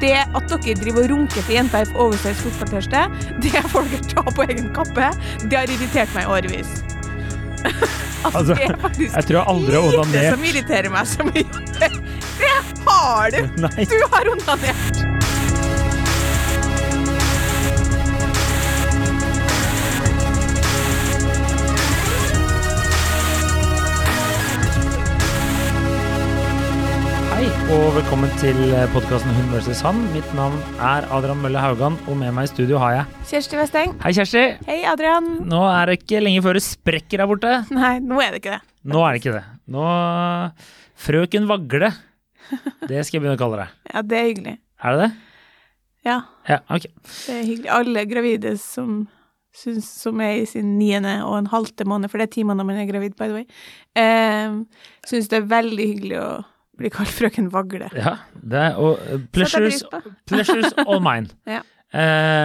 det 0.00 0.16
at 0.22 0.52
dere 0.52 0.76
driver 0.82 1.04
og 1.06 1.10
runker 1.14 1.42
til 1.46 1.56
jenter 1.58 1.88
i 1.88 1.96
oversize 1.96 2.36
fotballtørste, 2.42 3.04
det 3.42 3.64
får 3.72 3.90
dere 3.92 4.12
ta 4.12 4.24
på 4.28 4.46
egen 4.48 4.70
kappe. 4.76 5.10
Det 5.46 5.60
har 5.60 5.74
irritert 5.74 6.14
meg 6.16 6.28
i 6.28 6.32
årevis. 6.38 6.74
altså, 8.28 8.54
det 8.54 8.68
er 8.68 8.76
faktisk 8.78 9.16
Jeg 9.16 9.24
tror 9.26 9.36
jeg 9.40 9.46
aldri 9.52 9.74
har 9.74 10.10
lite 10.12 10.26
som 10.30 10.44
irriterer 10.52 10.92
meg 10.94 11.10
så 11.10 11.26
mye. 11.26 11.46
Det 12.38 12.52
har 12.86 13.30
du! 13.34 13.40
Nei. 13.64 13.88
Du 13.90 13.98
har 14.12 14.30
onanert. 14.30 15.17
Og 27.68 27.84
velkommen 27.96 28.30
til 28.40 28.56
podkasten 28.94 29.32
Hun 29.36 29.50
vs. 29.52 29.80
han. 29.84 29.98
Mitt 30.14 30.28
navn 30.36 30.56
er 30.80 31.06
Adrian 31.14 31.40
Mølle 31.42 31.60
Haugan, 31.60 31.96
og 32.08 32.16
med 32.20 32.32
meg 32.36 32.48
i 32.48 32.50
studio 32.50 32.80
har 32.80 32.94
jeg 32.94 33.26
Kjersti 33.30 33.58
Westeng. 33.60 33.92
Hei, 34.02 34.12
Kjersti. 34.16 34.44
Hei, 34.68 34.78
Adrian. 34.88 35.28
Nå 35.48 35.60
er 35.68 35.90
det 35.92 35.98
ikke 36.00 36.22
lenge 36.24 36.42
før 36.44 36.58
det 36.58 36.64
sprekker 36.64 37.22
her 37.22 37.28
borte. 37.30 37.52
Nei, 37.74 37.94
nå 38.04 38.20
er 38.24 38.32
det 38.34 38.40
ikke 38.42 38.54
det. 38.56 38.60
Nå 38.88 39.02
er 39.04 39.14
det 39.16 39.22
ikke 39.22 39.34
det. 39.36 39.44
Nå 39.74 39.84
Frøken 40.98 41.48
Vagle. 41.50 41.92
Det 42.88 43.02
skal 43.04 43.18
jeg 43.18 43.22
begynne 43.22 43.36
å 43.36 43.40
kalle 43.42 43.58
deg. 43.60 43.72
Ja, 43.92 44.00
det 44.08 44.16
er 44.18 44.26
hyggelig. 44.30 44.52
Er 44.80 44.94
det 44.96 45.00
det? 45.02 45.08
Ja, 46.08 46.14
Ja, 46.48 46.58
ok. 46.72 46.86
det 47.04 47.34
er 47.34 47.42
hyggelig. 47.44 47.70
Alle 47.76 48.04
gravide 48.08 48.52
som, 48.62 49.02
Synes, 49.58 49.88
som 50.00 50.20
er 50.24 50.38
i 50.38 50.46
sin 50.48 50.76
niende 50.78 51.18
og 51.26 51.34
en 51.42 51.50
halvte 51.52 51.84
måned, 51.88 52.08
for 52.08 52.20
det 52.22 52.28
er 52.28 52.32
ti 52.38 52.44
måneder 52.46 52.68
man 52.68 52.78
er 52.80 52.86
gravid, 52.88 53.16
by 53.18 53.26
the 53.28 53.34
way, 53.36 53.46
eh, 53.98 54.54
syns 55.08 55.28
det 55.32 55.40
er 55.42 55.48
veldig 55.50 55.86
hyggelig 55.90 56.18
å 56.22 56.28
bli 56.78 56.90
kalt 56.94 57.10
frøken 57.12 57.50
Vagle. 57.52 57.88
Ja, 57.96 58.16
det 58.38 58.58
er, 58.68 58.76
og 58.78 58.98
uh, 59.02 59.18
pleasures, 59.34 59.82
pleasures 60.30 60.72
all 60.86 61.00
mine. 61.04 61.28
Ja. 61.46 61.60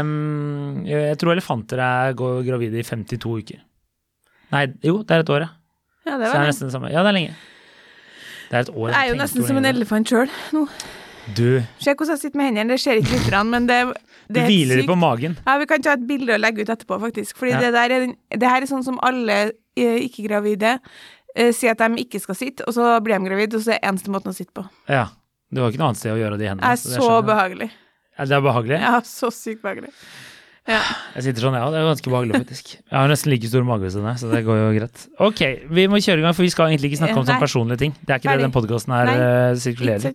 um, 0.02 0.84
jeg 0.88 1.18
tror 1.22 1.36
elefanter 1.36 1.82
er, 1.84 2.14
går 2.18 2.42
gravide 2.48 2.80
i 2.82 2.86
52 2.88 3.38
uker. 3.44 3.62
Nei, 4.54 4.68
jo, 4.86 5.00
det 5.04 5.16
er 5.18 5.24
et 5.26 5.30
år, 5.34 5.46
ja. 5.48 5.52
Ja, 6.04 6.18
det 6.20 6.28
Så 6.28 6.34
det 6.34 6.42
er 6.42 6.50
nesten 6.50 6.68
det 6.70 6.74
samme. 6.76 6.90
Ja, 6.92 7.04
det 7.06 7.14
er 7.14 7.16
lenge. 7.16 7.36
Det 8.50 8.58
er 8.60 8.66
et 8.68 8.74
år. 8.76 8.90
Jeg 8.92 9.00
er 9.08 9.14
jo 9.14 9.20
nesten 9.22 9.46
som 9.48 9.58
en 9.62 9.66
elefant 9.70 10.10
sjøl 10.12 10.30
nå. 10.54 10.66
Du, 11.38 11.46
Se 11.80 11.94
hvordan 11.96 12.18
jeg 12.18 12.20
sitter 12.20 12.36
med 12.42 12.50
hendene, 12.50 12.74
det 12.76 12.82
ser 12.84 12.98
ikke 13.00 13.14
lytterne, 13.16 13.48
men 13.54 13.68
det, 13.70 13.78
det 14.28 14.42
er 14.42 14.50
Du 14.50 14.52
hviler 14.52 14.82
sykt. 14.82 14.90
på 14.92 14.98
magen. 15.00 15.38
Ja, 15.48 15.54
vi 15.62 15.68
kan 15.72 15.86
ta 15.86 15.94
et 15.96 16.04
bilde 16.10 16.36
og 16.36 16.42
legge 16.44 16.66
ut 16.66 16.72
etterpå, 16.74 16.98
faktisk. 17.00 17.38
Fordi 17.40 17.54
Ja. 17.56 17.62
det 17.64 17.70
der 17.78 17.96
er, 17.96 18.00
den- 18.04 18.18
det 18.42 18.50
her 18.52 18.62
er 18.62 18.68
sånn 18.68 18.84
som 18.84 19.00
alle 19.02 19.38
eh, 19.80 20.00
ikke-gravide 20.04 20.74
eh, 21.36 21.52
sier 21.56 21.76
at 21.76 21.84
de 21.84 22.04
ikke 22.04 22.22
skal 22.24 22.38
sitte, 22.40 22.66
og 22.68 22.76
så 22.76 22.94
blir 23.04 23.18
de 23.20 23.30
gravide, 23.32 23.58
og 23.58 23.66
så 23.66 23.76
er 23.76 23.82
det 23.82 23.90
eneste 23.92 24.14
måten 24.14 24.34
å 24.34 24.38
sitte 24.38 24.54
på. 24.56 24.66
Ja. 24.92 25.08
Du 25.54 25.62
har 25.62 25.70
ikke 25.70 25.82
noe 25.84 25.92
annet 25.92 26.02
sted 26.02 26.14
å 26.16 26.20
gjøre 26.20 26.38
de 26.42 26.50
hendene. 26.50 26.66
Det 26.66 26.74
er 26.74 26.82
så 26.82 27.02
så 27.02 27.18
behagelig. 27.26 27.70
Ja, 28.18 28.26
det 28.30 28.38
er 28.38 28.46
behagelig? 28.46 28.80
Ja, 28.82 28.94
så 29.06 29.30
sykt 29.34 29.62
behagelig. 29.66 29.92
Ja. 30.70 30.80
Jeg 31.18 31.26
sitter 31.26 31.44
sånn, 31.44 31.58
ja. 31.60 31.66
Det 31.74 31.80
er 31.82 31.86
ganske 31.90 32.12
behagelig, 32.14 32.40
faktisk. 32.46 32.70
Jeg 32.78 32.96
har 32.96 33.10
nesten 33.12 33.34
like 33.34 33.50
stor 33.52 33.66
mage 33.68 33.90
som 33.92 34.06
deg, 34.08 34.20
så 34.22 34.30
det 34.32 34.44
går 34.48 34.60
jo 34.62 34.70
greit. 34.78 35.04
Ok, 35.28 35.42
vi 35.76 35.86
må 35.92 36.00
kjøre 36.00 36.24
i 36.24 36.26
gang, 36.26 36.36
for 36.38 36.46
vi 36.46 36.54
skal 36.54 36.72
egentlig 36.72 36.94
ikke 36.94 37.02
snakke 37.02 37.20
om 37.20 37.28
sånne 37.28 37.44
personlige 37.44 37.82
ting. 37.84 37.96
Det 38.00 38.16
er 38.16 38.22
ikke 38.22 38.32
Ferdig. 38.32 38.46
det 38.46 38.48
den 38.48 38.56
podkasten 38.56 38.96
her 38.96 39.12
Nei. 39.12 39.18
eh, 39.28 39.58
sirkulerer 39.60 40.08
i. 40.10 40.14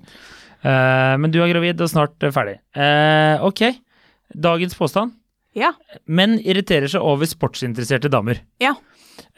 Eh, 0.58 1.14
men 1.20 1.34
du 1.34 1.38
er 1.44 1.52
gravid 1.52 1.84
og 1.84 1.92
snart 1.92 2.24
eh, 2.24 2.32
ferdig. 2.34 2.56
Uh, 2.74 3.44
ok, 3.46 3.62
dagens 4.48 4.74
påstand. 4.78 5.14
Ja. 5.58 5.74
Menn 6.08 6.38
irriterer 6.40 6.90
seg 6.90 7.04
over 7.04 7.28
sportsinteresserte 7.28 8.10
damer. 8.12 8.40
Ja. 8.62 8.72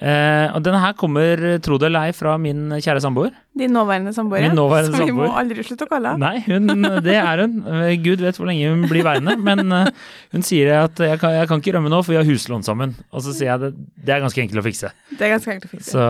Eh, 0.00 0.47
og 0.55 0.62
denne 0.64 0.81
her 0.83 0.95
kommer, 0.98 1.42
tro 1.64 1.77
det 1.81 1.89
eller 1.91 2.09
ei, 2.09 2.14
fra 2.17 2.36
min 2.41 2.69
kjære 2.77 3.03
samboer. 3.05 3.34
Din 3.61 3.73
nåværende 3.75 4.12
samboer, 4.14 4.45
ja. 4.47 4.53
nåværende 4.55 4.95
som 4.95 5.09
vi 5.09 5.14
må 5.17 5.27
aldri 5.36 5.64
slutte 5.67 5.89
å 5.89 5.91
kalle. 5.91 6.14
Nei, 6.23 6.36
hun, 6.47 6.70
det 7.05 7.17
er 7.19 7.42
hun. 7.45 7.56
Eh, 7.67 7.97
Gud 8.03 8.23
vet 8.25 8.39
hvor 8.39 8.48
lenge 8.48 8.70
hun 8.70 8.86
blir 8.91 9.05
værende. 9.06 9.34
Men 9.48 9.75
uh, 9.75 9.89
hun 10.34 10.47
sier 10.47 10.73
at 10.78 11.03
jeg 11.03 11.20
kan, 11.23 11.34
jeg 11.36 11.51
kan 11.51 11.62
ikke 11.62 11.75
rømme 11.77 11.92
nå, 11.92 12.01
for 12.06 12.14
vi 12.14 12.20
har 12.20 12.28
huslån 12.28 12.64
sammen. 12.67 12.95
Og 13.11 13.27
så 13.27 13.34
sier 13.36 13.53
jeg 13.53 13.64
det, 13.64 13.73
det 14.06 14.17
er 14.17 14.25
ganske 14.25 14.45
enkelt 14.45 14.62
å 14.62 14.67
fikse. 14.69 14.92
Det 15.11 15.27
er 15.27 15.35
ganske 15.35 15.57
enkelt 15.57 15.68
å 15.68 15.74
fikse. 15.74 15.91
Så 15.97 16.07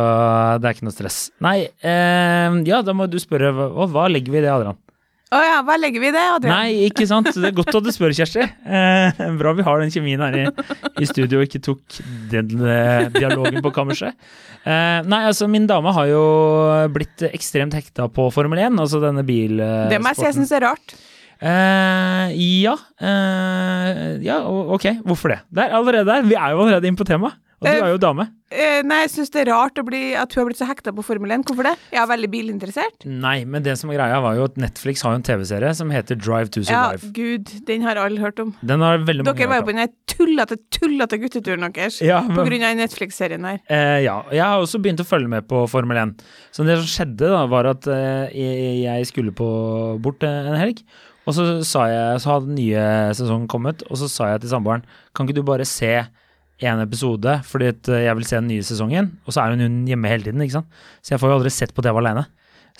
det 0.60 0.70
er 0.70 0.78
ikke 0.78 0.90
noe 0.90 0.98
stress. 0.98 1.22
Nei, 1.42 1.56
uh, 1.86 2.60
ja, 2.68 2.84
da 2.86 2.96
må 2.96 3.08
du 3.10 3.18
spørre 3.22 3.54
hva, 3.56 3.90
hva 3.90 4.06
legger 4.12 4.36
vi 4.36 4.42
i 4.42 4.46
det, 4.46 4.52
Adrian? 4.52 4.78
Å 5.30 5.38
ja, 5.46 5.58
hva 5.62 5.76
legger 5.78 6.02
vi 6.02 6.08
i 6.10 6.14
det, 6.14 6.22
Adrian? 6.34 6.50
Nei, 6.50 6.86
ikke 6.88 7.04
sant. 7.06 7.28
Det 7.30 7.52
er 7.52 7.54
godt 7.54 7.76
at 7.78 7.84
du 7.86 7.90
spør, 7.94 8.10
Kjersti. 8.18 8.42
Eh, 8.66 9.20
bra 9.38 9.52
vi 9.54 9.62
har 9.62 9.78
den 9.78 9.92
kjemien 9.94 10.24
her 10.24 10.34
i, 10.34 10.46
i 10.98 11.06
studio 11.06 11.38
og 11.38 11.46
ikke 11.46 11.60
tok 11.62 12.00
den 12.32 12.56
eh, 12.66 13.06
dialogen 13.14 13.62
på 13.62 13.70
kammerset. 13.76 14.18
Eh, 14.64 14.98
nei, 15.06 15.20
altså, 15.28 15.46
min 15.46 15.68
dame 15.70 15.92
har 15.94 16.08
jo 16.10 16.24
blitt 16.90 17.22
ekstremt 17.30 17.76
hekta 17.78 18.08
på 18.10 18.26
Formel 18.34 18.58
1, 18.58 18.80
altså 18.82 18.98
denne 19.04 19.22
bilsporten. 19.22 19.92
Det 19.94 20.02
må 20.02 20.10
jeg 20.10 20.18
si 20.18 20.26
jeg 20.26 20.38
syns 20.40 20.54
er 20.58 20.66
rart. 20.66 20.96
Eh, 21.40 22.34
ja. 22.66 22.74
eh, 22.98 24.18
ja, 24.26 24.40
ok. 24.50 24.90
Hvorfor 25.06 25.36
det? 25.36 25.38
Der, 25.54 25.78
allerede 25.78 26.10
der. 26.10 26.26
Vi 26.26 26.34
er 26.34 26.56
jo 26.56 26.66
allerede 26.66 26.90
inne 26.90 26.98
på 26.98 27.06
temaet. 27.06 27.38
Og 27.60 27.66
du 27.68 27.70
Eh, 27.76 27.82
er 27.84 27.90
jo 27.92 27.98
dame. 28.00 28.24
Eh, 28.50 28.80
nei, 28.88 29.02
jeg 29.04 29.10
syns 29.12 29.30
det 29.34 29.42
er 29.42 29.50
rart 29.52 29.76
bli, 29.84 30.14
at 30.16 30.32
hun 30.32 30.40
har 30.40 30.46
blitt 30.48 30.58
så 30.58 30.66
hekta 30.66 30.94
på 30.96 31.04
Formel 31.04 31.30
1. 31.30 31.44
Hvorfor 31.44 31.66
det? 31.68 31.74
Jeg 31.92 32.00
er 32.00 32.06
veldig 32.08 32.30
bilinteressert. 32.32 33.04
Nei, 33.04 33.44
men 33.44 33.62
det 33.62 33.74
som 33.78 33.90
er 33.92 33.98
greia 33.98 34.20
var 34.24 34.38
jo 34.38 34.46
at 34.48 34.56
Netflix 34.56 35.02
har 35.04 35.12
jo 35.12 35.20
en 35.20 35.26
TV-serie 35.28 35.74
som 35.76 35.92
heter 35.92 36.16
Drive 36.16 36.48
to 36.54 36.62
Survive. 36.64 37.04
Ja, 37.04 37.12
gud, 37.12 37.52
den 37.68 37.84
har 37.84 38.00
alle 38.00 38.18
hørt 38.18 38.40
om. 38.40 38.54
Den 38.64 38.80
har 38.80 38.96
veldig 38.98 39.26
mange 39.26 39.36
Dere 39.38 39.50
var 39.52 39.60
jo 39.60 39.66
på 39.68 39.74
den 39.76 39.92
tullete, 40.10 40.56
tullete 40.72 41.20
gutteturen 41.20 41.68
deres 41.68 42.00
Ja, 42.00 42.22
på 42.24 42.46
grunn 42.48 42.64
av 42.64 42.80
Netflix-serien 42.80 43.44
her. 43.44 43.60
eh, 43.68 44.00
ja, 44.06 44.16
jeg 44.32 44.42
har 44.42 44.58
også 44.64 44.80
begynt 44.80 45.04
å 45.04 45.06
følge 45.06 45.28
med 45.28 45.46
på 45.46 45.62
Formel 45.68 46.00
1. 46.00 46.16
Så 46.50 46.64
det 46.64 46.78
som 46.80 46.88
skjedde, 46.88 47.28
da, 47.30 47.44
var 47.46 47.68
at 47.70 47.86
eh, 47.86 48.32
jeg 48.34 48.80
jeg 48.80 49.06
skulle 49.12 49.32
på 49.36 50.00
bort 50.00 50.24
eh, 50.24 50.48
en 50.48 50.56
helg. 50.56 50.80
Og 51.28 51.34
så 51.36 51.44
sa 51.62 51.84
jeg, 51.92 52.20
så 52.24 52.32
hadde 52.32 52.48
den 52.48 52.56
nye 52.56 53.12
sesongen 53.14 53.46
kommet, 53.46 53.84
og 53.90 54.00
så 54.00 54.08
sa 54.08 54.30
jeg 54.32 54.40
til 54.40 54.50
samboeren 54.54 54.82
Kan 55.14 55.28
ikke 55.28 55.36
du 55.36 55.42
bare 55.46 55.66
se 55.68 56.06
en 56.68 56.82
episode, 56.82 57.38
fordi 57.48 57.70
eh, 57.72 58.04
jeg 58.06 58.16
vil 58.18 58.26
se 58.28 58.36
den 58.36 58.50
nye 58.50 58.66
sesongen? 58.66 59.10
Og 59.26 59.34
så 59.34 59.42
er 59.44 59.56
hun 59.56 59.80
hjemme 59.88 60.10
hele 60.12 60.26
tiden, 60.26 60.42
ikke 60.44 60.58
sant. 60.58 60.70
Så 61.00 61.14
jeg 61.14 61.22
får 61.22 61.32
jo 61.32 61.38
aldri 61.40 61.52
sett 61.54 61.74
på 61.76 61.84
TV 61.86 62.00
alene. 62.02 62.26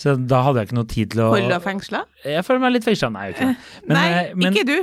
Så 0.00 0.14
da 0.16 0.40
hadde 0.46 0.62
jeg 0.62 0.70
ikke 0.70 0.78
noe 0.78 0.88
tid 0.88 1.10
til 1.12 1.22
å 1.24 1.28
Holde 1.34 1.50
deg 1.52 1.64
fengsla? 1.64 2.04
Jeg 2.24 2.44
føler 2.46 2.62
meg 2.62 2.74
litt 2.76 2.86
fengsla. 2.88 3.10
Nei, 3.12 3.26
ikke. 3.34 3.48
Men, 3.86 3.94
Nei, 3.96 4.06
eh, 4.10 4.34
men, 4.36 4.52
ikke 4.54 4.66
du. 4.68 4.78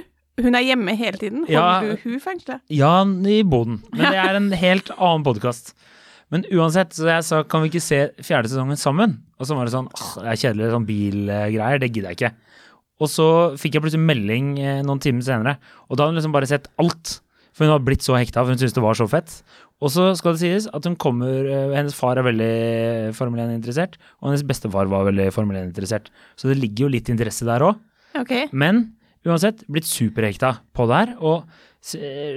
Hun 0.45 0.53
er 0.59 0.65
hjemme 0.67 0.93
hele 0.99 1.17
tiden. 1.17 1.45
Holder 1.47 1.53
Ja. 1.57 1.81
du 1.81 2.03
hun 2.03 2.19
fengsla? 2.21 2.59
Ja, 2.69 2.95
i 3.05 3.39
boden. 3.41 3.79
Men 3.93 4.11
det 4.13 4.19
er 4.21 4.37
en 4.37 4.51
helt 4.65 4.91
annen 4.97 5.25
podkast. 5.25 5.73
Men 6.33 6.43
uansett, 6.51 6.91
så 6.93 7.07
jeg 7.07 7.23
sa 7.23 7.43
kan 7.47 7.63
vi 7.63 7.71
ikke 7.71 7.81
se 7.81 8.01
fjerde 8.25 8.51
sesongen 8.51 8.77
sammen? 8.77 9.15
Og 9.39 9.47
så 9.47 9.55
var 9.55 9.65
det 9.65 9.73
sånn 9.73 9.87
åh, 9.87 10.11
det 10.25 10.33
er 10.33 10.41
kjedelig, 10.43 10.71
sånn 10.73 10.87
bilgreier, 10.89 11.79
det 11.81 11.89
gidder 11.93 12.11
jeg 12.11 12.19
ikke. 12.19 12.33
Og 12.97 13.09
så 13.13 13.27
fikk 13.61 13.77
jeg 13.77 13.83
plutselig 13.85 14.05
melding 14.09 14.51
eh, 14.59 14.79
noen 14.85 15.01
timer 15.01 15.25
senere, 15.25 15.55
og 15.87 15.95
da 15.97 16.03
hadde 16.03 16.15
hun 16.15 16.19
liksom 16.19 16.33
bare 16.35 16.49
sett 16.49 16.67
alt. 16.81 17.19
For 17.57 17.65
hun 17.65 17.73
har 17.73 17.81
blitt 17.81 18.05
så 18.05 18.13
hekta, 18.13 18.43
for 18.43 18.53
hun 18.53 18.59
syntes 18.61 18.75
det 18.75 18.83
var 18.83 18.97
så 18.99 19.07
fett. 19.09 19.39
Og 19.81 19.89
så 19.93 20.11
skal 20.17 20.35
det 20.35 20.41
sies 20.43 20.67
at 20.73 20.85
hun 20.85 20.97
kommer 20.97 21.45
eh, 21.49 21.73
Hennes 21.73 21.95
far 21.97 22.17
er 22.17 22.25
veldig 22.25 22.51
Formel 23.17 23.41
1-interessert, 23.43 23.97
og 24.21 24.29
hennes 24.29 24.45
bestefar 24.45 24.89
var 24.91 25.07
veldig 25.09 25.31
Formel 25.33 25.57
1-interessert. 25.63 26.11
Så 26.37 26.51
det 26.51 26.59
ligger 26.61 26.85
jo 26.85 26.93
litt 26.93 27.09
interesse 27.13 27.45
der 27.49 27.65
òg. 27.65 27.81
Okay. 28.17 28.45
Men 28.53 28.87
uansett, 29.27 29.65
blitt 29.69 29.89
superhekta 29.89 30.59
på 30.77 30.85
det 30.89 31.01
her. 31.01 31.15
Og 31.17 31.49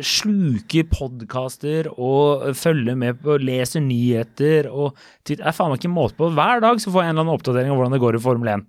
sluker 0.07 0.87
podkaster 0.93 1.89
og 1.97 2.51
følger 2.59 2.99
med 2.99 3.19
på, 3.25 3.39
leser 3.43 3.83
nyheter 3.83 4.69
og 4.71 4.99
Det 5.27 5.41
er 5.41 5.55
faen 5.57 5.73
meg 5.73 5.81
ikke 5.81 5.93
måte 5.93 6.19
på. 6.19 6.31
Hver 6.37 6.63
dag 6.63 6.83
så 6.83 6.93
får 6.93 7.03
jeg 7.03 7.11
en 7.11 7.17
eller 7.17 7.27
annen 7.27 7.39
oppdatering 7.39 7.73
om 7.73 7.81
hvordan 7.81 7.97
det 7.97 8.03
går 8.03 8.19
i 8.19 8.23
Formel 8.23 8.53
1. 8.55 8.67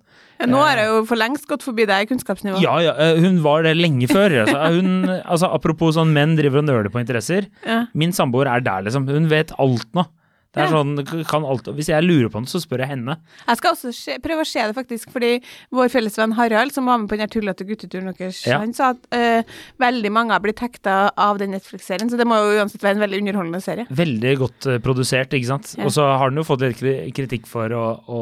Nå 0.50 0.62
har 0.64 0.80
jeg 0.80 0.90
jo 0.90 1.02
for 1.10 1.22
lengst 1.22 1.46
gått 1.50 1.66
forbi 1.66 1.86
deg 1.90 2.06
i 2.06 2.10
kunnskapsnivå. 2.10 2.62
Ja, 2.64 2.78
ja, 2.82 2.96
eh, 2.98 3.20
hun 3.22 3.42
var 3.46 3.66
det 3.66 3.76
lenge 3.78 4.10
før. 4.10 4.42
Altså, 4.44 4.58
hun, 4.78 5.06
altså, 5.32 5.52
apropos 5.54 5.94
sånn 5.98 6.14
menn 6.16 6.34
driver 6.40 6.64
og 6.64 6.68
nøler 6.70 6.90
på 6.94 7.02
interesser. 7.04 7.50
Ja. 7.68 7.84
Min 7.94 8.16
samboer 8.16 8.50
er 8.50 8.66
der, 8.66 8.88
liksom. 8.88 9.06
Hun 9.10 9.30
vet 9.32 9.54
alt 9.62 9.86
nå. 9.98 10.08
Det 10.52 10.66
er 10.66 10.68
sånn, 10.74 10.98
kan 11.30 11.46
alt, 11.48 11.70
Hvis 11.78 11.88
jeg 11.88 12.04
lurer 12.04 12.28
på 12.32 12.42
noe, 12.44 12.50
så 12.52 12.60
spør 12.60 12.82
jeg 12.84 12.92
henne. 12.92 13.14
Jeg 13.48 13.60
skal 13.62 13.72
også 13.72 13.92
se, 13.96 14.18
prøve 14.20 14.44
å 14.44 14.48
se 14.50 14.66
det, 14.68 14.76
faktisk, 14.76 15.14
fordi 15.14 15.30
vår 15.72 15.88
felles 15.94 16.18
venn 16.20 16.36
Harald, 16.36 16.74
som 16.76 16.90
var 16.92 17.00
med 17.00 17.08
på 17.08 17.20
den 17.22 17.32
tullete 17.32 17.64
gutteturen 17.70 18.12
deres, 18.18 18.42
Ja. 18.50 18.58
han 18.60 18.74
sa 18.76 18.90
at 18.92 19.08
uh, 19.16 19.48
veldig 19.80 20.12
mange 20.12 20.36
har 20.36 20.44
blitt 20.44 20.60
hekta 20.60 20.98
av 21.16 21.40
den 21.40 21.56
Netflix-serien, 21.56 22.12
så 22.12 22.20
det 22.20 22.28
må 22.28 22.36
jo 22.36 22.60
uansett 22.60 22.84
være 22.84 23.00
en 23.00 23.06
veldig 23.06 23.22
underholdende 23.24 23.64
serie. 23.64 23.88
Veldig 23.90 24.36
godt 24.44 24.68
eh, 24.68 24.82
produsert, 24.84 25.32
ikke 25.40 25.52
sant. 25.54 25.72
Ja. 25.80 25.88
Og 25.88 25.96
så 25.96 26.04
har 26.20 26.30
den 26.34 26.44
jo 26.44 26.48
fått 26.52 26.68
litt 26.68 26.84
kritikk 27.16 27.48
for 27.48 27.72
å, 27.72 27.86
å 28.12 28.22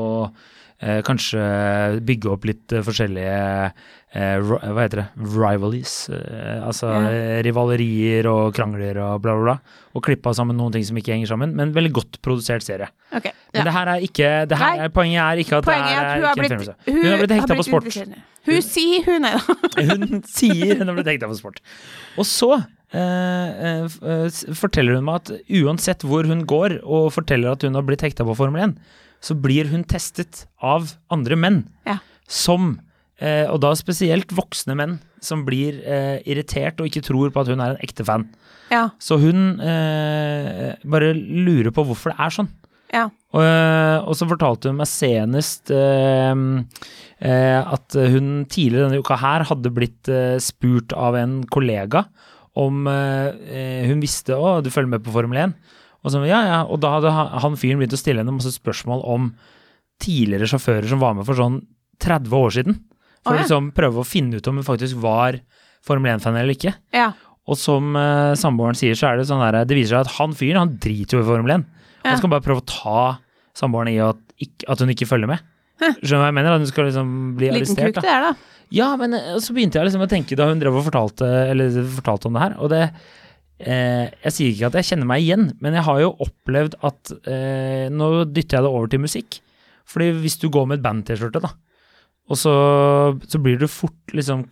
eh, 0.82 1.00
kanskje 1.08 1.42
bygge 2.08 2.30
opp 2.32 2.46
litt 2.50 2.74
eh, 2.76 2.84
forskjellige 2.86 3.34
eh, 4.16 4.38
Hva 4.42 4.78
heter 4.84 5.02
det? 5.04 5.08
Rivalries. 5.36 5.94
Eh, 6.16 6.64
altså 6.66 6.90
Ja. 6.94 7.12
eh, 7.12 7.42
rivalerier 7.46 8.30
og 8.32 8.54
krangler 8.58 8.98
og 9.04 9.22
bla, 9.22 9.36
bla, 9.36 9.44
bla. 9.44 9.84
Og 9.98 10.04
klippa 10.06 10.34
sammen 10.38 10.58
noen 10.60 10.72
ting 10.76 10.86
som 10.88 10.98
ikke 10.98 11.14
henger 11.16 11.32
sammen. 11.34 11.54
Men 11.58 11.74
veldig 11.76 11.92
godt 12.00 12.20
produsert 12.26 12.64
serie. 12.66 12.90
Ok, 13.16 13.30
Men 13.54 13.66
det 13.66 13.74
her 13.74 13.88
er 13.96 14.04
ikke 14.06 14.32
det 14.50 14.58
her 14.58 14.84
er, 14.86 14.90
Poenget 14.94 15.22
er 15.26 15.44
ikke 15.44 15.60
at 15.60 15.66
Poenget 15.66 15.90
det 15.90 16.00
er 16.00 16.10
er 16.10 16.16
hun 16.16 16.28
har 16.30 16.36
blitt, 16.42 16.52
filmelse. 16.56 16.76
Hun 16.90 17.06
har 17.10 17.24
blitt 17.24 17.38
hekta 17.38 17.56
på 17.60 17.68
sport. 17.70 18.20
Hun 18.50 18.62
sier 18.66 19.06
hun 19.06 19.22
nei 19.26 19.32
da. 19.36 19.56
Hun 19.90 20.22
sier 20.26 20.78
hun 20.80 20.88
har 20.88 20.96
blitt 21.00 21.10
hekta 21.16 21.28
på 21.32 21.40
sport. 21.44 21.64
Og 22.18 22.26
så 22.30 22.54
Uh, 22.90 23.86
uh, 24.02 24.26
forteller 24.58 24.96
hun 24.98 25.04
meg 25.06 25.20
at 25.20 25.28
uansett 25.60 26.02
hvor 26.10 26.26
hun 26.26 26.40
går 26.50 26.80
og 26.82 27.12
forteller 27.14 27.52
at 27.54 27.62
hun 27.62 27.78
har 27.78 27.84
blitt 27.86 28.02
hekta 28.02 28.26
på 28.26 28.34
Formel 28.34 28.64
1, 28.66 28.72
så 29.22 29.36
blir 29.36 29.68
hun 29.72 29.84
testet 29.84 30.46
av 30.64 30.94
andre 31.12 31.36
menn 31.40 31.64
Ja. 31.88 31.98
som 32.28 32.80
eh, 33.20 33.46
og 33.52 33.60
da 33.62 33.74
spesielt 33.76 34.32
voksne 34.32 34.76
menn, 34.80 35.00
som 35.20 35.42
blir 35.48 35.82
eh, 35.84 36.22
irritert 36.26 36.80
og 36.80 36.88
ikke 36.88 37.04
tror 37.04 37.34
på 37.36 37.42
at 37.44 37.50
hun 37.52 37.60
er 37.60 37.74
en 37.76 37.84
ekte 37.84 38.06
fan. 38.08 38.30
Ja. 38.72 38.86
Så 39.02 39.18
hun 39.20 39.60
eh, 39.60 40.76
bare 40.88 41.14
lurer 41.18 41.74
på 41.76 41.84
hvorfor 41.90 42.14
det 42.14 42.20
er 42.24 42.36
sånn. 42.38 42.48
Ja. 42.94 43.04
Og, 43.36 43.42
eh, 43.44 43.98
og 44.08 44.16
så 44.18 44.26
fortalte 44.30 44.72
hun 44.72 44.80
meg 44.80 44.88
senest 44.90 45.70
eh, 45.70 46.32
eh, 47.20 47.60
at 47.60 47.94
hun 48.00 48.46
tidligere 48.50 48.88
denne 48.88 49.04
uka 49.04 49.20
her 49.22 49.46
hadde 49.52 49.74
blitt 49.76 50.10
spurt 50.42 50.96
av 50.98 51.18
en 51.20 51.42
kollega 51.52 52.06
om 52.60 52.88
hun 52.90 54.02
visste 54.02 54.34
å, 54.36 54.58
du 54.66 54.68
følger 54.74 54.90
med 54.96 55.04
på 55.06 55.14
Formel 55.14 55.38
1. 55.46 55.54
Og, 56.04 56.12
så, 56.14 56.22
ja, 56.28 56.40
ja, 56.48 56.60
og 56.64 56.80
da 56.84 56.94
hadde 56.98 57.12
han, 57.12 57.58
fyren 57.60 57.82
begynt 57.82 57.96
å 57.96 58.00
stille 58.00 58.24
henne 58.24 58.36
masse 58.36 58.54
spørsmål 58.56 59.04
om 59.10 59.32
tidligere 60.00 60.48
sjåfører 60.48 60.88
som 60.88 61.02
var 61.02 61.18
med 61.18 61.28
for 61.28 61.36
sånn 61.40 61.60
30 62.00 62.36
år 62.40 62.54
siden. 62.56 62.78
For 63.26 63.34
Å, 63.34 63.36
ja. 63.36 63.44
liksom 63.44 63.72
prøve 63.76 64.00
å 64.00 64.08
finne 64.08 64.40
ut 64.40 64.48
om 64.48 64.62
hun 64.62 64.68
faktisk 64.68 65.02
var 65.04 65.42
Formel 65.84 66.14
1-fan 66.16 66.38
eller 66.40 66.56
ikke. 66.56 66.72
Ja. 66.96 67.10
Og 67.50 67.58
som 67.60 67.96
uh, 67.98 68.32
samboeren 68.40 68.78
sier, 68.80 68.96
så 68.96 69.10
er 69.10 69.20
det 69.20 69.28
sånn 69.28 69.44
der, 69.44 69.62
det 69.68 69.76
viser 69.76 69.98
seg 69.98 70.08
at 70.08 70.16
han 70.20 70.36
fyren 70.38 70.62
han 70.64 70.76
driter 70.80 71.20
jo 71.20 71.26
i 71.26 71.28
Formel 71.28 71.56
1. 71.58 71.68
Ja. 72.00 72.14
Han 72.14 72.22
skal 72.22 72.32
bare 72.32 72.46
prøve 72.46 72.64
å 72.64 72.70
ta 72.70 73.04
samboeren 73.60 73.92
i 73.92 74.00
at, 74.04 74.20
at 74.72 74.84
hun 74.84 74.94
ikke 74.96 75.08
følger 75.10 75.32
med. 75.32 75.44
Skjønner 75.80 76.00
du 76.04 76.20
hva 76.20 76.30
jeg 76.30 76.38
mener? 76.40 76.56
At 76.56 76.64
hun 76.64 76.72
skal 76.72 76.90
liksom 76.90 77.12
bli 77.40 77.50
Liten 77.52 77.62
arrestert. 77.64 77.96
kuk 77.96 78.00
Da. 78.00 78.04
det 78.06 78.14
er, 78.14 78.28
da. 78.28 78.60
Ja, 78.76 78.90
men 79.00 79.16
eh, 79.18 79.38
så 79.42 79.56
begynte 79.56 79.80
jeg 79.80 79.90
liksom 79.90 80.04
å 80.06 80.10
tenke 80.12 80.38
da 80.38 80.50
hun 80.52 80.60
drev 80.62 80.76
og 80.78 80.86
fortalte, 80.88 81.28
eller 81.50 81.80
fortalte 81.96 82.30
om 82.30 82.36
det 82.38 82.44
her, 82.44 82.58
og 82.60 82.72
det 82.74 82.84
eh, 83.60 84.10
Jeg 84.26 84.36
sier 84.36 84.52
ikke 84.54 84.70
at 84.70 84.80
jeg 84.80 84.90
kjenner 84.92 85.10
meg 85.10 85.24
igjen, 85.24 85.50
men 85.64 85.78
jeg 85.78 85.86
har 85.88 86.02
jo 86.04 86.16
opplevd 86.26 86.78
at 86.90 87.14
eh, 87.30 87.88
Nå 87.94 88.10
dytter 88.32 88.60
jeg 88.60 88.66
det 88.66 88.74
over 88.74 88.92
til 88.92 89.04
musikk. 89.04 89.40
Fordi 89.90 90.12
hvis 90.22 90.38
du 90.42 90.50
går 90.54 90.68
med 90.70 90.80
et 90.80 90.86
band-T-skjorte, 90.86 91.42
da, 91.42 91.54
og 92.30 92.38
så, 92.38 92.54
så 93.26 93.40
blir 93.42 93.58
du 93.58 93.66
fort 93.66 94.14
liksom 94.14 94.44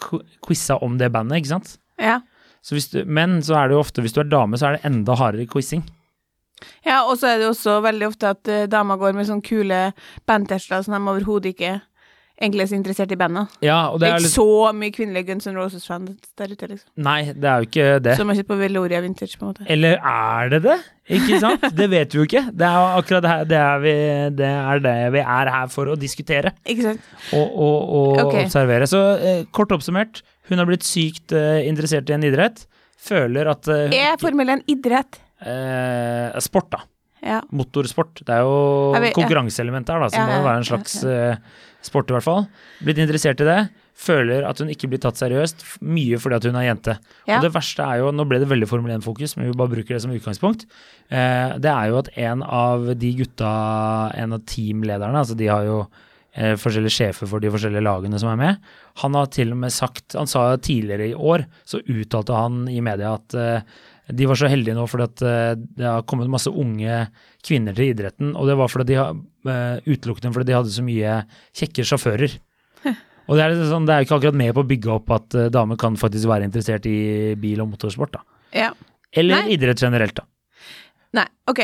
quiza 0.45 0.79
om 0.81 0.97
det 0.97 1.11
bandet, 1.13 1.43
ikke 1.43 1.53
sant? 1.53 1.75
Ja. 2.01 2.19
Så 2.65 2.75
hvis 2.75 2.89
du, 2.89 3.03
men 3.05 3.37
så 3.45 3.59
er 3.59 3.69
det 3.69 3.77
jo 3.77 3.83
ofte, 3.83 4.01
hvis 4.01 4.15
du 4.15 4.23
er 4.23 4.31
dame, 4.31 4.57
så 4.57 4.71
er 4.71 4.77
det 4.77 4.89
enda 4.89 5.15
hardere 5.17 5.45
quizing. 5.49 5.85
ja, 6.85 7.03
og 7.05 7.19
så 7.19 7.29
er 7.29 7.37
det 7.37 7.51
også 7.51 7.77
veldig 7.85 8.07
ofte 8.07 8.31
at 8.33 8.49
uh, 8.49 8.65
damer 8.65 8.97
går 8.97 9.13
med 9.13 9.29
sånne 9.29 9.45
kule 9.45 9.81
bandtester 10.25 10.81
som 10.81 10.97
de 10.97 11.11
overhodet 11.13 11.53
ikke 11.53 11.75
egentlig 12.37 12.61
er 12.63 12.69
så 12.69 12.75
interessert 12.77 13.11
i 13.11 13.17
bandet. 13.17 13.53
Ja, 13.65 13.77
Det 13.93 13.99
det 14.01 14.07
er 14.07 14.15
ikke 14.17 14.25
litt 14.27 14.33
så 14.35 14.45
mye 14.77 14.93
kvinnelige 14.93 15.27
Guns 15.31 15.47
N' 15.49 15.57
Roses-fans 15.57 16.29
der 16.37 16.51
ute, 16.53 16.67
liksom. 16.69 16.89
Nei, 17.07 17.33
det 17.33 17.49
er 17.49 17.57
jo 17.63 17.67
ikke 17.69 17.87
det. 18.05 18.15
Som 18.19 18.29
har 18.29 18.37
sett 18.39 18.47
på 18.49 18.57
Veloria 18.59 19.01
Vintage, 19.01 19.37
på 19.39 19.47
en 19.47 19.51
måte. 19.53 19.65
Eller 19.73 19.97
er 19.97 20.49
det 20.53 20.61
det? 20.67 20.77
Ikke 21.17 21.39
sant? 21.39 21.63
Det 21.79 21.87
vet 21.89 22.13
vi 22.13 22.19
jo 22.19 22.25
ikke. 22.27 22.43
Det 22.51 22.67
er 22.67 22.97
akkurat 22.99 23.23
det 23.23 23.31
her 23.31 23.45
det 23.47 23.59
er, 23.63 23.77
vi, 23.83 23.93
det 24.37 24.49
er 24.53 24.81
det 24.83 24.95
vi 25.15 25.21
er 25.23 25.51
her 25.55 25.69
for 25.71 25.87
å 25.93 25.95
diskutere 25.99 26.51
Ikke 26.67 26.83
sant? 26.89 27.05
og, 27.31 27.45
og, 27.47 27.77
og 27.99 28.25
okay. 28.27 28.43
observere. 28.45 28.89
Så 28.91 29.01
eh, 29.17 29.45
kort 29.55 29.71
oppsummert, 29.71 30.21
hun 30.51 30.59
har 30.61 30.67
blitt 30.69 30.83
sykt 30.87 31.31
eh, 31.35 31.63
interessert 31.69 32.09
i 32.11 32.17
en 32.17 32.27
idrett. 32.27 32.65
Føler 33.07 33.47
at 33.53 33.67
eh, 33.71 33.87
hun 33.87 33.95
Er 33.97 34.19
Formel 34.21 34.53
1 34.57 34.67
idrett? 34.73 35.19
eh, 35.41 36.37
Sport, 36.43 36.69
da. 36.75 36.83
Ja. 37.23 37.39
Motorsport. 37.51 38.21
Det 38.21 38.29
er 38.29 38.43
jo 38.45 38.93
Jeg 38.93 39.01
vet- 39.01 39.09
ja. 39.09 39.15
konkurranseelement 39.17 39.89
her, 39.89 39.99
da, 40.03 40.09
som 40.13 40.21
Ja, 40.21 40.27
ja, 40.27 40.37
må 40.37 40.45
være 40.45 40.57
en 40.61 40.67
slags 40.69 40.99
sport, 41.87 42.11
i 42.11 42.17
hvert 42.17 42.25
fall. 42.25 42.47
Blitt 42.85 43.01
interessert 43.01 43.41
i 43.43 43.47
det. 43.47 43.59
Føler 43.97 44.45
at 44.45 44.59
hun 44.61 44.69
ikke 44.69 44.89
blir 44.91 45.01
tatt 45.01 45.17
seriøst, 45.17 45.63
mye 45.81 46.19
fordi 46.21 46.37
at 46.37 46.45
hun 46.45 46.57
er 46.59 46.67
jente. 46.67 46.97
Ja. 47.25 47.39
Og 47.39 47.47
det 47.47 47.53
verste 47.55 47.85
er 47.85 48.03
jo, 48.03 48.11
nå 48.13 48.27
ble 48.29 48.41
det 48.43 48.49
veldig 48.51 48.69
Formel 48.69 48.93
1-fokus, 48.99 49.33
men 49.37 49.49
vi 49.49 49.57
bare 49.57 49.73
bruker 49.73 49.95
det 49.95 50.03
som 50.03 50.13
utgangspunkt. 50.13 50.67
Eh, 51.09 51.55
det 51.57 51.71
er 51.71 51.89
jo 51.89 51.97
at 52.03 52.11
en 52.27 52.43
av 52.45 52.91
de 53.01 53.13
gutta, 53.23 53.53
en 54.13 54.37
av 54.37 54.45
teamlederne, 54.49 55.23
altså 55.23 55.37
de 55.39 55.49
har 55.49 55.65
jo 55.65 55.79
eh, 56.37 56.53
forskjellige 56.61 56.93
sjefer 56.93 57.31
for 57.31 57.41
de 57.41 57.51
forskjellige 57.53 57.87
lagene 57.87 58.21
som 58.21 58.29
er 58.31 58.39
med, 58.43 58.71
han 59.01 59.17
har 59.17 59.33
til 59.33 59.53
og 59.55 59.61
med 59.65 59.73
sagt, 59.73 60.13
han 60.17 60.29
sa 60.29 60.51
tidligere 60.61 61.11
i 61.11 61.17
år, 61.17 61.47
så 61.65 61.81
uttalte 61.81 62.37
han 62.37 62.65
i 62.69 62.79
media 62.85 63.15
at 63.17 63.37
eh, 63.37 63.77
de 64.07 64.27
var 64.29 64.39
så 64.39 64.49
heldige 64.51 64.75
nå 64.77 64.85
fordi 64.87 65.07
at 65.07 65.23
eh, 65.27 65.53
det 65.79 65.87
har 65.87 66.05
kommet 66.07 66.31
masse 66.31 66.51
unge 66.51 67.07
kvinner 67.45 67.75
til 67.75 67.91
idretten, 67.91 68.35
og 68.35 68.47
det 68.49 68.55
var 68.59 68.71
fordi 68.71 68.93
de 68.93 68.99
har 69.01 69.17
utelukkende 69.87 70.33
fordi 70.35 70.51
de 70.51 70.57
hadde 70.57 70.73
så 70.73 70.85
mye 70.85 71.21
kjekke 71.57 71.85
sjåfører. 71.87 72.37
Og 73.27 73.35
det 73.35 73.43
er, 73.43 73.57
sånn, 73.67 73.87
det 73.87 73.95
er 73.95 74.05
ikke 74.05 74.17
akkurat 74.21 74.39
med 74.39 74.53
på 74.55 74.63
å 74.63 74.67
bygge 74.67 74.93
opp 74.93 75.11
at 75.15 75.35
eh, 75.35 75.49
damer 75.53 75.79
kan 75.79 75.97
faktisk 75.99 76.29
være 76.31 76.47
interessert 76.47 76.87
i 76.87 77.35
bil 77.39 77.63
og 77.63 77.73
motorsport, 77.73 78.15
da. 78.15 78.23
ja. 78.65 78.71
Eller 79.17 79.45
Nei. 79.45 79.55
idrett 79.55 79.81
generelt, 79.81 80.17
da. 80.19 80.25
Nei, 81.15 81.23
OK. 81.47 81.61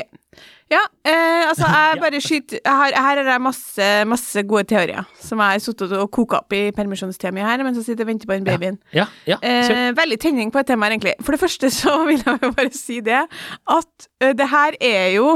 Ja, 0.72 0.80
eh, 1.06 1.44
altså, 1.50 1.68
jeg 1.76 2.00
bare 2.02 2.22
skyter 2.24 2.60
jeg 2.62 2.78
har, 2.80 2.96
Her 3.06 3.22
er 3.22 3.28
det 3.28 3.36
masse, 3.44 3.88
masse 4.10 4.44
gode 4.48 4.64
teorier 4.72 5.04
som 5.22 5.42
jeg 5.44 5.58
har 5.58 5.62
sittet 5.62 5.94
og 6.00 6.08
koka 6.16 6.40
opp 6.40 6.56
i 6.56 6.64
permisjonstida 6.76 7.34
mi 7.36 7.44
her, 7.44 7.62
mens 7.68 7.78
jeg 7.82 7.92
sitter 7.92 8.08
og 8.08 8.14
venter 8.14 8.30
på 8.30 8.38
den 8.38 8.48
babyen. 8.48 8.80
Ja, 8.96 9.08
ja, 9.28 9.38
ja 9.44 9.64
Eh, 9.64 9.90
veldig 9.96 10.20
tenning 10.24 10.52
på 10.52 10.62
et 10.62 10.72
tema, 10.72 10.88
her, 10.88 10.96
egentlig. 10.96 11.16
For 11.24 11.36
det 11.36 11.44
første 11.44 11.70
så 11.74 12.00
vil 12.10 12.24
jeg 12.24 12.54
bare 12.58 12.72
si 12.76 13.00
det 13.06 13.24
at 13.24 14.08
uh, 14.24 14.32
det 14.34 14.50
her 14.52 14.80
er 14.82 15.10
jo 15.18 15.28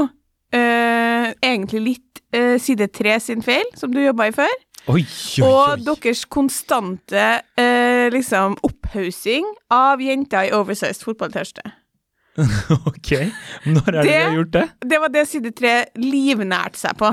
eh, 0.52 1.32
egentlig 1.44 1.82
litt 1.84 2.22
eh, 2.32 2.56
side 2.62 2.88
tre 2.94 3.18
sin 3.20 3.42
feil, 3.44 3.66
som 3.76 3.92
du 3.94 4.00
jobba 4.02 4.28
i 4.30 4.34
før. 4.36 4.54
Oi, 4.88 5.02
oi, 5.02 5.44
Og 5.44 5.82
deres 5.84 6.22
konstante 6.32 7.24
eh, 7.60 8.06
liksom 8.14 8.54
opphaussing 8.64 9.44
av 9.74 10.00
jenter 10.00 10.48
i 10.48 10.54
oversized 10.56 11.04
fotballtørste. 11.04 11.66
Ok, 12.86 13.08
når 13.66 13.88
er 13.88 13.96
det 13.96 14.02
Det- 14.06 14.14
du 14.14 14.28
har 14.28 14.36
gjort 14.38 14.52
det? 14.54 14.64
Det 14.92 14.98
var 15.02 15.08
det 15.10 15.24
side 15.28 15.50
tre 15.58 15.72
livnærte 15.98 16.78
seg 16.78 16.94
på. 17.00 17.10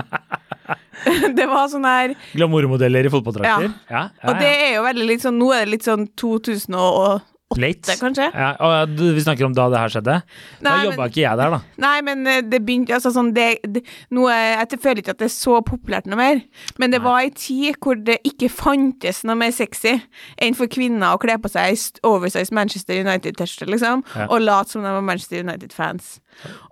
det 1.37 1.47
var 1.49 1.67
sånn 1.71 1.85
her 1.89 2.13
Glamourmodeller 2.35 3.05
i 3.05 3.11
fotballtrakter? 3.11 3.71
Ja. 3.89 4.03
ja, 4.13 4.29
Og 4.29 4.37
det 4.39 4.51
er 4.67 4.75
jo 4.77 4.83
veldig 4.85 5.07
litt 5.09 5.25
sånn 5.25 5.35
Nå 5.41 5.49
er 5.53 5.65
det 5.65 5.73
litt 5.75 5.87
sånn 5.87 6.05
2008, 6.17 7.25
Late. 7.61 7.95
kanskje? 7.99 8.29
Ja, 8.33 8.49
og 8.59 8.95
vi 8.99 9.23
snakker 9.23 9.47
om 9.47 9.55
da 9.55 9.67
det 9.73 9.81
her 9.81 9.93
skjedde? 9.93 10.17
da 10.65 10.75
jobba 10.85 11.07
ikke 11.09 11.21
jeg 11.23 11.39
der, 11.39 11.55
da. 11.55 11.59
Nei, 11.81 11.95
men 12.05 12.25
eh, 12.27 12.41
det 12.45 12.61
begynte 12.65 12.95
Altså 12.95 13.11
sånn 13.11 13.33
det, 13.35 13.59
det 13.67 13.83
noe, 14.15 14.31
Jeg 14.31 14.79
føler 14.81 15.01
ikke 15.01 15.15
at 15.15 15.21
det 15.21 15.29
er 15.29 15.35
så 15.35 15.59
populært 15.65 16.09
noe 16.09 16.19
mer, 16.19 16.41
men 16.79 16.93
det 16.93 17.01
Nei. 17.01 17.05
var 17.07 17.23
ei 17.25 17.31
tid 17.35 17.79
hvor 17.83 17.99
det 17.99 18.19
ikke 18.27 18.49
fantes 18.51 19.23
noe 19.27 19.37
mer 19.39 19.53
sexy 19.55 19.97
enn 20.41 20.55
for 20.57 20.71
kvinner 20.71 21.15
å 21.15 21.21
kle 21.21 21.37
på 21.41 21.51
seg 21.51 21.65
Oversize 21.65 21.99
oversized 22.05 22.53
Manchester 22.55 22.99
United-tørste, 23.01 23.65
liksom, 23.69 24.03
Ja. 24.15 24.27
og 24.29 24.41
late 24.41 24.69
som 24.69 24.83
de 24.83 24.91
var 24.93 25.01
Manchester 25.01 25.43
United-fans. 25.43 26.19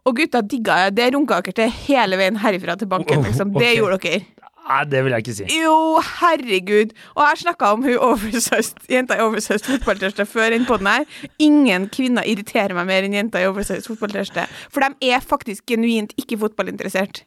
Og 0.05 0.15
gutta 0.17 0.41
digga 0.41 0.89
det. 0.89 0.95
Det 0.95 1.13
runka 1.15 1.41
dere 1.41 1.53
til 1.53 1.69
hele 1.87 2.17
veien 2.19 2.37
herifra 2.37 2.77
til 2.77 2.87
banken, 2.87 3.23
liksom. 3.23 3.53
Det 3.53 3.61
okay. 3.61 3.77
gjorde 3.77 3.99
dere. 4.03 4.42
Nei, 4.63 4.83
det 4.87 5.01
vil 5.03 5.13
jeg 5.15 5.23
ikke 5.25 5.35
si. 5.35 5.47
Jo, 5.59 5.75
herregud. 6.21 6.93
Og 7.17 7.23
jeg 7.27 7.41
snakka 7.43 7.71
om 7.75 7.83
hun 7.83 7.97
oversized, 7.99 8.79
jenta 8.91 9.17
i 9.19 9.23
oversized 9.23 9.67
fotballtørste 9.67 10.25
før 10.29 10.55
den 10.55 10.87
her. 10.87 11.03
Ingen 11.43 11.89
kvinner 11.93 12.23
irriterer 12.27 12.75
meg 12.77 12.87
mer 12.87 13.07
enn 13.07 13.17
jenta 13.17 13.41
i 13.43 13.47
oversized 13.49 13.89
fotballtørste. 13.91 14.45
For 14.73 14.85
de 14.85 15.11
er 15.11 15.23
faktisk 15.23 15.65
genuint 15.69 16.15
ikke 16.19 16.39
fotballinteressert. 16.45 17.23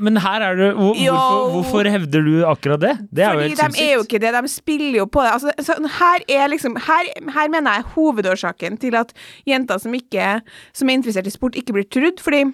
Men 0.00 0.20
her 0.24 0.46
er 0.46 0.56
du 0.56 0.64
hvor, 0.70 0.96
hvorfor, 0.96 1.50
hvorfor 1.56 1.90
hevder 1.92 2.26
du 2.26 2.32
akkurat 2.48 2.84
det? 2.84 2.94
Det 3.10 3.26
er 3.26 3.34
jo 3.34 3.42
Fordi 3.42 3.50
helt 3.50 3.76
de 3.76 3.84
er 3.84 3.92
jo 3.94 4.06
ikke 4.06 4.22
det, 4.24 4.32
de 4.38 4.54
spiller 4.54 4.98
jo 5.02 5.06
på 5.10 5.26
det. 5.26 5.34
Altså, 5.36 5.52
så 5.60 5.76
her 5.98 6.26
er 6.40 6.48
liksom 6.54 6.80
her, 6.88 7.12
her 7.36 7.52
mener 7.52 7.78
jeg 7.78 7.88
hovedårsaken 7.94 8.80
til 8.80 8.96
at 8.96 9.12
jenter 9.48 9.78
som 9.78 9.94
ikke 9.94 10.40
Som 10.72 10.88
er 10.88 10.98
interessert 10.98 11.26
i 11.26 11.32
sport, 11.32 11.56
ikke 11.56 11.74
blir 11.76 11.86
trudd. 11.92 12.20
Fordi 12.22 12.44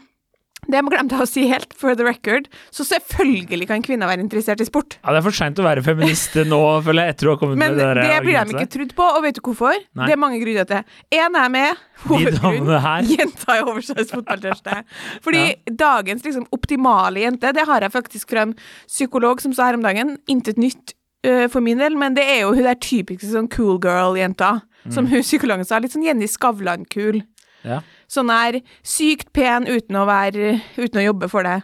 det 0.73 0.83
må 0.83 0.93
glemte 0.93 1.17
jeg 1.17 1.27
å 1.27 1.29
si 1.29 1.45
helt, 1.51 1.75
for 1.79 1.97
the 1.99 2.07
record, 2.07 2.49
så 2.75 2.87
selvfølgelig 2.87 3.69
kan 3.71 3.85
kvinner 3.85 4.11
være 4.11 4.25
interessert 4.25 4.63
i 4.63 4.67
sport. 4.69 4.99
Ja, 5.03 5.15
det 5.15 5.21
er 5.21 5.27
for 5.27 5.37
seint 5.37 5.61
å 5.63 5.67
være 5.67 5.85
feminist 5.87 6.37
nå, 6.49 6.61
føler 6.87 7.07
jeg, 7.07 7.17
etter 7.17 7.31
å 7.31 7.37
ha 7.37 7.41
kommet 7.41 7.61
Men 7.63 7.77
med 7.77 7.83
det 7.83 8.07
det 8.07 8.19
blir 8.25 8.39
de 8.39 8.57
ikke 8.57 8.73
trudd 8.75 8.95
på, 8.99 9.09
og 9.17 9.23
vet 9.27 9.39
du 9.39 9.43
hvorfor? 9.47 9.79
Nei. 9.97 10.09
Det 10.09 10.17
er 10.17 10.21
mange 10.21 10.41
grunner 10.43 10.69
til 10.69 10.81
det. 10.81 10.99
En 11.21 11.41
er 11.41 11.55
med 11.55 11.87
hovedgrunn. 12.07 12.71
Jenta 13.15 13.59
i 13.59 13.65
oversize 13.65 14.09
fotballtørste. 14.13 14.83
Fordi 15.25 15.45
dagens 15.87 16.27
liksom 16.27 16.47
optimale 16.55 17.25
jente, 17.25 17.53
det 17.57 17.67
har 17.69 17.87
jeg 17.87 17.95
faktisk 17.95 18.35
fra 18.35 18.47
en 18.49 18.55
psykolog 18.87 19.43
som 19.43 19.55
sa 19.57 19.71
her 19.71 19.79
om 19.79 19.85
dagen, 19.87 20.17
intet 20.31 20.61
nytt 20.61 20.97
uh, 21.27 21.47
for 21.53 21.65
min 21.65 21.81
del, 21.83 21.99
men 21.99 22.17
det 22.19 22.27
er 22.27 22.43
jo 22.45 22.55
hun 22.57 22.67
der 22.67 22.79
typiske 22.83 23.31
sånn 23.31 23.51
cool 23.55 23.79
girl-jenta. 23.83 24.59
Mm. 24.87 24.93
Som 24.95 25.09
hun 25.11 25.25
psykologen 25.25 25.67
sa, 25.67 25.81
litt 25.83 25.95
sånn 25.95 26.07
Jenny 26.07 26.29
Skavlan-kul. 26.31 27.23
Ja. 27.67 27.81
Sånn 28.11 28.31
er 28.31 28.61
sykt 28.87 29.33
pen 29.37 29.67
uten 29.67 29.99
å 29.99 30.07
være 30.09 30.61
Uten 30.77 31.01
å 31.03 31.07
jobbe 31.09 31.31
for 31.33 31.47
det. 31.47 31.61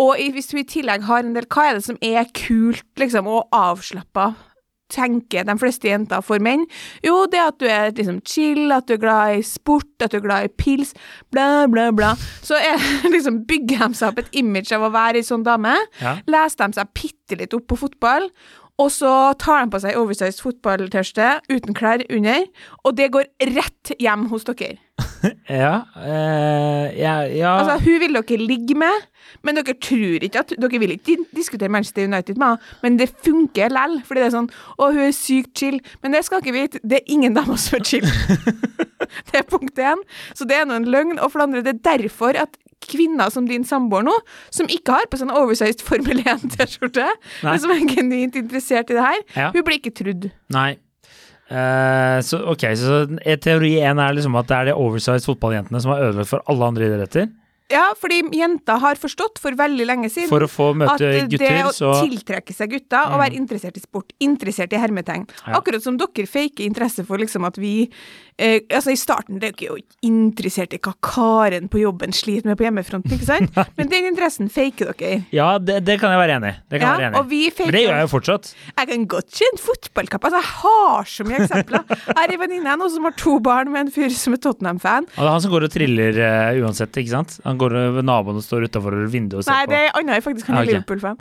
Og 0.00 0.16
hvis 0.34 0.48
du 0.50 0.56
i 0.60 0.68
tillegg 0.68 1.04
har 1.08 1.24
en 1.24 1.34
del 1.36 1.48
Hva 1.50 1.68
er 1.68 1.78
det 1.78 1.86
som 1.88 2.00
er 2.04 2.30
kult, 2.36 2.86
liksom, 3.00 3.28
og 3.28 3.52
avslappa? 3.56 4.32
Tenker 4.92 5.46
de 5.48 5.54
fleste 5.56 5.88
jenter 5.88 6.20
for 6.24 6.42
menn? 6.44 6.66
Jo, 7.04 7.22
det 7.32 7.40
at 7.40 7.56
du 7.62 7.64
er 7.64 7.94
liksom 7.96 8.18
chill, 8.28 8.66
at 8.76 8.88
du 8.88 8.98
er 8.98 9.00
glad 9.00 9.38
i 9.38 9.44
sport, 9.46 9.88
at 10.04 10.12
du 10.12 10.18
er 10.18 10.24
glad 10.26 10.48
i 10.48 10.52
pils, 10.52 10.92
bla, 11.32 11.64
bla, 11.72 11.86
bla. 11.96 12.10
Så 12.44 12.58
er, 12.60 12.76
liksom 13.14 13.42
bygger 13.48 13.86
de 13.86 14.00
seg 14.00 14.12
opp 14.12 14.20
et 14.20 14.36
image 14.42 14.74
av 14.76 14.84
å 14.84 14.92
være 14.92 15.22
ei 15.22 15.28
sånn 15.28 15.46
dame. 15.46 15.78
Ja. 16.02 16.18
Leser 16.28 16.66
de 16.66 16.80
seg 16.80 16.92
bitte 16.98 17.40
litt 17.40 17.56
opp 17.56 17.70
på 17.72 17.80
fotball, 17.86 18.28
Og 18.80 18.88
så 18.90 19.10
tar 19.40 19.64
de 19.64 19.72
på 19.72 19.80
seg 19.82 19.98
oversized 20.00 20.40
fotballtørste 20.42 21.28
uten 21.52 21.76
klær 21.76 22.04
under, 22.08 22.46
og 22.82 22.96
det 22.96 23.10
går 23.12 23.28
rett 23.52 23.92
hjem 24.00 24.30
hos 24.32 24.48
dere. 24.48 24.78
Ja, 25.46 25.84
eh, 26.02 26.88
ja, 26.98 27.12
ja. 27.30 27.52
Altså, 27.60 27.76
hun 27.84 28.00
vil 28.02 28.16
dere 28.16 28.38
ligge 28.40 28.74
med, 28.78 29.04
men 29.46 29.54
dere 29.54 29.76
tror 29.78 30.24
ikke 30.26 30.42
at 30.42 30.54
Dere 30.58 30.80
vil 30.82 30.94
ikke 30.96 31.14
diskutere 31.36 31.70
Manchester 31.70 32.08
United 32.08 32.40
med 32.40 32.56
henne, 32.56 32.72
men 32.82 32.98
det 32.98 33.12
funker 33.22 33.70
lell, 33.70 34.00
fordi 34.06 34.22
det 34.22 34.26
er 34.26 34.34
sånn 34.34 34.50
Å, 34.50 34.88
hun 34.88 35.04
er 35.04 35.14
sykt 35.14 35.54
chill. 35.58 35.78
Men 36.02 36.16
det 36.16 36.24
skal 36.26 36.42
dere 36.42 36.56
vite, 36.56 36.82
det 36.82 37.00
er 37.00 37.14
ingen 37.14 37.38
damer 37.38 37.60
som 37.60 37.78
er 37.78 37.86
chill. 37.86 38.08
det 39.30 39.40
er 39.40 39.48
punkt 39.48 39.78
én. 39.78 40.02
Så 40.34 40.46
det 40.48 40.58
er 40.58 40.68
nå 40.68 40.78
en 40.78 40.88
løgn. 40.90 41.18
Og 41.20 41.32
for 41.32 41.42
det 41.42 41.48
andre, 41.48 41.64
det 41.66 41.74
er 41.76 41.98
derfor 41.98 42.38
at 42.38 42.58
kvinner 42.90 43.30
som 43.32 43.46
din 43.48 43.64
samboer 43.68 44.04
nå, 44.06 44.14
som 44.50 44.70
ikke 44.72 44.96
har 44.98 45.10
på 45.12 45.20
sånn 45.20 45.32
oversized 45.34 45.82
Formel 45.86 46.22
1-T-skjorte, 46.24 47.08
men 47.44 47.60
som 47.62 47.74
er 47.74 47.84
genuint 47.90 48.38
interessert 48.38 48.90
i 48.90 48.96
det 48.98 49.04
her, 49.04 49.20
Ja. 49.36 49.50
hun 49.54 49.62
blir 49.66 49.78
ikke 49.80 49.94
trudd. 49.94 50.30
Nei. 50.54 50.72
Uh, 51.52 52.16
så 52.24 52.38
ok, 52.48 52.62
så 52.80 53.02
teori 53.44 53.74
én 53.84 53.98
er 54.00 54.14
liksom 54.16 54.36
at 54.40 54.46
det 54.48 54.56
er 54.56 54.68
de 54.70 54.76
oversized 54.80 55.26
fotballjentene 55.28 55.82
som 55.84 55.92
har 55.92 56.06
ødelagt 56.06 56.30
for 56.30 56.40
alle 56.48 56.64
andre 56.70 56.86
idretter. 56.88 57.26
Ja, 57.72 57.84
fordi 57.98 58.20
jenter 58.36 58.80
har 58.82 58.98
forstått 59.00 59.38
for 59.42 59.56
veldig 59.56 59.86
lenge 59.88 60.10
siden 60.12 60.30
For 60.30 60.44
å 60.44 60.48
få 60.50 60.72
møte 60.76 60.96
at 60.98 61.30
gutter, 61.30 61.46
det 61.46 61.62
å 61.68 61.72
så 61.74 61.92
tiltrekke 62.02 62.54
seg 62.56 62.74
gutter 62.74 63.12
og 63.14 63.20
være 63.22 63.38
interessert 63.38 63.78
i 63.78 63.82
sport, 63.84 64.12
interessert 64.22 64.74
i 64.74 64.80
hermetegn. 64.82 65.24
Ja. 65.46 65.60
Akkurat 65.60 65.84
som 65.84 65.96
dere 66.00 66.26
faker 66.28 66.66
interesse 66.66 67.04
for 67.08 67.22
liksom 67.22 67.46
at 67.48 67.56
vi 67.60 67.74
eh, 68.36 68.60
Altså 68.72 68.92
I 68.92 68.98
starten 69.00 69.40
det 69.40 69.52
er 69.52 69.56
dere 69.56 69.70
jo 69.70 69.78
interessert 70.08 70.74
i 70.76 70.80
hva 70.82 70.92
Karen 71.04 71.70
på 71.72 71.80
jobben 71.80 72.12
sliter 72.16 72.50
med 72.50 72.58
på 72.60 72.66
hjemmefronten, 72.66 73.14
ikke 73.16 73.28
sant? 73.28 73.56
Men 73.78 73.92
den 73.92 74.10
interessen 74.10 74.50
faker 74.52 74.92
dere. 74.92 75.22
Ja, 75.34 75.54
det, 75.62 75.80
det 75.86 75.98
kan 76.02 76.12
jeg 76.12 76.20
være 76.20 76.36
enig 76.40 76.52
i. 76.52 76.58
Det 76.72 76.82
kan 76.82 76.86
Ja, 76.86 76.92
jeg 76.92 77.14
være 77.14 77.22
enig 77.22 77.40
i. 77.40 77.52
Men 77.62 77.76
det 77.76 77.84
gjør 77.84 77.96
jeg 77.96 78.06
jo 78.08 78.12
fortsatt. 78.12 78.52
Jeg 78.72 78.90
kan 78.92 79.08
godt 79.16 79.38
se 79.38 79.48
en 79.48 79.62
fotballkamp. 79.62 80.28
Altså, 80.28 80.42
jeg 80.42 80.50
har 80.60 81.10
så 81.14 81.28
mye 81.28 81.40
eksempler. 81.46 81.84
Jeg 82.12 82.16
har 82.18 82.32
ei 82.34 82.38
venninne 82.38 82.74
nå 82.78 82.86
som 82.92 83.06
har 83.06 83.14
to 83.18 83.36
barn 83.42 83.70
med 83.72 83.86
en 83.86 83.90
fyr 83.94 84.12
som 84.14 84.34
er 84.36 84.40
Tottenham-fan. 84.42 85.06
Og 85.14 85.18
det 85.18 85.24
er 85.24 85.32
han 85.32 85.42
som 85.44 85.52
går 85.52 85.66
og 85.66 85.72
triller 85.72 86.18
uh, 86.20 86.60
uansett, 86.62 86.96
ikke 87.00 87.12
sant? 87.12 87.36
Han 87.46 87.51
går 87.60 87.74
ved 87.98 88.04
Naboen 88.08 88.36
og 88.40 88.44
står 88.44 88.66
utafor 88.68 88.96
vinduet 89.12 89.40
og 89.42 89.44
ser 89.44 89.52
Nei, 89.52 89.66
på. 89.66 89.70
det 89.74 89.80
er 89.82 89.98
annet 90.00 90.16
er 90.16 90.24
faktisk 90.24 90.46
han 90.50 90.56
er 90.56 90.62
okay. 90.62 90.72
Liverpool-fan. 90.72 91.16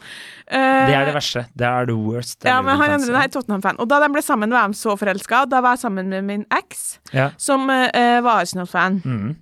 Det 0.51 0.95
er 0.97 1.05
det 1.05 1.13
verste. 1.15 1.45
Det 1.57 1.67
er 1.67 1.85
the 1.91 1.95
worst. 1.97 2.39
Det 2.41 2.49
Ja, 2.51 2.61
men 2.61 2.77
han 2.77 2.95
andre 2.97 3.23
er 3.23 3.27
Tottenham-fan. 3.33 3.79
Og 3.79 3.87
da 3.89 3.99
de 4.03 4.09
ble 4.13 4.21
sammen, 4.25 4.51
var 4.51 4.67
de 4.67 4.73
så 4.77 4.95
forelska. 4.99 5.45
Da 5.51 5.61
var 5.61 5.77
jeg 5.77 5.85
sammen 5.85 6.09
med 6.09 6.23
min 6.27 6.45
eks, 6.57 6.99
Ja. 7.13 7.29
som 7.37 7.69
uh, 7.69 8.21
var 8.23 8.41
Arsenal-fan. 8.41 9.01
Mhm. 9.05 9.35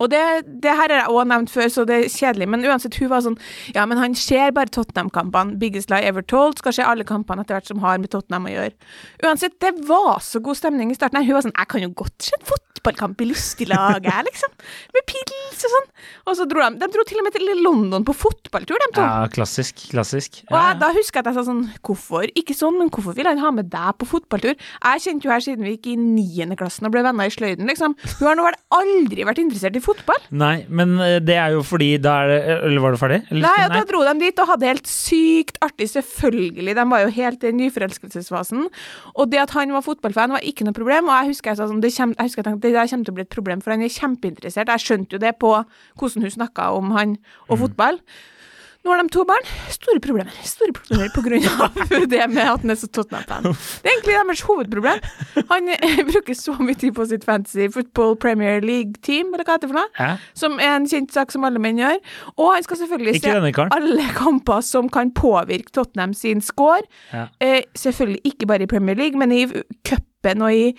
Og 0.00 0.08
det, 0.12 0.20
det 0.64 0.72
her 0.72 0.88
har 0.88 0.96
jeg 1.02 1.12
òg 1.12 1.28
nevnt 1.28 1.52
før, 1.52 1.68
så 1.72 1.84
det 1.88 1.98
er 1.98 2.08
kjedelig, 2.08 2.48
men 2.48 2.64
uansett, 2.64 2.96
hun 3.00 3.10
var 3.12 3.20
sånn 3.26 3.36
Ja, 3.76 3.84
men 3.90 4.00
han 4.00 4.14
ser 4.18 4.54
bare 4.56 4.72
Tottenham-kampene. 4.72 5.58
Biggest 5.60 5.92
lie 5.92 6.06
ever 6.08 6.24
told. 6.24 6.58
Skal 6.62 6.72
se 6.76 6.86
alle 6.86 7.04
kampene 7.08 7.44
etter 7.44 7.58
hvert 7.58 7.68
som 7.70 7.82
har 7.84 8.00
med 8.00 8.10
Tottenham 8.12 8.48
å 8.48 8.54
gjøre. 8.54 8.72
Uansett, 9.26 9.58
det 9.60 9.74
var 9.88 10.18
så 10.24 10.40
god 10.44 10.56
stemning 10.58 10.90
i 10.90 10.96
starten. 10.98 11.20
Hun 11.26 11.36
var 11.36 11.44
sånn 11.46 11.56
Jeg 11.56 11.68
kan 11.74 11.84
jo 11.84 11.92
godt 12.00 12.16
se 12.30 12.32
en 12.38 12.46
fotballkamp 12.48 13.20
i 13.20 13.28
Lustilaget, 13.28 14.08
jeg, 14.08 14.24
liksom. 14.30 14.54
Med 14.96 15.04
pils 15.10 15.64
og 15.68 15.74
sånn. 15.74 15.88
Og 16.30 16.38
så 16.38 16.46
dro 16.48 16.62
de 16.64 16.80
De 16.80 16.88
dro 16.94 17.04
til 17.04 17.20
og 17.20 17.26
med 17.26 17.36
til 17.36 17.50
London 17.60 18.06
på 18.08 18.14
fotballtur, 18.16 18.80
de 18.80 18.88
to. 18.96 19.04
ja, 19.04 19.28
klassisk. 19.36 19.84
Klassisk. 19.92 20.40
Og 20.48 20.56
Ja, 20.56 20.62
jeg, 20.70 20.80
da 20.80 20.88
husker 20.96 21.20
jeg 21.20 21.26
at 21.26 21.30
jeg 21.34 21.38
sa 21.42 21.44
sånn 21.50 21.62
Hvorfor? 21.84 22.24
Ikke 22.40 22.56
sånn, 22.56 22.78
men 22.80 22.88
hvorfor 22.88 23.12
vil 23.18 23.28
han 23.28 23.42
ha 23.44 23.50
med 23.52 23.68
deg 23.72 23.92
på 24.00 24.08
fotballtur? 24.14 24.56
Jeg 24.56 25.04
kjente 25.04 25.28
jo 25.28 25.34
her 25.34 25.44
siden 25.44 25.66
vi 25.68 25.76
gikk 25.76 25.90
i 25.92 25.96
niende 26.00 26.56
klassen 26.56 26.88
og 26.88 26.94
ble 26.96 27.04
venner 27.04 27.28
i 27.28 27.34
sløyden, 27.36 27.68
liksom. 27.68 27.98
Hun 28.18 28.26
har 28.30 28.38
nå 28.40 28.48
vel 28.48 28.58
aldri 28.80 29.28
vært 29.28 29.42
interessert 29.44 29.76
i 29.76 29.80
fotball. 29.80 29.89
Nei, 30.30 30.64
men 30.68 30.94
eh, 31.02 31.18
det 31.24 31.36
er 31.40 31.54
jo 31.56 31.64
fordi 31.66 31.90
da 32.02 32.16
er 32.24 32.30
det 32.30 32.38
Eller 32.68 32.84
var 32.84 32.94
det 32.94 33.00
ferdig? 33.02 33.18
Eller, 33.30 33.44
Nei, 33.44 33.66
nei, 33.66 33.68
da 33.80 33.82
dro 33.88 34.02
de 34.06 34.14
dit 34.22 34.42
og 34.42 34.50
hadde 34.52 34.70
helt 34.70 34.90
sykt 34.90 35.60
artig, 35.64 35.90
selvfølgelig. 35.92 36.76
De 36.78 36.86
var 36.92 37.04
jo 37.04 37.12
helt 37.16 37.46
i 37.46 37.52
nyforelskelsesfasen. 37.60 38.66
Og 39.14 39.30
det 39.32 39.42
at 39.44 39.54
han 39.56 39.74
var 39.74 39.84
fotballfan, 39.86 40.36
var 40.36 40.46
ikke 40.46 40.66
noe 40.68 40.76
problem. 40.76 41.10
Og 41.10 41.16
jeg 41.18 41.34
husker 41.34 41.52
jeg 41.52 41.60
sa 41.60 41.68
sånn, 41.70 41.82
det, 41.84 41.92
kjem, 41.96 42.16
jeg 42.16 42.30
husker 42.30 42.44
jeg 42.44 42.50
tenkte, 42.50 42.66
det 42.68 42.76
der 42.78 42.90
kommer 42.92 43.08
til 43.08 43.14
å 43.14 43.18
bli 43.18 43.26
et 43.26 43.36
problem, 43.36 43.64
for 43.64 43.74
han 43.74 43.86
er 43.86 43.94
kjempeinteressert. 43.94 44.74
Jeg 44.74 44.86
skjønte 44.86 45.16
jo 45.16 45.22
det 45.22 45.36
på 45.42 45.54
hvordan 46.00 46.26
hun 46.26 46.36
snakka 46.38 46.70
om 46.76 46.92
han 46.96 47.16
og 47.48 47.64
fotball. 47.64 48.00
Nå 48.80 48.90
har 48.92 49.02
de 49.02 49.12
to 49.12 49.24
barn. 49.28 49.44
Store 49.68 50.00
problemer. 50.00 50.32
Store 50.48 50.72
problemer 51.12 51.64
av 51.66 52.06
det 52.14 52.22
med 52.32 52.40
at 52.46 52.62
han 52.62 52.72
er 52.72 52.78
så 52.80 52.88
Tottenham-fan. 52.88 53.44
Det 53.44 53.90
er 53.90 53.92
egentlig 53.92 54.16
deres 54.16 54.42
hovedproblem. 54.48 55.02
Han 55.50 55.68
eh, 55.74 56.00
bruker 56.10 56.38
så 56.38 56.54
mye 56.56 56.78
tid 56.80 56.94
på 56.96 57.04
sitt 57.10 57.26
fantasy 57.28 57.68
football 57.74 58.16
Premier 58.20 58.64
League-team, 58.64 59.34
eller 59.34 59.44
hva 59.44 59.58
heter 59.58 59.68
det 59.68 59.72
for 59.74 59.80
noe? 59.82 59.92
Hæ? 60.00 60.10
Som 60.42 60.56
er 60.64 60.78
en 60.78 60.88
kjent 60.88 61.12
sak 61.12 61.34
som 61.34 61.44
alle 61.44 61.60
menn 61.60 61.80
gjør. 61.80 62.00
Og 62.38 62.52
han 62.54 62.64
skal 62.64 62.80
selvfølgelig 62.82 63.20
se 63.20 63.36
alle 63.68 64.10
kamper 64.16 64.64
som 64.64 64.88
kan 64.92 65.12
påvirke 65.12 65.74
Tottenham 65.76 66.16
sin 66.16 66.40
score. 66.44 66.86
Ja. 67.12 67.28
Eh, 67.44 67.62
selvfølgelig 67.76 68.32
ikke 68.32 68.48
bare 68.48 68.64
i 68.64 68.70
Premier 68.70 68.96
League, 68.96 69.20
men 69.20 69.36
i 69.36 69.44
cupen 69.84 70.46
og 70.46 70.54
i 70.56 70.70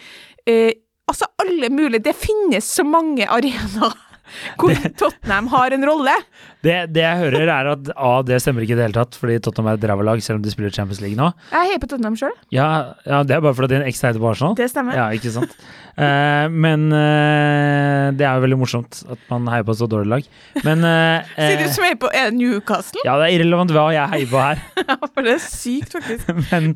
eh, 0.50 0.72
Altså 1.12 1.26
alle 1.42 1.68
mulige 1.74 2.06
Det 2.06 2.14
finnes 2.16 2.64
så 2.64 2.86
mange 2.88 3.26
arenaer 3.28 3.98
hvor 4.60 4.72
Tottenham 4.96 5.50
har 5.52 5.74
en 5.76 5.84
rolle. 5.90 6.14
Det, 6.62 6.76
det 6.94 7.02
jeg 7.02 7.18
hører, 7.24 7.50
er 7.50 7.70
at 7.72 7.92
A, 7.96 8.12
det 8.26 8.38
stemmer 8.44 8.62
ikke 8.66 8.76
i 8.76 8.80
det 8.80 8.86
hele 8.86 8.98
tatt, 8.98 9.16
fordi 9.18 9.40
Tottenham 9.42 9.72
er 9.72 9.80
et 9.80 9.86
ræva 9.90 10.06
lag, 10.06 10.22
selv 10.22 10.38
om 10.38 10.44
de 10.46 10.54
spiller 10.54 10.74
Champions 10.74 11.02
League 11.02 11.18
nå. 11.18 11.32
Jeg 11.50 11.72
heier 11.72 11.82
på 11.82 11.90
Tottenham 11.90 12.18
sjøl. 12.20 12.36
Ja, 12.54 12.68
ja 13.08 13.22
det 13.26 13.38
er 13.38 13.42
bare 13.42 13.58
fordi 13.58 13.80
en 13.80 13.88
ekstra 13.88 14.12
heier 14.12 14.22
på 14.22 14.30
Arsenal. 14.30 14.54
Det 14.60 14.68
stemmer. 14.70 14.98
Ja, 15.00 15.08
ikke 15.18 15.34
sant. 15.34 15.56
Eh, 15.98 16.46
men 16.54 16.86
eh, 16.96 18.12
det 18.16 18.28
er 18.28 18.38
jo 18.38 18.44
veldig 18.46 18.60
morsomt 18.62 19.02
at 19.12 19.26
man 19.32 19.50
heier 19.52 19.66
på 19.68 19.74
et 19.74 19.82
så 19.82 19.90
dårlig 19.92 20.12
lag. 20.14 20.30
Men 20.68 20.86
eh, 20.88 21.32
Sier 21.40 21.60
du 21.60 21.74
som 21.74 21.88
heier 21.88 21.98
på 22.00 22.12
Er 22.16 22.32
Newcastle? 22.36 23.04
Ja, 23.08 23.18
det 23.20 23.28
er 23.28 23.40
irrelevant 23.40 23.74
hva 23.76 23.88
jeg 23.96 24.14
heier 24.14 24.32
på 24.32 24.40
her, 24.42 24.62
Ja, 24.92 24.98
for 25.02 25.26
det 25.26 25.36
er 25.36 25.44
sykt, 25.44 25.98
faktisk. 25.98 26.32
men, 26.52 26.72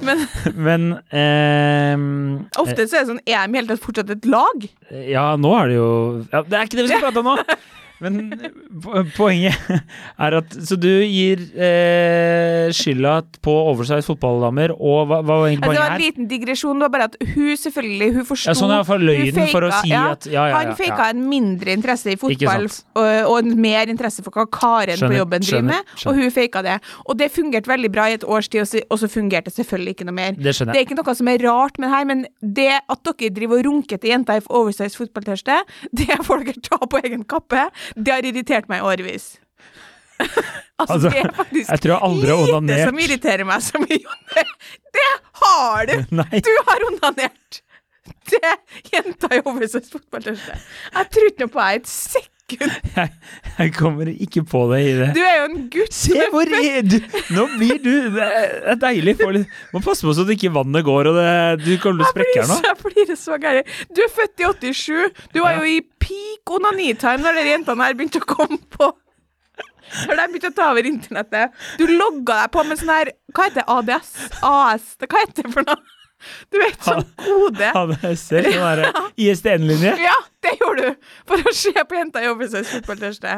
Men 0.56 0.84
men 1.06 2.46
ofte 2.60 2.86
så 2.88 3.00
er 3.00 3.06
det 3.06 3.10
sånn 3.10 3.22
Er 3.27 3.48
de 3.48 3.56
i 3.56 3.60
hele 3.60 3.72
tatt 3.72 3.84
fortsatt 3.84 4.12
et 4.13 4.27
lag? 4.30 4.68
Ja, 5.08 5.25
nå 5.39 5.51
er 5.60 5.72
det 5.72 5.77
jo 5.77 5.89
ja, 6.32 6.42
Det 6.46 6.58
er 6.58 6.68
ikke 6.68 6.80
det 6.80 6.86
vi 6.88 6.92
skal 6.94 7.04
prate 7.08 7.22
om 7.22 7.34
nå! 7.34 7.38
Men 8.03 8.33
poenget 9.15 9.55
er 10.25 10.35
at 10.39 10.55
Så 10.67 10.75
du 10.79 10.89
gir 10.89 11.39
eh, 11.55 12.71
skylda 12.75 13.21
på 13.45 13.53
oversize 13.71 14.05
fotballdamer, 14.09 14.73
og 14.75 15.07
hva, 15.09 15.21
hva 15.23 15.37
var 15.41 15.47
egentlig 15.49 15.69
her? 15.69 15.75
det 15.77 15.83
var 15.83 15.95
en 15.95 16.03
liten 16.03 16.29
digresjon. 16.29 16.79
Det 16.79 16.87
var 16.87 16.93
bare 16.95 17.07
at 17.11 17.17
hun 17.35 17.55
selvfølgelig 17.61 18.09
Hun 18.17 18.27
forsto 18.27 18.51
Ja, 18.51 18.57
sånn 18.57 18.73
hvert 18.73 18.89
fall 18.89 19.51
for 19.53 19.67
å 19.67 19.71
si 19.81 19.93
at 19.95 20.27
ja, 20.29 20.47
ja, 20.49 20.57
Han 20.57 20.71
ja, 20.73 20.77
faka 20.79 21.07
ja. 21.07 21.09
en 21.15 21.23
mindre 21.29 21.75
interesse 21.75 22.13
i 22.13 22.19
fotball 22.19 22.67
og, 22.67 23.07
og 23.31 23.37
en 23.39 23.55
mer 23.61 23.91
interesse 23.91 24.23
for 24.25 24.35
hva 24.35 24.45
Karen 24.51 24.95
Skjønner, 24.99 25.13
på 25.15 25.19
jobben 25.21 25.45
driver 25.45 25.65
med, 25.69 25.93
og 26.05 26.19
hun 26.19 26.31
faka 26.33 26.61
det. 26.65 26.75
Og 27.05 27.17
det 27.19 27.29
fungerte 27.33 27.71
veldig 27.71 27.91
bra 27.93 28.07
i 28.11 28.17
et 28.17 28.25
års 28.27 28.49
tid, 28.51 28.65
og 28.89 28.99
så- 28.99 29.09
fungerte 29.15 29.51
det 29.51 29.55
selvfølgelig 29.55 29.95
ikke 29.95 30.07
noe 30.09 30.17
mer. 30.17 30.31
Det 30.35 30.53
Det 30.55 30.75
er 30.75 30.81
ikke 30.83 30.97
noe 30.97 31.15
som 31.15 31.27
er 31.29 31.43
rart 31.45 31.77
med 31.79 31.87
det 31.89 31.93
her, 31.95 32.05
men 32.09 32.25
det 32.41 32.71
at 32.89 33.03
dere 33.05 33.31
driver 33.35 33.59
og 33.61 33.65
runker 33.69 34.01
til 34.01 34.11
jenter 34.11 34.41
i 34.41 34.45
oversize 34.49 34.97
fotballtørste, 34.97 35.59
det 35.93 36.17
får 36.25 36.45
dere 36.47 36.63
ta 36.65 36.79
på 36.81 37.01
egen 37.03 37.23
kappe. 37.23 37.67
Det 37.96 38.13
har 38.13 38.25
irritert 38.25 38.70
meg 38.72 38.82
i 38.84 38.88
årevis. 38.94 39.36
altså, 40.20 40.94
Altså, 40.96 41.10
det 41.10 41.20
er 41.20 41.32
faktisk 41.36 41.72
Jeg 41.72 41.82
tror 41.84 41.92
jeg 41.92 42.01
aldri 42.08 42.30
har 42.32 42.62
lite 42.63 42.77
som 42.88 43.00
irriterer 43.04 43.48
meg 43.50 43.63
så 43.65 43.82
mye. 43.84 44.20
Det, 44.96 45.08
har 45.42 45.89
du! 45.89 45.96
Nei. 46.22 46.42
Du 46.46 46.54
har 46.70 46.86
onanert 46.88 47.62
Det 48.32 48.54
jenta 48.94 49.32
i 49.36 49.42
oversize 49.44 49.89
fotballtørste. 49.92 50.56
Jeg 50.96 51.12
tror 51.12 51.27
ikke 51.32 51.46
noe 51.46 51.54
på 51.58 51.62
deg 51.62 51.82
et 51.82 51.92
sekund. 51.92 52.32
Jeg, 52.95 53.09
jeg 53.57 53.71
kommer 53.73 54.09
ikke 54.11 54.43
på 54.45 54.59
det 54.69 54.79
i 54.85 54.91
det. 54.99 55.07
Du 55.15 55.21
er 55.25 55.37
jo 55.39 55.45
en 55.47 55.63
gutt. 55.73 55.95
Se 55.97 56.27
hvor 56.29 56.45
redd 56.45 56.93
Nå 57.33 57.45
blir 57.57 57.79
du 57.81 57.89
Det 58.13 58.27
er 58.69 58.77
deilig. 58.83 59.15
For, 59.17 59.39
Må 59.73 59.81
passe 59.81 60.05
på 60.05 60.13
så 60.13 60.25
det 60.27 60.35
ikke 60.37 60.51
vannet 60.53 60.85
går, 60.85 61.09
og 61.09 61.17
det, 61.17 61.25
du 61.65 61.71
kommer 61.81 62.03
til 62.03 62.05
å 62.05 62.11
sprekke 62.13 62.43
her 62.43 62.51
nå. 62.51 62.59
Jeg 62.67 62.77
blir 62.83 63.15
så 63.17 63.39
gæren. 63.41 63.71
Du 63.89 64.03
er 64.05 64.13
født 64.13 64.45
i 64.45 64.51
87. 64.69 65.25
Du 65.33 65.41
var 65.41 65.57
jo 65.57 65.65
i 65.73 65.79
peak 66.05 66.53
onanitime 66.59 67.23
når 67.25 67.41
de 67.41 67.47
jentene 67.49 67.87
her 67.89 67.97
begynte 67.97 68.21
å 68.21 68.29
komme 68.35 68.61
på. 68.77 68.91
Når 70.05 70.13
de 70.21 70.29
begynte 70.35 70.53
å 70.53 70.57
ta 70.61 70.69
over 70.75 70.87
internettet. 70.89 71.57
Du 71.81 71.85
logga 71.89 72.43
deg 72.43 72.53
på 72.53 72.63
med 72.69 72.77
sånn 72.81 72.93
her 72.93 73.11
Hva 73.33 73.49
heter 73.49 73.61
det? 73.63 73.67
ADS? 73.73 74.13
AS? 74.45 74.87
Det- 75.01 75.09
Hva 75.09 75.25
heter 75.25 75.49
det 75.49 75.53
for 75.57 75.65
noe? 75.65 75.81
Du 76.49 76.57
vet, 76.57 76.77
sånn 76.81 77.03
kode. 77.21 77.67
Sånn 78.17 79.11
ISDN-linje. 79.25 79.91
Ja, 80.01 80.15
det 80.41 80.55
gjorde 80.61 80.87
du! 80.87 81.04
For 81.25 81.41
å 81.41 81.53
se 81.55 81.74
på 81.74 81.97
jenta 81.97 82.21
i 82.24 82.29
oversize 82.29 82.69
fotballtørste. 82.69 83.35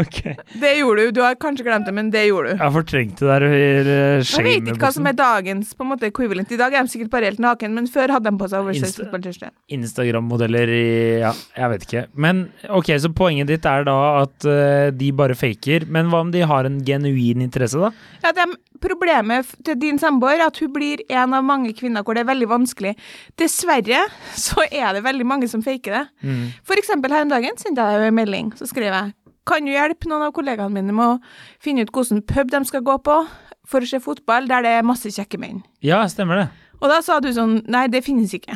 Ok. 0.00 0.20
Det 0.60 0.72
gjorde 0.78 1.08
du. 1.08 1.14
Du 1.18 1.22
har 1.24 1.36
kanskje 1.40 1.66
glemt 1.66 1.88
det, 1.88 1.94
men 1.96 2.10
det 2.14 2.24
gjorde 2.28 2.52
du. 2.52 2.56
Jeg 2.56 2.64
har 2.64 2.74
fortrengt 2.74 3.20
det 3.20 3.28
der 3.28 3.46
uh, 3.48 4.22
Jeg 4.22 4.46
vet 4.46 4.70
ikke 4.72 4.84
hva 4.86 4.92
som 4.94 5.08
er 5.10 5.16
dagens 5.18 5.74
på 5.76 5.86
en 5.86 5.92
måte 5.92 6.08
equivalent. 6.08 6.52
I 6.54 6.60
dag 6.60 6.76
er 6.76 6.86
de 6.86 6.92
sikkert 6.92 7.12
bare 7.12 7.30
helt 7.30 7.42
naken, 7.42 7.74
men 7.76 7.88
før 7.90 8.14
hadde 8.16 8.30
de 8.30 8.40
på 8.40 8.50
seg 8.50 8.64
oversize 8.64 9.08
Insta-. 9.08 9.52
Instagram-modeller 9.78 10.72
i 10.72 10.86
Ja, 11.24 11.34
jeg 11.56 11.74
vet 11.74 11.88
ikke. 11.88 12.06
Men 12.14 12.46
ok, 12.68 12.94
så 13.02 13.12
poenget 13.16 13.50
ditt 13.50 13.68
er 13.68 13.88
da 13.88 13.98
at 14.22 14.48
uh, 14.48 14.88
de 14.94 15.12
bare 15.16 15.36
faker. 15.38 15.88
Men 15.88 16.12
hva 16.12 16.24
om 16.26 16.32
de 16.34 16.46
har 16.48 16.68
en 16.68 16.80
genuin 16.84 17.44
interesse, 17.44 17.80
da? 17.80 17.92
Ja, 18.24 18.32
det 18.32 18.46
er 18.46 18.56
Problemet 18.78 19.48
til 19.66 19.78
din 19.80 19.98
samboer 19.98 20.38
er 20.38 20.44
at 20.46 20.58
hun 20.62 20.70
blir 20.70 21.00
en 21.10 21.34
av 21.34 21.42
mange 21.46 21.72
kvinner 21.74 22.04
hvor 22.06 22.14
det 22.14 22.22
er 22.22 22.28
veldig 22.30 22.48
vanskelig. 22.50 22.92
Dessverre 23.40 24.04
så 24.38 24.62
er 24.68 24.92
det 24.94 25.02
veldig 25.06 25.26
mange 25.26 25.48
som 25.50 25.64
faker 25.64 25.96
det. 25.96 26.04
Mm. 26.22 26.44
For 26.66 26.78
eksempel 26.78 26.97
her 27.06 27.26
om 27.26 27.32
dagen 27.32 27.58
sendte 27.60 27.84
jeg 27.84 28.08
en 28.10 28.18
melding. 28.18 28.52
Så 28.58 28.68
skrev 28.70 28.92
jeg 28.92 29.14
kan 29.48 29.64
du 29.64 29.70
hjelpe 29.72 30.10
noen 30.10 30.26
av 30.26 30.32
kollegaene 30.36 30.74
mine 30.74 30.92
med 30.92 31.14
å 31.14 31.36
finne 31.64 31.86
ut 31.86 31.92
hvilken 31.94 32.20
pub 32.28 32.50
de 32.52 32.58
skal 32.68 32.82
gå 32.84 32.98
på? 33.00 33.22
for 33.68 33.84
å 33.84 33.88
se 33.88 34.00
fotball 34.02 34.48
der 34.48 34.64
det 34.64 34.72
er 34.78 34.86
masse 34.86 35.10
kjekke 35.12 35.40
menn. 35.40 35.60
Ja, 35.84 36.00
stemmer 36.10 36.42
det. 36.42 36.48
Og 36.78 36.90
da 36.92 37.00
sa 37.02 37.18
du 37.18 37.28
sånn 37.34 37.58
Nei, 37.66 37.86
det 37.90 38.04
finnes 38.06 38.32
ikke. 38.36 38.54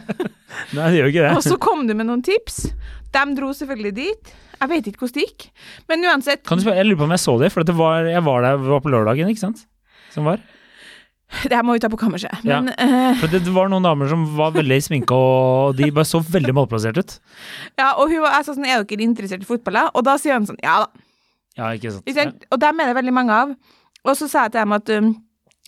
Nei, 0.76 0.86
det 0.90 0.96
gjør 0.96 1.10
ikke 1.10 1.26
det. 1.26 1.32
Og 1.36 1.44
så 1.44 1.58
kom 1.60 1.84
du 1.88 1.94
med 1.96 2.08
noen 2.08 2.22
tips. 2.24 2.70
De 3.12 3.24
dro 3.36 3.50
selvfølgelig 3.56 3.92
dit. 3.98 4.32
Jeg 4.60 4.70
vet 4.70 4.88
ikke 4.88 5.04
hvordan 5.04 5.16
det 5.18 5.26
gikk. 5.26 5.66
Men 5.90 6.08
uansett, 6.08 6.42
Kan 6.48 6.60
du 6.60 6.64
spørre, 6.64 6.80
jeg 6.80 6.88
lurer 6.88 7.02
på 7.02 7.06
om 7.08 7.14
jeg 7.14 7.22
så 7.22 7.36
det, 7.40 7.52
for 7.52 7.76
var, 7.76 8.08
jeg 8.08 8.24
var 8.26 8.46
der 8.46 8.64
var 8.64 8.82
på 8.84 8.92
lørdagen, 8.92 9.30
ikke 9.32 9.44
sant? 9.44 9.62
Som 10.14 10.26
var. 10.28 10.42
det 11.48 11.54
her 11.56 11.64
må 11.66 11.76
vi 11.76 11.82
ta 11.82 11.90
på 11.92 11.98
kammerset. 12.00 12.42
Ja. 12.46 12.60
Men 12.60 12.72
For 13.20 13.30
det 13.30 13.42
var 13.54 13.70
noen 13.72 13.86
damer 13.86 14.10
som 14.10 14.24
var 14.38 14.54
veldig 14.56 14.80
sminka, 14.86 15.14
og 15.16 15.78
de 15.78 15.90
bare 15.94 16.08
så 16.08 16.22
veldig 16.24 16.56
malplassert 16.56 16.98
ut. 17.00 17.16
ja, 17.78 17.92
og 17.94 18.10
hun, 18.10 18.18
jeg 18.24 18.46
sa 18.46 18.54
sånn 18.54 18.68
Er 18.68 18.84
dere 18.84 19.06
interessert 19.06 19.46
i 19.46 19.48
fotball, 19.48 19.78
da? 19.80 19.86
Og 19.94 20.06
da 20.06 20.16
sier 20.20 20.36
han 20.36 20.48
sånn 20.48 20.60
Ja 20.64 20.82
da. 20.84 21.06
Ja, 21.58 21.72
ikke 21.76 21.92
sant. 21.92 22.06
Ikke? 22.08 22.30
Og 22.54 22.60
dem 22.62 22.80
er 22.80 22.90
det 22.90 23.00
veldig 23.00 23.14
mange 23.14 23.36
av. 23.36 23.58
Og 24.06 24.16
så 24.16 24.28
sa 24.30 24.46
jeg 24.46 24.54
til 24.54 24.62
dem 24.62 24.76
at 24.76 24.92
um, 24.96 25.10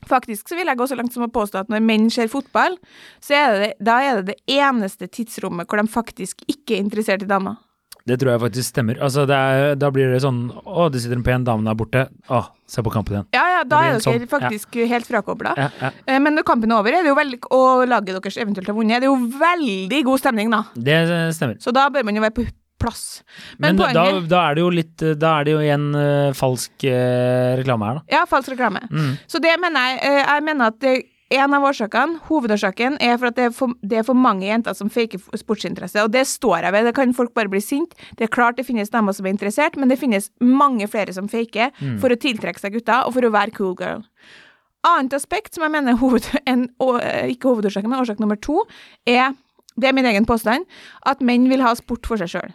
faktisk 0.09 0.49
så 0.49 0.57
vil 0.59 0.71
jeg 0.71 0.79
gå 0.79 0.87
så 0.89 0.97
langt 0.99 1.15
som 1.15 1.27
å 1.27 1.33
påstå 1.33 1.65
at 1.65 1.73
når 1.73 1.83
menn 1.85 2.09
ser 2.13 2.31
fotball, 2.33 2.79
så 3.23 3.37
er 3.37 3.59
det, 3.61 3.73
da 3.83 3.99
er 4.03 4.21
det 4.21 4.33
det 4.33 4.57
eneste 4.61 5.11
tidsrommet 5.11 5.69
hvor 5.69 5.83
de 5.83 5.91
faktisk 5.91 6.47
ikke 6.49 6.79
er 6.79 6.85
interessert 6.87 7.27
i 7.27 7.31
damer. 7.31 7.61
Det 8.09 8.17
tror 8.19 8.33
jeg 8.33 8.43
faktisk 8.43 8.73
stemmer. 8.73 8.99
Altså, 8.99 9.27
det 9.31 9.37
er, 9.37 9.77
da 9.79 9.93
blir 9.95 10.11
det 10.11 10.23
sånn 10.25 10.49
Å, 10.51 10.89
det 10.91 11.05
sitter 11.05 11.21
en 11.21 11.27
pen 11.27 11.45
dame 11.47 11.63
der 11.69 11.77
borte. 11.79 12.09
Å, 12.27 12.41
se 12.67 12.83
på 12.83 12.91
kampen 12.91 13.15
igjen. 13.15 13.29
Ja, 13.37 13.45
ja, 13.63 13.69
da 13.69 13.83
er 13.87 13.97
dere 13.97 14.05
sånn, 14.05 14.27
faktisk 14.31 14.81
helt 14.91 15.09
frakobla. 15.09 15.55
Ja, 15.59 15.69
ja. 15.81 15.93
Eh, 16.07 16.19
Men 16.23 16.37
når 16.39 16.47
kampen 16.49 16.73
er 16.73 16.81
over, 16.81 16.95
er 16.99 17.07
det 17.07 17.13
jo 17.13 17.19
veldig, 17.19 17.39
og 17.55 17.85
laget 17.91 18.19
deres 18.19 18.41
eventuelt 18.43 18.69
har 18.69 18.77
vunnet, 18.77 18.99
er 18.99 19.07
det 19.07 19.11
jo 19.11 19.19
veldig 19.39 20.03
god 20.11 20.25
stemning, 20.25 20.51
da. 20.53 20.65
Det 20.75 20.99
stemmer. 21.39 21.63
Så 21.63 21.75
da 21.75 21.89
bør 21.93 22.05
man 22.09 22.19
jo 22.19 22.25
være 22.25 22.37
på 22.41 22.49
plass. 22.83 23.23
Men, 23.59 23.77
Men, 23.77 23.95
da, 23.95 24.05
da 24.27 24.43
er 24.51 24.59
det 24.59 24.65
jo 24.65 24.71
litt 24.75 25.03
Da 25.21 25.37
er 25.39 25.47
det 25.47 25.53
jo 25.55 25.61
igjen 25.63 25.85
uh, 25.95 26.33
falsk 26.35 26.87
uh, 26.89 27.55
reklame 27.61 27.89
her, 27.89 28.01
da. 28.01 28.17
Ja, 28.17 28.23
falsk 28.29 28.53
reklame. 28.55 28.83
Mm. 28.91 29.13
Så 29.31 29.41
det 29.43 29.55
mener 29.63 29.93
jeg 29.93 30.01
uh, 30.03 30.21
Jeg 30.23 30.47
mener 30.49 30.73
at 30.73 30.81
det, 30.83 30.95
en 31.33 31.55
av 31.57 31.65
årsakene, 31.65 32.19
hovedårsaken, 32.29 32.99
er 33.01 33.17
for 33.19 33.31
at 33.31 33.37
det 33.39 33.45
er 33.49 33.55
for, 33.57 33.73
det 33.83 33.99
er 34.03 34.07
for 34.07 34.19
mange 34.19 34.47
jenter 34.49 34.77
som 34.77 34.91
faker 34.93 35.21
sportsinteresse, 35.41 36.03
og 36.05 36.13
det 36.13 36.27
står 36.29 36.67
jeg 36.67 36.75
ved. 36.77 36.89
Det 36.91 36.95
kan 36.99 37.15
folk 37.17 37.33
bare 37.37 37.51
bli 37.53 37.61
sint. 37.65 37.95
Det 38.19 38.27
er 38.29 38.33
klart 38.35 38.59
det 38.61 38.67
finnes 38.69 38.93
damer 38.93 39.17
som 39.17 39.27
er 39.27 39.35
interessert, 39.35 39.77
men 39.81 39.89
det 39.93 39.99
finnes 40.01 40.31
mange 40.41 40.89
flere 40.93 41.15
som 41.17 41.29
faker 41.33 41.71
Mm. 41.83 41.99
for 42.03 42.11
å 42.13 42.17
tiltrekke 42.21 42.61
seg 42.61 42.75
gutter, 42.77 43.07
og 43.07 43.15
for 43.15 43.25
å 43.25 43.33
være 43.33 43.55
cool 43.57 43.75
girl. 43.79 44.03
Annet 44.85 45.15
aspekt 45.15 45.55
som 45.55 45.63
jeg 45.63 45.71
mener 45.73 45.93
er 45.95 46.01
hoved, 46.01 46.27
en, 46.51 46.69
ikke 47.31 47.49
hovedårsaken, 47.53 47.89
men 47.91 48.03
årsak 48.03 48.21
nummer 48.21 48.37
to, 48.41 48.65
er 49.07 49.33
det 49.79 49.89
er 49.89 49.95
min 49.97 50.05
egen 50.11 50.27
påstand, 50.29 50.67
at 51.09 51.23
menn 51.25 51.49
vil 51.49 51.63
ha 51.65 51.73
sport 51.79 52.05
for 52.07 52.21
seg 52.21 52.29
sjøl. 52.29 52.53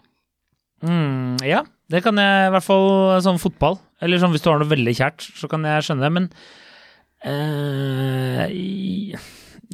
Mm, 0.85 1.39
ja, 1.41 1.63
det 1.89 2.03
kan 2.05 2.19
jeg 2.21 2.49
i 2.49 2.53
hvert 2.53 2.65
fall 2.67 3.17
sånn 3.25 3.39
fotball. 3.41 3.79
Eller 4.05 4.19
sånn 4.21 4.29
hvis 4.35 4.43
du 4.45 4.51
har 4.51 4.59
noe 4.61 4.69
veldig 4.69 4.93
kjært, 4.93 5.25
så 5.39 5.49
kan 5.49 5.63
jeg 5.65 5.87
skjønne 5.87 6.05
det, 6.05 6.11
men 6.13 6.27
i- 8.51 9.15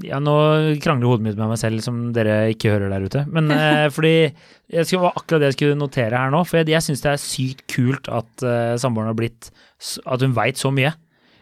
Ja, 0.03 0.17
nå 0.19 0.33
krangler 0.81 1.05
hodet 1.11 1.21
mitt 1.27 1.37
med 1.37 1.49
meg 1.51 1.59
selv, 1.61 1.79
som 1.85 1.97
dere 2.15 2.49
ikke 2.51 2.71
hører 2.73 2.89
der 2.89 3.03
ute. 3.05 3.21
Men 3.29 3.51
uh, 3.53 3.89
fordi 3.93 4.33
jeg 4.73 4.87
skulle, 4.87 5.03
var 5.05 5.13
akkurat 5.19 5.43
det 5.43 5.51
jeg 5.51 5.57
skulle 5.59 5.77
notere 5.77 6.17
her 6.17 6.31
nå. 6.33 6.39
For 6.49 6.57
jeg, 6.59 6.71
jeg 6.73 6.81
syns 6.81 7.03
det 7.03 7.11
er 7.11 7.21
sykt 7.21 7.61
kult 7.69 8.09
at 8.09 8.43
uh, 8.47 8.73
samboeren 8.81 9.11
har 9.11 9.19
blitt 9.19 9.51
At 10.09 10.21
hun 10.25 10.33
veit 10.33 10.57
så 10.57 10.71
mye. 10.73 10.95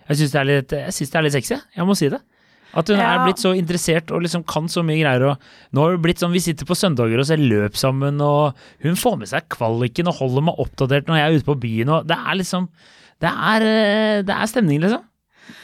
Jeg 0.10 0.20
syns 0.20 0.34
det, 0.36 0.58
det 0.74 0.82
er 1.16 1.24
litt 1.24 1.38
sexy, 1.38 1.56
jeg. 1.56 1.86
må 1.88 1.96
si 1.96 2.10
det. 2.12 2.20
At 2.76 2.88
hun 2.92 3.00
er 3.04 3.24
blitt 3.26 3.40
så 3.40 3.52
interessert 3.56 4.12
og 4.16 4.22
liksom 4.24 4.44
kan 4.48 4.68
så 4.72 4.84
mye 4.84 5.00
greier. 5.00 5.24
Og 5.32 5.76
nå 5.76 5.84
har 5.86 5.96
det 5.96 6.04
blitt 6.04 6.20
sånn, 6.24 6.32
Vi 6.36 6.44
sitter 6.44 6.68
på 6.68 6.76
søndager 6.76 7.20
og 7.24 7.28
ser 7.28 7.40
løp 7.40 7.76
sammen, 7.80 8.20
og 8.24 8.58
hun 8.84 8.96
får 9.00 9.18
med 9.22 9.32
seg 9.32 9.48
kvaliken 9.52 10.08
og 10.12 10.20
holder 10.20 10.46
meg 10.50 10.60
oppdatert 10.64 11.08
når 11.08 11.20
jeg 11.20 11.28
er 11.32 11.40
ute 11.40 11.50
på 11.54 11.58
byen. 11.64 11.90
og 11.96 12.08
Det 12.12 12.20
er 12.20 12.36
liksom 12.40 12.68
Det 13.22 13.32
er, 13.32 13.66
det 14.28 14.36
er 14.36 14.52
stemning, 14.52 14.80
liksom. 14.84 15.04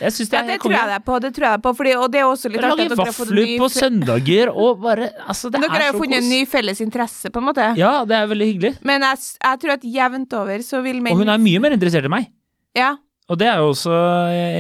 Jeg 0.02 0.16
synes 0.16 0.32
det 0.32 0.38
Ja, 0.38 0.46
det 0.48 0.58
tror 0.64 0.76
jeg 0.76 0.90
deg 0.92 1.06
på, 1.08 1.18
det 1.24 1.32
tror 1.36 1.48
jeg 1.48 1.58
deg 1.58 1.66
på, 1.66 1.74
fordi, 1.80 1.96
og 1.98 2.08
det 2.14 2.22
er 2.22 2.28
også 2.28 2.52
litt 2.54 2.64
artig 2.64 2.86
at 2.88 2.94
dere 2.94 3.06
har 3.08 3.16
fått 3.18 3.32
vafler 3.32 3.50
ny 3.50 3.58
på 3.62 3.70
søndager 3.74 4.52
og 4.54 4.82
bare 4.86 5.10
Altså, 5.26 5.52
det 5.54 5.62
Dere 5.64 5.74
har 5.76 5.88
jo 5.92 6.02
funnet 6.02 6.20
en 6.22 6.32
ny 6.32 6.42
felles 6.50 6.82
interesse, 6.84 7.32
på 7.34 7.44
en 7.44 7.48
måte. 7.50 7.68
Ja, 7.80 7.94
det 8.08 8.18
er 8.18 8.32
veldig 8.32 8.50
hyggelig. 8.52 8.74
Men 8.88 9.06
jeg, 9.08 9.24
jeg 9.44 9.62
tror 9.64 9.76
at 9.78 9.86
jevnt 9.98 10.36
over 10.40 10.66
så 10.66 10.82
vil 10.86 11.04
menn 11.04 11.16
Og 11.16 11.24
hun 11.24 11.34
er 11.34 11.44
mye 11.44 11.64
mer 11.64 11.78
interessert 11.78 12.08
i 12.08 12.14
meg. 12.14 12.32
Ja. 12.78 12.96
Og 13.28 13.40
det 13.40 13.50
er 13.52 13.62
jo 13.62 13.72
også 13.74 13.96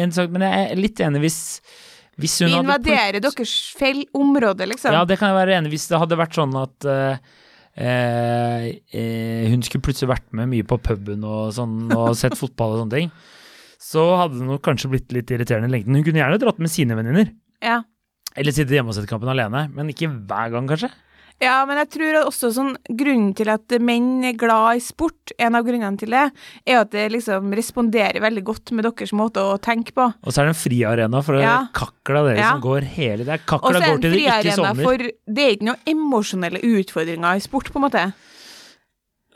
en 0.03 0.15
sak, 0.15 0.31
men 0.33 0.43
jeg 0.47 0.71
er 0.71 0.81
litt 0.81 1.03
enig 1.03 1.23
hvis 1.27 1.41
hvis 2.17 2.39
hun 2.41 2.47
Vi 2.49 2.53
hadde 2.55 2.65
invaderer 2.65 3.21
deres 3.21 3.57
feil 3.77 3.99
område, 4.17 4.65
liksom. 4.65 4.95
Ja, 4.95 5.03
det 5.05 5.19
kan 5.19 5.29
jeg 5.29 5.37
være 5.37 5.59
enig. 5.59 5.69
Hvis 5.75 5.85
det 5.91 5.99
hadde 6.01 6.17
vært 6.17 6.33
sånn 6.33 6.55
at 6.57 6.87
uh, 6.89 7.19
eh, 7.77 8.63
eh, 8.89 9.45
hun 9.51 9.61
skulle 9.65 9.85
plutselig 9.85 10.09
vært 10.09 10.27
med 10.35 10.49
mye 10.49 10.65
på 10.67 10.79
puben 10.81 11.25
og 11.27 11.51
sånn, 11.53 11.91
og 11.93 12.15
sett 12.17 12.37
fotball 12.39 12.73
og 12.73 12.81
sånne 12.83 12.95
ting, 12.95 13.11
så 13.87 14.03
hadde 14.19 14.41
det 14.41 14.47
nok 14.49 14.63
kanskje 14.67 14.89
blitt 14.91 15.13
litt 15.15 15.31
irriterende 15.31 15.69
i 15.71 15.75
lengden. 15.77 15.95
Hun 15.95 16.03
kunne 16.07 16.19
gjerne 16.23 16.39
dratt 16.41 16.59
med 16.59 16.73
sine 16.73 16.97
venninner. 16.99 17.29
Ja. 17.63 17.81
Eller 18.37 18.51
sitte 18.53 18.75
hjemme 18.75 18.91
og 18.91 18.97
sett 18.99 19.07
kampen 19.09 19.31
alene, 19.31 19.67
men 19.73 19.87
ikke 19.93 20.09
hver 20.27 20.51
gang, 20.53 20.67
kanskje. 20.69 20.89
ja, 21.41 21.63
men 21.69 21.77
jeg 21.77 21.89
tror 21.93 22.15
også 22.27 22.49
sånn 22.53 22.71
Grunnen 22.97 23.31
til 23.37 23.49
at 23.53 23.69
menn 23.81 24.23
er 24.25 24.33
glad 24.37 24.77
i 24.77 24.81
sport, 24.81 25.31
en 25.39 25.55
av 25.57 25.63
grunnene 25.65 25.97
til 26.01 26.09
det, 26.13 26.23
er 26.65 26.79
at 26.81 26.91
det 26.91 27.07
liksom 27.13 27.51
responderer 27.57 28.19
veldig 28.23 28.43
godt 28.43 28.71
med 28.73 28.85
deres 28.89 29.13
måte 29.13 29.41
å 29.41 29.57
tenke 29.61 29.93
på. 29.93 30.07
Og 30.25 30.33
så 30.33 30.41
er 30.43 30.49
det 30.49 30.55
en 30.55 30.61
friarena 30.61 31.23
for 31.23 31.39
Ja. 31.39 31.67
kakla 31.73 32.23
dere 32.27 32.37
Ja. 32.41 32.51
som 32.51 32.61
går 32.61 32.81
hele 32.97 33.23
Det 33.23 33.29
er 33.29 33.39
Og 33.39 33.45
så 33.45 33.51
kakla 33.53 33.69
er 33.69 33.81
sovner. 33.81 33.81
det 33.81 33.85
så 33.85 33.93
en 33.93 34.01
det 34.01 34.09
en 34.09 34.41
friarena 34.41 34.83
for 34.83 34.97
Det 35.33 35.43
er 35.45 35.51
ikke 35.55 35.69
noen 35.69 35.85
emosjonelle 35.93 36.61
utfordringer 36.61 37.35
i 37.35 37.39
sport, 37.39 37.71
på 37.71 37.75
en 37.77 37.85
måte. 37.89 38.13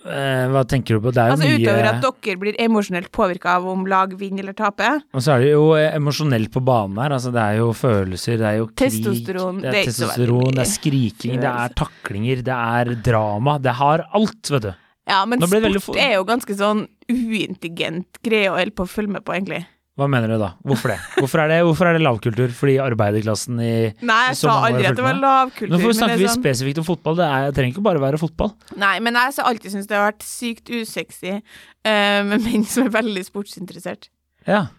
Eh, 0.01 0.45
hva 0.49 0.63
tenker 0.65 0.97
du 0.97 1.03
på? 1.03 1.11
Det 1.13 1.21
er 1.21 1.29
jo 1.29 1.35
Altså 1.35 1.49
utover 1.51 1.87
at 1.91 1.99
dere 2.01 2.37
blir 2.41 2.55
emosjonelt 2.63 3.11
påvirka 3.13 3.55
av 3.59 3.67
om 3.69 3.83
lag 3.89 4.13
vinner 4.17 4.45
eller 4.45 4.57
taper. 4.57 5.01
Og 5.13 5.21
så 5.21 5.35
er 5.35 5.43
det 5.45 5.51
jo 5.51 5.65
eh, 5.77 5.91
emosjonelt 5.97 6.51
på 6.53 6.63
banen 6.65 6.97
her. 7.03 7.13
Altså, 7.17 7.33
det 7.35 7.41
er 7.43 7.59
jo 7.59 7.71
følelser, 7.77 8.39
det 8.41 8.47
er 8.49 8.57
jo 8.61 8.69
krig 8.71 8.97
Testosteron, 8.97 9.61
Det 9.61 9.69
det 9.69 9.83
er 9.83 9.91
er 9.91 9.91
så 9.93 10.07
veldig 10.07 10.15
testosteron, 10.15 10.55
det 10.57 10.63
er 10.63 10.71
skriking, 10.71 11.35
det 11.43 11.51
er 11.51 11.75
taklinger, 11.83 12.45
det 12.47 12.57
er 12.57 12.95
drama. 13.11 13.57
Det 13.61 13.75
har 13.81 14.07
alt, 14.17 14.53
vet 14.55 14.69
du. 14.69 14.71
Ja, 15.11 15.21
men 15.25 15.41
sport 15.41 15.65
veldig 15.65 15.83
er 15.99 16.15
jo 16.15 16.25
ganske 16.29 16.55
sånn 16.55 16.85
uintelligent 17.11 18.21
greie 18.23 18.49
å 18.51 18.57
holde 18.57 18.73
på 18.77 18.85
å 18.85 18.89
følge 18.89 19.17
med 19.17 19.25
på, 19.25 19.35
egentlig. 19.37 19.63
Hva 19.99 20.07
mener 20.07 20.31
du 20.31 20.37
da? 20.39 20.53
Hvorfor 20.63 20.93
det? 20.93 20.97
Hvorfor 21.19 21.41
er 21.43 21.49
det, 21.51 21.57
hvorfor 21.67 21.89
er 21.89 21.97
det 21.97 22.03
lavkultur? 22.05 22.53
Fordi 22.55 22.77
arbeiderklassen 22.79 23.59
i 23.59 23.73
Nei, 24.07 24.19
jeg 24.29 24.37
sa 24.39 24.53
aldri 24.69 24.87
at 24.87 24.95
det 24.97 25.03
var 25.03 25.19
lavkultur. 25.19 25.73
Nå 25.73 25.81
får 25.81 25.91
vi 25.91 25.97
snakke 25.99 26.19
vi 26.21 26.29
sånn, 26.29 26.39
spesifikt 26.39 26.79
om 26.79 26.87
fotball. 26.87 27.17
Det, 27.19 27.27
er, 27.27 27.47
det 27.49 27.57
trenger 27.57 27.75
ikke 27.75 27.85
bare 27.89 28.03
være 28.03 28.21
fotball. 28.21 28.53
nei, 28.79 28.93
men 29.03 29.19
jeg 29.19 29.35
har 29.35 29.49
alltid 29.51 29.75
syntes 29.75 29.89
det 29.91 29.99
har 29.99 30.07
vært 30.07 30.23
sykt 30.25 30.71
usexy 30.71 31.33
uh, 31.35 32.21
med 32.31 32.37
menn 32.47 32.63
som 32.71 32.87
er 32.87 32.95
veldig 32.95 33.25
sportsinteressert. 33.27 34.07
Ja. 34.47 34.69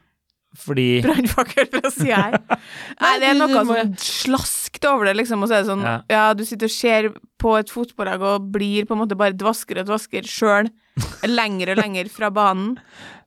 Fordi 0.58 1.00
Brannfakkel 1.06 1.68
fra 1.72 1.90
sida 1.94 2.18
her. 2.26 2.38
Nei, 3.02 3.12
det 3.22 3.30
er 3.30 3.38
noe 3.40 3.64
sånn 3.64 3.94
slaskt 4.02 4.84
over 4.88 5.08
det, 5.08 5.16
liksom. 5.22 5.42
Og 5.44 5.48
så 5.48 5.58
er 5.58 5.64
det 5.64 5.70
sånn 5.72 5.86
Ja. 5.86 5.96
ja. 6.12 6.24
du 6.36 6.44
sitter 6.44 6.68
og 6.68 6.74
ser 6.74 7.10
på 7.42 7.56
et 7.58 7.72
fotballag 7.72 8.22
og 8.22 8.50
blir 8.54 8.84
på 8.86 8.94
en 8.94 9.02
måte 9.02 9.16
bare 9.18 9.34
dvasker 9.34 9.80
og 9.82 9.88
dvasker 9.88 10.28
sjøl. 10.28 10.68
Lenger 11.24 11.72
og 11.72 11.78
lenger 11.80 12.08
fra 12.12 12.28
banen. 12.34 12.74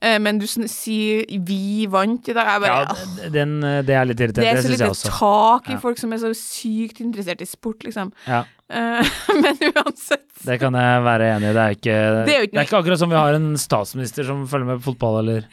Eh, 0.05 0.19
men 0.21 0.37
du 0.37 0.45
sier 0.45 1.23
'vi 1.25 1.87
vant' 1.89 2.29
i 2.29 2.35
dag. 2.35 2.45
Jeg 2.45 2.61
bare, 2.61 2.75
Ja, 2.85 2.93
ah, 2.93 3.29
den, 3.33 3.55
det 3.61 3.89
er 3.95 4.05
litt 4.05 4.21
irriterende. 4.21 4.53
det 4.53 4.59
er 4.59 4.61
så 4.61 4.73
lite 4.75 5.09
tak 5.09 5.69
i 5.69 5.73
Ja. 5.73 5.79
folk 5.81 5.97
som 5.97 6.13
er 6.13 6.21
så 6.21 6.29
sykt 6.37 7.01
interessert 7.01 7.41
i 7.41 7.45
sport, 7.49 7.81
liksom. 7.83 8.11
Ja. 8.27 8.43
Eh, 8.69 9.01
men 9.41 9.57
uansett. 9.73 10.29
Det 10.45 10.59
kan 10.61 10.73
jeg 10.77 11.03
være 11.05 11.31
enig 11.35 11.49
i. 11.49 11.53
Det 11.57 11.63
er 11.65 11.73
ikke, 11.73 11.97
Det 12.25 12.33
er 12.35 12.39
jo 12.39 12.45
ikke 12.45 12.53
det 12.53 12.61
er 12.61 12.67
ikke 12.69 12.79
akkurat 12.83 12.99
som 13.01 13.09
vi 13.09 13.15
har 13.17 13.33
en 13.33 13.53
statsminister 13.57 14.25
som 14.29 14.45
følger 14.47 14.65
med 14.69 14.79
på 14.81 14.91
fotball 14.93 15.19
eller 15.25 15.45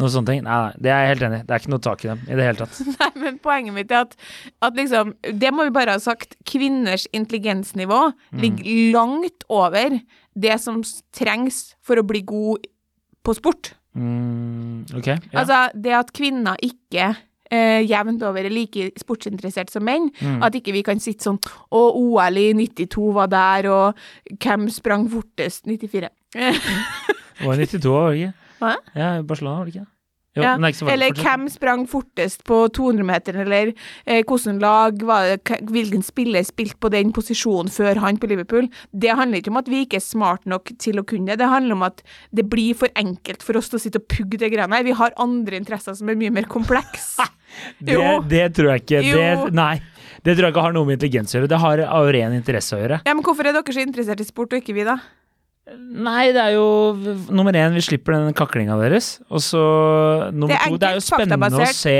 noe 0.00 0.10
sånne 0.10 0.26
ting. 0.32 0.40
Nei, 0.46 0.56
nei, 0.64 0.72
det 0.82 0.90
er 0.90 1.02
jeg 1.04 1.10
helt 1.12 1.26
enig 1.28 1.38
i. 1.38 1.44
Det 1.46 1.54
er 1.54 1.62
ikke 1.62 1.72
noe 1.74 1.84
tak 1.86 2.04
i 2.04 2.08
dem 2.10 2.22
i 2.26 2.34
det 2.38 2.46
hele 2.48 2.58
tatt. 2.64 2.78
Nei, 3.00 3.10
men 3.22 3.38
poenget 3.44 3.76
mitt 3.76 3.92
er 3.94 4.00
at, 4.08 4.16
at 4.66 4.74
liksom 4.78 5.12
Det 5.42 5.52
må 5.54 5.68
vi 5.68 5.74
bare 5.76 5.94
ha 5.94 6.02
sagt. 6.02 6.34
Kvinners 6.48 7.06
intelligensnivå 7.14 8.00
Mm. 8.34 8.40
ligger 8.42 8.92
langt 8.96 9.44
over 9.48 10.00
det 10.34 10.56
som 10.60 10.80
trengs 11.14 11.74
for 11.84 12.00
å 12.00 12.06
bli 12.06 12.24
god 12.26 12.66
på 13.24 13.34
sport. 13.38 13.74
Mm, 13.94 14.82
ok. 14.98 15.06
Ja. 15.06 15.20
Altså, 15.44 15.60
det 15.78 15.92
at 15.94 16.10
kvinner 16.16 16.58
ikke 16.66 17.12
eh, 17.54 17.84
jevnt 17.86 18.24
over 18.26 18.42
er 18.42 18.50
like 18.50 18.88
sportsinteressert 18.98 19.70
som 19.70 19.86
menn. 19.86 20.10
Mm. 20.18 20.40
At 20.42 20.56
ikke 20.58 20.74
vi 20.74 20.82
kan 20.82 20.98
sitte 21.00 21.28
sånn 21.28 21.38
Å, 21.70 21.84
OL 21.94 22.40
i 22.42 22.48
92 22.58 23.12
var 23.14 23.30
der, 23.30 23.70
og 23.70 24.38
hvem 24.42 24.66
sprang 24.74 25.06
fortest 25.12 25.68
94? 25.70 26.10
Det 26.34 27.46
var 27.46 27.56
92 27.62 27.90
år, 27.90 28.00
var 28.02 28.10
det 28.14 28.24
ikke? 28.24 28.40
Hva? 28.60 28.76
Ja, 28.94 29.10
Barcelona, 29.22 29.60
var 29.60 29.68
det 29.68 29.76
ikke? 29.76 29.88
Jo, 30.34 30.42
Ja, 30.42 30.54
er 30.56 30.90
Eller 30.90 31.12
fortsatt. 31.12 31.22
hvem 31.22 31.48
sprang 31.48 31.82
fortest 31.86 32.42
på 32.42 32.56
200-meteren, 32.74 33.44
eller 33.46 33.68
eh, 34.04 34.24
hvilket 34.24 34.60
lag 34.60 34.98
var 35.06 35.28
det, 35.30 35.60
hvilken 35.70 36.02
spiller 36.02 36.42
spilte 36.42 36.74
på 36.82 36.90
den 36.90 37.12
posisjonen 37.14 37.70
før 37.70 38.00
han 38.02 38.18
på 38.18 38.26
Liverpool. 38.26 38.66
Det 38.90 39.14
handler 39.14 39.38
ikke 39.38 39.52
om 39.52 39.60
at 39.62 39.70
vi 39.70 39.84
ikke 39.86 40.00
er 40.00 40.02
smart 40.02 40.44
nok 40.44 40.72
til 40.82 40.98
å 40.98 41.06
kunne 41.06 41.30
det, 41.30 41.38
det 41.38 41.52
handler 41.52 41.78
om 41.78 41.86
at 41.86 42.02
det 42.34 42.48
blir 42.50 42.74
for 42.74 42.90
enkelt 42.98 43.46
for 43.46 43.56
oss 43.56 43.70
til 43.70 43.78
å 43.78 43.84
sitte 43.84 44.02
og 44.02 44.08
pugge 44.10 44.40
det 44.42 44.50
greiene 44.50 44.74
her. 44.74 44.82
Vi 44.82 44.98
har 44.98 45.14
andre 45.22 45.56
interesser 45.56 45.94
som 45.94 46.10
er 46.10 46.18
mye 46.18 46.34
mer 46.34 46.50
komplekse. 46.50 47.30
Det, 47.78 47.96
det 48.26 48.46
tror 48.56 48.72
jeg 48.72 48.82
ikke. 48.82 49.02
Det, 49.14 49.54
nei. 49.54 49.76
Det 50.24 50.34
tror 50.34 50.48
jeg 50.48 50.54
ikke 50.54 50.64
har 50.64 50.74
noe 50.74 50.88
med 50.88 50.96
intelligens 50.98 51.34
å 51.34 51.38
gjøre. 51.38 51.50
Det 51.52 51.60
har 51.62 51.82
av 51.86 52.08
ren 52.16 52.34
interesse 52.34 52.76
å 52.76 52.80
gjøre. 52.80 53.02
Ja, 53.06 53.14
men 53.14 53.22
hvorfor 53.26 53.46
er 53.46 53.54
dere 53.54 53.76
så 53.76 53.84
interessert 53.84 54.22
i 54.24 54.26
sport, 54.26 54.54
og 54.54 54.62
ikke 54.62 54.74
vi, 54.76 54.86
da? 54.88 54.96
Nei, 55.74 56.28
det 56.36 56.42
er 56.42 56.56
jo 56.58 56.66
nummer 57.32 57.56
én, 57.56 57.72
vi 57.72 57.80
slipper 57.84 58.18
den 58.18 58.34
kaklinga 58.36 58.76
deres. 58.76 59.14
Og 59.32 59.40
så 59.40 59.60
nummer 60.34 60.52
Det 60.52 60.58
er 60.60 60.74
to, 60.74 60.80
det 60.80 60.90
er 60.90 60.98
jo 60.98 61.04
spennende 61.06 61.48
å 61.56 61.68
se 61.72 61.96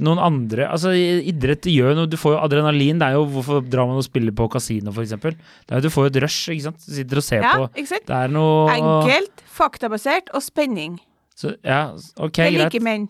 noen 0.00 0.20
andre 0.22 0.66
Altså, 0.70 0.92
idrett 0.96 1.68
gjør 1.70 1.94
noe, 1.98 2.08
du 2.10 2.16
får 2.18 2.34
jo 2.34 2.40
adrenalin. 2.42 2.98
Det 2.98 3.06
er 3.10 3.18
jo 3.18 3.28
hvorfor 3.30 3.62
drar 3.62 3.86
man 3.90 4.00
og 4.00 4.06
spiller 4.06 4.34
på 4.34 4.48
kasino, 4.50 4.90
jo, 4.90 5.80
du 5.84 5.90
får 5.92 6.08
jo 6.08 6.10
et 6.10 6.18
rush, 6.24 6.50
ikke 6.50 6.66
sant. 6.66 6.82
Du 6.82 6.96
sitter 6.96 7.22
og 7.22 7.26
ser 7.26 7.46
Ja, 7.46 7.54
på. 7.60 7.70
ikke 7.76 7.92
sant? 7.92 8.06
Det 8.10 8.18
er 8.18 8.34
noe 8.34 8.74
Enkelt, 8.74 9.46
faktabasert 9.46 10.34
og 10.34 10.42
spenning. 10.42 10.98
Så, 11.36 11.54
ja, 11.64 11.92
ok, 12.18 12.36
Det 12.42 12.52
liker 12.58 12.82
menn. 12.84 13.08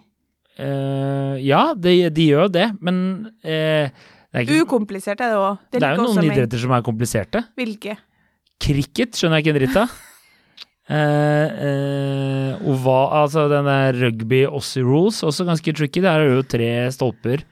Uh, 0.60 1.40
ja, 1.40 1.72
de, 1.72 2.10
de 2.12 2.26
gjør 2.34 2.50
det, 2.52 2.66
men 2.84 3.30
uh, 3.46 3.88
det 3.88 4.36
er 4.36 4.44
ikke 4.44 4.66
Ukomplisert 4.66 5.22
er 5.24 5.32
det 5.32 5.38
òg. 5.40 5.56
Det 5.72 5.80
Det 5.80 5.88
er 5.88 5.96
jo 5.96 6.04
noen 6.04 6.20
menn. 6.20 6.34
idretter 6.34 6.60
som 6.60 6.74
er 6.76 6.84
kompliserte. 6.84 7.44
Hvilke? 7.56 7.96
Cricket 8.60 9.16
skjønner 9.16 9.40
jeg 9.40 9.46
ikke 9.46 9.54
en 9.54 9.60
dritt 9.60 9.80
av. 9.80 9.98
Uh, 10.90 10.96
uh, 11.54 12.70
ova, 12.72 12.96
altså 13.20 13.44
den 13.50 13.68
der 13.68 13.94
rugby 13.94 14.40
Aussie 14.48 14.82
rules, 14.82 15.20
også 15.22 15.46
ganske 15.46 15.74
tricky. 15.78 16.02
Der 16.02 16.18
er 16.18 16.24
det 16.26 16.38
jo 16.40 16.46
tre 16.56 16.70
stolper 16.94 17.44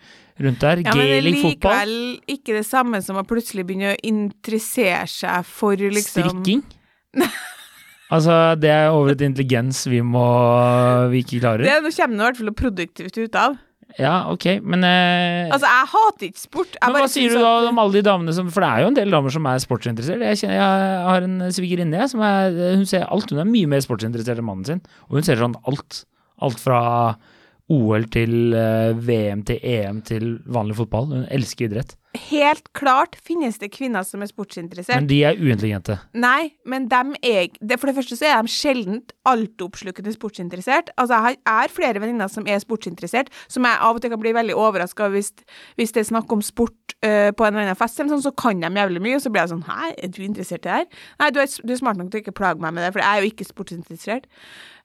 rundt 0.43 0.65
der. 0.65 0.83
Ja, 0.83 0.95
men 0.95 1.05
det 1.05 1.05
er 1.05 1.21
Gaelic 1.21 1.39
fotball. 1.45 1.93
likevel 1.93 2.35
ikke 2.35 2.57
det 2.57 2.65
samme 2.67 3.03
som 3.05 3.21
å 3.21 3.27
plutselig 3.29 3.67
begynne 3.69 3.95
å 3.95 4.01
interessere 4.11 5.07
seg 5.11 5.47
for 5.47 5.79
liksom 5.79 6.27
Strikking. 6.27 6.65
altså, 8.15 8.41
det 8.59 8.75
er 8.75 8.91
over 8.91 9.15
et 9.15 9.25
intelligens 9.27 9.85
vi 9.89 10.03
må 10.03 10.27
Vi 11.13 11.23
ikke 11.23 11.43
klarer. 11.45 11.63
Det 11.63 11.79
nå 11.79 11.95
kommer 11.95 12.17
det 12.17 12.19
i 12.19 12.27
hvert 12.27 12.43
fall 12.43 12.51
noe 12.51 12.63
produktivt 12.65 13.23
ut 13.23 13.39
av. 13.39 13.59
Ja, 13.97 14.29
ok, 14.31 14.45
men 14.63 14.85
eh, 14.85 15.49
Altså, 15.49 15.65
jeg 15.67 15.89
hater 15.95 16.27
ikke 16.29 16.43
sport. 16.43 16.75
Jeg 16.77 16.93
Men 16.93 17.01
hva 17.03 17.09
sier 17.09 17.33
du 17.33 17.39
da 17.41 17.53
at- 17.63 17.69
om 17.71 17.79
alle 17.83 17.93
de 17.97 18.03
damene 18.05 18.35
som 18.37 18.51
For 18.53 18.61
det 18.61 18.69
er 18.69 18.83
jo 18.85 18.91
en 18.93 18.99
del 18.99 19.11
damer 19.11 19.33
som 19.33 19.47
er 19.49 19.63
sportsinteressert. 19.65 20.21
Jeg, 20.21 20.37
kjenner, 20.43 20.59
jeg 20.61 21.07
har 21.09 21.23
en 21.27 21.39
svigerinne 21.57 21.97
jeg, 22.03 22.11
som 22.13 22.21
er 22.21 22.53
Hun 22.77 22.85
ser 22.87 23.07
alt. 23.09 23.31
Hun 23.33 23.41
er 23.41 23.49
mye 23.49 23.67
mer 23.73 23.81
sportsinteressert 23.81 24.39
enn 24.39 24.45
mannen 24.51 24.67
sin. 24.69 24.83
Og 25.09 25.17
hun 25.19 25.23
ser 25.27 25.41
sånn 25.41 25.57
alt. 25.67 26.05
Alt 26.45 26.61
fra 26.61 27.17
OL 27.71 28.05
til 28.13 28.55
eh, 28.55 28.93
VM 28.95 29.43
til 29.49 29.59
EM 29.65 30.03
til 30.07 30.39
vanlig 30.47 30.77
fotball. 30.79 31.09
Hun 31.11 31.27
elsker 31.35 31.67
idrett. 31.69 31.97
Helt 32.17 32.71
klart 32.73 33.19
finnes 33.21 33.59
det 33.61 33.69
kvinner 33.75 34.05
som 34.07 34.23
er 34.25 34.31
sportsinteressert. 34.31 34.97
Men 34.97 35.09
de 35.11 35.19
er 35.29 35.37
uintelligente. 35.37 35.99
Nei, 36.17 36.55
men 36.65 36.87
dem 36.89 37.13
er 37.21 37.51
For 37.75 37.91
det 37.91 37.97
første 37.99 38.17
så 38.17 38.31
er 38.31 38.47
de 38.47 38.53
sjelden 38.53 39.03
altoppslukende 39.29 40.15
sportsinteressert. 40.15 40.89
Altså, 40.97 41.19
jeg 41.19 41.37
har 41.45 41.67
er 41.67 41.75
flere 41.75 42.01
venninner 42.01 42.33
som 42.33 42.49
er 42.49 42.63
sportsinteressert, 42.65 43.29
som 43.53 43.69
jeg 43.69 43.81
av 43.85 43.99
og 43.99 44.01
til 44.01 44.15
kan 44.15 44.23
bli 44.23 44.33
veldig 44.33 44.57
overraska 44.57 45.11
hvis, 45.13 45.35
hvis 45.77 45.93
det 45.93 46.01
er 46.01 46.09
snakk 46.09 46.33
om 46.33 46.41
sport 46.45 46.97
uh, 47.05 47.29
på 47.37 47.45
en 47.45 47.53
eller 47.53 47.69
annen 47.69 47.79
fest, 47.79 48.01
eller 48.01 48.17
sånn, 48.17 48.25
så 48.25 48.33
kan 48.33 48.65
de 48.65 48.73
jævlig 48.81 49.05
mye, 49.05 49.21
og 49.21 49.25
så 49.27 49.35
blir 49.35 49.45
jeg 49.45 49.53
sånn 49.53 49.67
Hæ, 49.69 49.93
er 49.93 50.13
du 50.17 50.21
interessert 50.25 50.65
i 50.65 50.65
det 50.65 50.75
her? 50.79 50.91
Nei, 51.21 51.31
du 51.37 51.45
er, 51.45 51.53
du 51.61 51.77
er 51.77 51.81
smart 51.85 52.01
nok 52.01 52.11
til 52.11 52.23
å 52.23 52.25
ikke 52.25 52.39
plage 52.41 52.65
meg 52.65 52.73
med 52.73 52.87
det, 52.87 52.93
for 52.97 53.05
jeg 53.05 53.13
er 53.13 53.25
jo 53.25 53.33
ikke 53.35 53.51
sportsinteressert. 53.53 54.29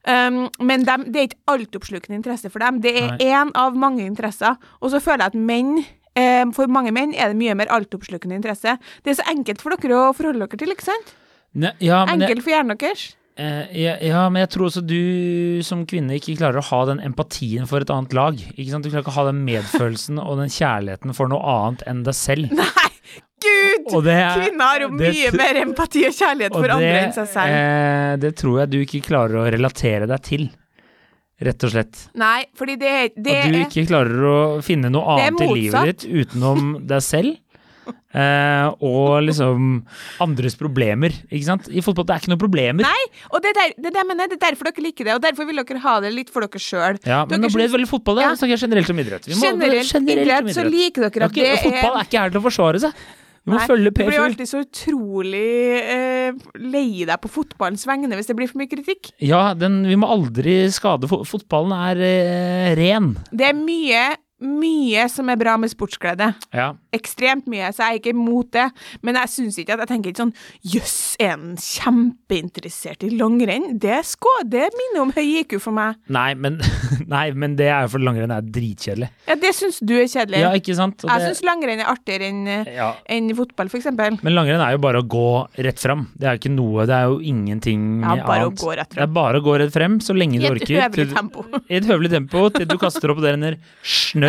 Um, 0.04 0.44
men 0.60 0.84
dem, 0.84 1.08
det 1.08 1.20
er 1.20 1.28
ikke 1.30 1.44
altoppslukende 1.56 2.20
interesse 2.20 2.52
for 2.52 2.60
dem. 2.60 2.84
Det 2.84 2.92
er 3.00 3.16
én 3.24 3.52
av 3.56 3.76
mange 3.80 4.04
interesser. 4.04 4.58
Og 4.84 4.92
så 4.92 5.00
føler 5.00 5.24
jeg 5.24 5.32
at 5.32 5.46
menn 5.48 5.78
For 6.54 6.70
mange 6.70 6.92
menn 6.94 7.12
er 7.14 7.32
det 7.32 7.36
mye 7.40 7.54
mer 7.58 7.70
altoppslukende 7.74 8.36
interesse. 8.38 8.76
Det 9.02 9.10
er 9.14 9.18
så 9.18 9.26
enkelt 9.32 9.60
for 9.64 9.74
dere 9.74 9.98
å 10.08 10.14
forholde 10.14 10.46
dere 10.46 10.60
til, 10.60 10.70
ikke 10.76 10.86
sant? 10.86 11.14
Ne, 11.54 11.72
ja, 11.82 12.04
men 12.06 12.20
jeg, 12.22 12.28
Enkelt 12.30 12.44
for 12.46 12.50
hjernen 12.54 12.78
deres. 12.78 13.02
eh, 13.38 13.66
ja, 13.78 13.92
ja, 14.02 14.22
men 14.30 14.40
jeg 14.44 14.50
tror 14.54 14.68
også 14.68 14.82
du 14.86 15.60
som 15.66 15.84
kvinne 15.90 16.16
ikke 16.18 16.36
klarer 16.38 16.58
å 16.62 16.66
ha 16.70 16.80
den 16.92 17.00
empatien 17.02 17.66
for 17.70 17.82
et 17.82 17.90
annet 17.94 18.14
lag. 18.14 18.34
Ikke 18.54 18.70
sant? 18.72 18.86
Du 18.86 18.90
klarer 18.90 19.04
ikke 19.06 19.14
å 19.14 19.18
ha 19.20 19.26
den 19.32 19.44
medfølelsen 19.46 20.18
og 20.22 20.38
den 20.42 20.50
kjærligheten 20.54 21.14
for 21.18 21.30
noe 21.30 21.42
annet 21.58 21.82
enn 21.90 22.02
deg 22.06 22.14
selv. 22.18 22.50
Nei, 22.58 22.90
gud! 23.44 24.06
Er- 24.06 24.38
Kvinner 24.38 24.64
har 24.70 24.84
jo 24.86 24.90
mye 24.94 25.30
mer 25.38 25.60
empati 25.62 26.06
og 26.08 26.14
kjærlighet 26.18 26.54
for 26.58 26.74
andre 26.78 26.92
enn 27.04 27.14
seg 27.18 27.30
selv. 27.34 27.54
Eh, 27.58 28.12
det 28.22 28.34
tror 28.40 28.60
jeg 28.64 28.70
du 28.74 28.78
ikke 28.82 29.02
klarer 29.10 29.42
å 29.42 29.48
relatere 29.54 30.06
deg 30.10 30.22
til, 30.26 30.46
rett 31.42 31.64
og 31.66 31.72
slett. 31.74 32.04
Nei, 32.14 32.44
fordi 32.56 32.76
det, 32.80 32.92
det 33.16 33.38
At 33.40 33.48
du 33.50 33.56
er 33.58 33.64
ikke 33.66 33.86
klarer 33.90 34.28
å 34.30 34.36
finne 34.64 34.90
noe 34.92 35.16
annet 35.16 35.42
i 35.42 35.48
livet 35.58 36.04
ditt 36.04 36.28
utenom 36.28 36.76
deg 36.86 37.02
selv. 37.04 37.40
Eh, 38.14 38.66
og 38.86 39.24
liksom 39.26 39.64
andres 40.22 40.54
problemer, 40.56 41.12
ikke 41.26 41.44
sant. 41.48 41.66
I 41.66 41.82
fotball 41.84 42.06
det 42.06 42.14
er 42.14 42.22
ikke 42.22 42.30
noen 42.30 42.40
problemer. 42.40 42.86
Nei, 42.86 43.02
og 43.28 43.42
det 43.42 43.50
er, 43.50 43.56
der, 43.58 43.74
det, 43.88 43.90
er 43.90 44.06
mener, 44.06 44.30
det 44.30 44.38
er 44.38 44.42
derfor 44.44 44.70
dere 44.70 44.84
liker 44.86 45.08
det, 45.08 45.16
og 45.18 45.24
derfor 45.24 45.48
vil 45.48 45.58
dere 45.58 45.82
ha 45.82 45.96
det 46.04 46.12
litt 46.14 46.30
for 46.32 46.46
dere 46.46 46.62
sjøl. 46.62 47.00
Ja, 47.04 47.24
men 47.28 47.42
nå 47.42 47.50
ble 47.52 47.66
det 47.66 47.74
veldig 47.74 47.90
fotball, 47.90 48.20
da. 48.20 48.28
Ja. 48.28 48.30
Nå 48.32 48.38
snakker 48.40 48.54
jeg 48.54 48.62
generelt 48.68 48.94
om 48.94 49.02
idrett. 49.02 49.26
Vi 49.26 49.34
må- 49.34 49.50
Generelt, 49.50 49.90
idrett 49.98 50.54
så 50.54 50.62
idrett. 50.62 50.72
liker 50.78 51.08
dere 51.08 51.26
er 51.26 51.26
at 51.26 51.36
det 51.36 51.50
er 51.50 51.60
fotball 51.66 51.98
er 51.98 52.08
ikke 52.08 52.22
her 52.22 52.32
til 52.32 52.40
å 52.40 52.44
forsvare 52.46 52.82
seg. 52.86 53.04
Vi 53.44 53.52
må 53.52 53.58
Nei, 53.58 53.66
følge 53.68 53.90
Du 53.92 53.98
blir 54.00 54.16
jo 54.16 54.24
alltid 54.24 54.48
så 54.48 54.62
utrolig 54.64 55.48
eh, 55.76 56.36
lei 56.64 57.04
deg 57.04 57.18
på 57.20 57.28
fotballens 57.28 57.84
vegne 57.84 58.16
hvis 58.16 58.30
det 58.30 58.36
blir 58.38 58.48
for 58.48 58.62
mye 58.62 58.70
kritikk. 58.70 59.10
Ja, 59.20 59.50
den, 59.52 59.82
vi 59.84 59.98
må 60.00 60.08
aldri 60.08 60.62
skade 60.72 61.10
Fotballen 61.10 61.74
er 61.76 62.00
eh, 62.08 62.70
ren. 62.78 63.12
Det 63.28 63.50
er 63.50 63.58
mye, 63.58 64.06
mye 64.44 65.06
som 65.10 65.28
er 65.32 65.38
bra 65.40 65.56
med 65.60 65.72
sportsglede. 65.72 66.30
Ja. 66.54 66.72
Ekstremt 66.94 67.48
mye, 67.50 67.70
så 67.74 67.86
jeg 67.88 67.96
er 67.96 68.00
ikke 68.02 68.12
imot 68.14 68.50
det. 68.54 68.66
Men 69.02 69.18
jeg 69.20 69.32
syns 69.32 69.58
ikke 69.60 69.74
at 69.76 69.84
jeg 69.84 69.90
tenker 69.90 70.12
ikke 70.12 70.22
sånn 70.24 70.34
Jøss, 70.74 70.96
er 71.22 71.32
han 71.34 71.54
kjempeinteressert 71.60 73.04
i 73.06 73.10
langrenn? 73.16 73.72
Det, 73.82 73.96
det 74.52 74.66
minner 74.78 75.02
om 75.02 75.12
høy 75.16 75.24
IQ 75.40 75.56
for 75.62 75.74
meg. 75.76 75.98
Nei, 76.12 76.30
men, 76.38 76.60
nei, 77.14 77.26
men 77.36 77.56
det 77.58 77.68
er 77.72 77.86
jo 77.86 77.94
fordi 77.94 78.08
langrenn 78.08 78.34
er 78.34 78.46
dritkjedelig. 78.54 79.10
Ja, 79.28 79.36
det 79.40 79.54
syns 79.56 79.80
du 79.84 79.94
er 79.98 80.06
kjedelig. 80.10 80.42
Ja, 80.44 80.52
ikke 80.58 80.76
sant? 80.78 81.04
Og 81.04 81.10
jeg 81.12 81.24
det- 81.24 81.32
syns 81.32 81.44
langrenn 81.48 81.82
er 81.84 81.90
artigere 81.92 82.30
enn 82.30 82.44
ja. 82.74 82.90
en 83.16 83.32
fotball, 83.38 83.72
for 83.72 83.80
eksempel. 83.80 84.18
Men 84.24 84.36
langrenn 84.36 84.62
er 84.64 84.76
jo 84.76 84.82
bare 84.84 85.02
å 85.02 85.08
gå 85.08 85.26
rett 85.66 85.82
fram. 85.82 86.06
Det 86.14 86.28
er 86.28 86.36
jo 86.38 86.42
ikke 86.44 86.54
noe, 86.54 86.86
det 86.90 86.96
er 86.98 87.08
jo 87.10 87.18
ingenting 87.24 87.86
Ja, 88.04 88.18
bare 88.26 88.48
å 88.50 88.54
gå 88.54 88.74
rett 88.76 88.92
frem. 88.94 89.00
Det 89.02 89.08
er 89.08 89.14
bare 89.18 89.40
å 89.40 89.44
gå 89.44 89.56
rett 89.64 89.74
frem 89.74 89.98
så 90.04 90.16
lenge 90.16 90.38
I 90.38 90.44
du 90.44 90.46
et 90.50 90.56
orker. 90.58 90.82
høvelig 90.84 91.08
tempo. 91.14 91.44
I 91.68 91.78
et 91.80 91.88
høvelig 91.88 92.12
tempo 92.14 92.46
til 92.54 92.68
du 92.70 92.76
kaster 92.80 93.12
opp 93.12 93.20
og 93.22 93.26
det 93.26 93.34
renner 93.36 93.58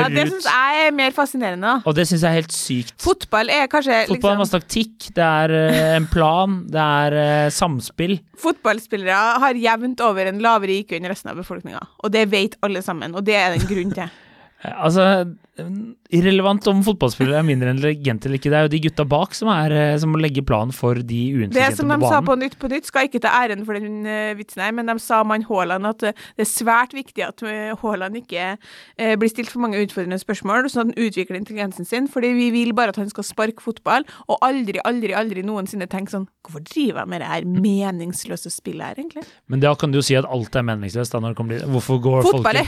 Ja, 0.06 0.10
det 0.16 0.26
syns 0.32 0.48
jeg 0.50 0.86
er 0.88 0.96
mer 0.96 1.14
fascinerende. 1.16 1.74
da. 1.76 1.90
Og 1.90 1.96
det 1.98 2.06
syns 2.10 2.22
jeg 2.26 2.30
er 2.30 2.40
helt 2.40 2.56
sykt. 2.56 2.96
Fotball 3.02 3.50
er 3.54 3.68
kanskje 3.72 4.02
Fotball 4.10 4.36
er 4.36 4.38
liksom, 4.38 4.44
masse 4.44 4.60
taktikk, 4.60 5.08
det 5.18 5.26
er 5.26 5.56
eh, 5.60 5.96
en 5.98 6.08
plan, 6.12 6.60
det 6.72 6.84
er 6.86 7.18
eh, 7.22 7.50
samspill. 7.56 8.20
Fotballspillere 8.42 9.40
har 9.44 9.60
jevnt 9.60 10.02
over 10.06 10.30
en 10.32 10.40
lavere 10.44 10.80
IQ 10.82 10.96
enn 10.98 11.10
resten 11.12 11.32
av 11.34 11.40
befolkninga, 11.42 11.82
og 12.04 12.14
det 12.16 12.28
vet 12.32 12.56
alle 12.66 12.82
sammen, 12.86 13.16
og 13.16 13.26
det 13.28 13.36
er 13.40 13.54
det 13.56 13.64
en 13.64 13.72
grunn 13.74 13.98
til. 13.98 14.14
Eh, 14.66 14.72
Altså, 14.82 15.04
irrelevant 15.56 16.66
om 16.68 16.82
fotballspillere 16.84 17.40
er 17.40 17.46
mindre 17.48 17.72
intelligente 17.72 18.28
eller 18.28 18.40
ikke. 18.40 18.52
Det 18.52 18.58
er 18.60 18.66
jo 18.68 18.72
de 18.74 18.82
gutta 18.84 19.06
bak 19.08 19.36
som, 19.38 19.50
er, 19.54 19.72
eh, 19.72 19.98
som 20.02 20.12
må 20.12 20.20
legge 20.20 20.44
plan 20.46 20.72
for 20.76 21.00
de 21.00 21.04
Det 21.06 21.38
uintelligente 21.40 21.80
som 21.80 21.88
på 21.92 21.96
de 21.96 22.10
sa 22.10 22.20
banen. 22.20 22.28
på 22.28 22.36
Nytt 22.42 22.58
på 22.60 22.72
Nytt, 22.72 22.90
skal 22.90 23.08
ikke 23.08 23.22
ta 23.24 23.32
æren 23.40 23.64
for 23.68 23.80
den 23.80 24.06
eh, 24.06 24.36
vitsen 24.36 24.64
her, 24.66 24.74
men 24.76 24.92
de 24.92 24.98
sa 25.00 25.22
om 25.24 25.32
han 25.32 25.46
Haaland 25.48 25.88
at 25.88 26.04
eh, 26.04 26.26
det 26.36 26.46
er 26.46 26.52
svært 26.52 26.96
viktig 26.98 27.24
at 27.24 27.46
Haaland 27.82 28.20
ikke 28.20 28.58
blir 29.20 29.30
stilt 29.32 29.50
for 29.52 29.64
mange 29.64 29.80
utfordrende 29.80 30.20
spørsmål, 30.20 30.68
sånn 30.72 30.90
at 30.90 30.96
han 30.96 31.06
utvikler 31.08 31.40
intelligensen 31.40 31.88
sin, 31.88 32.08
fordi 32.12 32.34
vi 32.36 32.50
vil 32.54 32.74
bare 32.76 32.94
at 32.94 33.00
han 33.00 33.10
skal 33.12 33.26
sparke 33.28 33.64
fotball, 33.64 34.06
og 34.28 34.40
aldri, 34.46 34.82
aldri, 34.86 35.14
aldri 35.16 35.44
noensinne 35.46 35.88
tenke 35.92 36.14
sånn 36.14 36.28
Hvorfor 36.46 36.62
driver 36.62 37.02
jeg 37.02 37.10
med 37.10 37.22
det 37.24 37.28
her 37.32 37.46
meningsløse 37.50 38.52
spillet 38.54 38.86
her, 38.86 39.00
egentlig? 39.02 39.24
Men 39.50 39.64
da 39.64 39.72
kan 39.80 39.90
du 39.90 39.98
jo 39.98 40.04
si 40.06 40.14
at 40.18 40.28
alt 40.30 40.54
er 40.56 40.66
meningsløst. 40.68 41.16
da 41.16 41.22
når 41.24 41.34
det 41.34 41.38
kommer 41.40 41.58
til 41.58 41.72
Hvorfor 41.74 42.02
går 42.04 42.28
Fotball 42.28 42.60
folk 42.60 42.60
er 42.62 42.68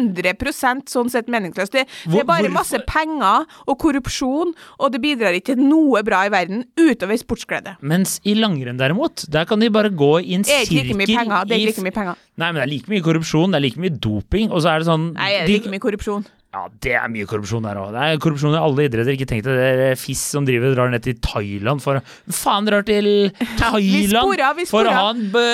100 0.00 0.88
sånn 0.88 1.10
sett 1.12 1.28
meningsløst. 1.28 1.74
Det, 1.74 1.84
det 1.84 2.12
Hvor- 2.14 2.19
er 2.20 2.28
bare 2.28 2.46
hvorfor? 2.48 2.56
masse 2.58 2.80
penger 2.88 3.46
og 3.66 3.78
korrupsjon, 3.82 4.54
og 4.78 4.92
det 4.92 5.00
bidrar 5.02 5.36
ikke 5.36 5.54
til 5.54 5.62
noe 5.64 6.02
bra 6.06 6.24
i 6.28 6.32
verden 6.32 6.64
utover 6.78 7.16
sportsglede. 7.20 7.76
Mens 7.82 8.18
i 8.24 8.34
langrenn 8.38 8.78
derimot, 8.80 9.26
der 9.30 9.44
kan 9.44 9.60
de 9.60 9.70
bare 9.70 9.90
gå 9.90 10.12
i 10.24 10.34
en 10.38 10.42
Det 10.42 10.54
er 10.56 10.66
ikke 10.66 10.82
like 10.84 10.98
mye 11.00 11.06
penger. 11.06 11.44
Det 11.44 11.56
er 11.56 11.60
ikke 11.64 11.72
like 11.74 11.86
mye 11.88 11.96
penger. 12.00 12.14
Nei, 12.40 12.50
men 12.52 12.60
det 12.60 12.66
er 12.66 12.72
like 12.74 12.88
mye 12.92 13.02
korrupsjon, 13.04 13.50
det 13.52 13.58
er 13.60 13.66
like 13.68 13.80
mye 13.80 13.96
doping, 14.00 14.50
og 14.50 14.62
så 14.64 14.74
er 14.74 14.78
det 14.84 14.86
sånn 14.90 15.12
Nei, 15.14 15.30
det 15.32 15.40
er 15.42 15.46
de- 15.46 15.58
like 15.58 15.70
mye 15.76 15.82
korrupsjon. 15.86 16.26
Ja, 16.50 16.64
det 16.82 16.96
er 16.98 17.06
mye 17.06 17.28
korrupsjon 17.30 17.62
der 17.62 17.78
òg. 17.78 17.92
Det 17.94 18.00
er 18.02 18.16
korrupsjon 18.18 18.56
i 18.56 18.58
alle 18.58 18.86
idretter. 18.88 19.14
Ikke 19.14 19.26
tenk 19.30 19.44
deg 19.46 19.54
det 19.54 19.84
er 19.92 19.98
fiss 20.00 20.22
som 20.32 20.42
driver 20.48 20.72
og 20.72 20.78
drar 20.80 20.88
ned 20.90 21.04
til 21.04 21.14
Thailand 21.22 21.78
for 21.84 22.00
faen 22.34 22.66
drar 22.66 22.82
til 22.88 23.06
Thailand 23.60 24.10
sporer, 24.10 24.64
for 24.66 24.88
å 24.90 24.94
ha 24.96 25.04
en 25.12 25.28
b- 25.30 25.44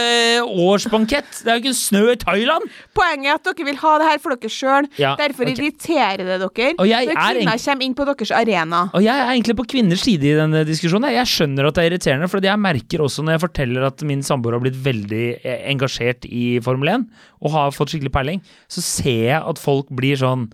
årsbankett? 0.64 1.42
Det 1.44 1.52
er 1.52 1.58
jo 1.58 1.64
ikke 1.66 1.76
snø 1.76 2.00
i 2.14 2.16
Thailand! 2.22 2.64
Poenget 2.96 3.28
er 3.28 3.36
at 3.36 3.44
dere 3.50 3.66
vil 3.68 3.80
ha 3.82 3.92
det 4.00 4.06
her 4.08 4.22
for 4.24 4.32
dere 4.40 4.52
sjøl. 4.54 4.88
Ja, 4.96 5.12
Derfor 5.20 5.44
okay. 5.44 5.58
irriterer 5.58 6.22
det 6.24 6.38
dere 6.46 6.70
Og 6.80 6.88
jeg 6.88 7.10
når 7.10 7.20
er 7.26 7.40
kvinner 7.42 7.60
kommer 7.66 7.88
inn 7.90 7.96
på 7.98 8.06
deres 8.08 8.32
arena. 8.40 8.80
Og 8.96 9.04
jeg 9.04 9.20
er 9.26 9.32
egentlig 9.34 9.56
på 9.60 9.66
kvinners 9.76 10.04
side 10.06 10.30
i 10.30 10.36
denne 10.40 10.62
diskusjonen. 10.64 11.12
Jeg 11.12 11.28
skjønner 11.34 11.68
at 11.68 11.76
det 11.76 11.84
er 11.84 11.90
irriterende, 11.92 12.30
for 12.32 12.40
jeg 12.48 12.62
merker 12.64 13.04
også 13.04 13.26
når 13.26 13.36
jeg 13.36 13.44
forteller 13.44 13.90
at 13.90 14.06
min 14.08 14.24
samboer 14.24 14.56
har 14.56 14.64
blitt 14.64 14.80
veldig 14.80 15.26
eh, 15.42 15.60
engasjert 15.74 16.24
i 16.32 16.46
Formel 16.64 16.94
1 16.96 17.06
og 17.44 17.52
har 17.52 17.76
fått 17.76 17.92
skikkelig 17.92 18.14
peiling, 18.16 18.40
så 18.72 18.80
ser 18.80 19.26
jeg 19.34 19.42
at 19.44 19.60
folk 19.60 19.92
blir 19.92 20.16
sånn 20.16 20.48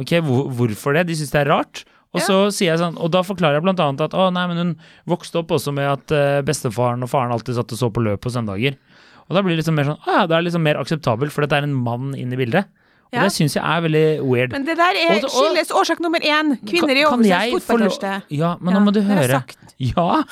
Ok, 0.00 0.10
hvor, 0.26 0.48
hvorfor 0.50 0.94
det? 0.96 1.06
De 1.08 1.14
syns 1.18 1.30
det 1.34 1.42
er 1.44 1.50
rart. 1.52 1.84
Og 2.14 2.20
Ja. 2.20 2.26
så 2.26 2.36
sier 2.54 2.70
jeg 2.72 2.78
sånn, 2.78 2.96
og 2.98 3.10
da 3.10 3.22
forklarer 3.26 3.58
jeg 3.58 3.62
blant 3.66 3.80
annet 3.82 4.00
at 4.06 4.12
å 4.14 4.28
nei, 4.32 4.46
men 4.46 4.56
hun 4.60 4.76
vokste 5.10 5.40
opp 5.40 5.50
også 5.50 5.72
med 5.74 5.86
at 5.90 6.12
eh, 6.14 6.42
bestefaren 6.46 7.02
og 7.02 7.10
faren 7.10 7.32
alltid 7.34 7.56
satt 7.58 7.72
og 7.74 7.78
så 7.80 7.90
på 7.90 8.02
løp 8.06 8.20
på 8.22 8.30
søndager. 8.30 8.76
Og 9.26 9.34
da 9.34 9.42
blir 9.42 9.56
det 9.56 9.64
liksom 9.64 9.74
mer 9.74 9.88
sånn, 9.88 9.98
å 10.06 10.14
ja, 10.20 10.26
det 10.30 10.36
er 10.36 10.42
liksom 10.46 10.62
mer 10.62 10.78
akseptabelt, 10.78 11.32
for 11.34 11.42
det 11.46 11.56
er 11.58 11.66
en 11.66 11.74
mann 11.74 12.14
inn 12.14 12.32
i 12.32 12.38
bildet. 12.38 12.66
Og 13.10 13.18
Ja. 13.18 13.22
det 13.26 13.32
syns 13.34 13.54
jeg 13.54 13.62
er 13.64 13.80
veldig 13.82 14.06
weird. 14.26 14.50
Men 14.52 14.64
det 14.64 14.76
der 14.76 14.94
er 14.98 15.20
skilles 15.26 15.70
årsak 15.70 16.00
nummer 16.00 16.18
én. 16.20 16.54
Kvinner 16.66 16.94
i 16.98 17.04
få 17.06 17.60
fotballtørste. 17.62 18.22
Ja, 18.30 18.56
men 18.60 18.74
nå 18.74 18.80
må 18.86 18.92
du 18.94 19.00
høre. 19.02 19.42
Ja, 19.78 20.22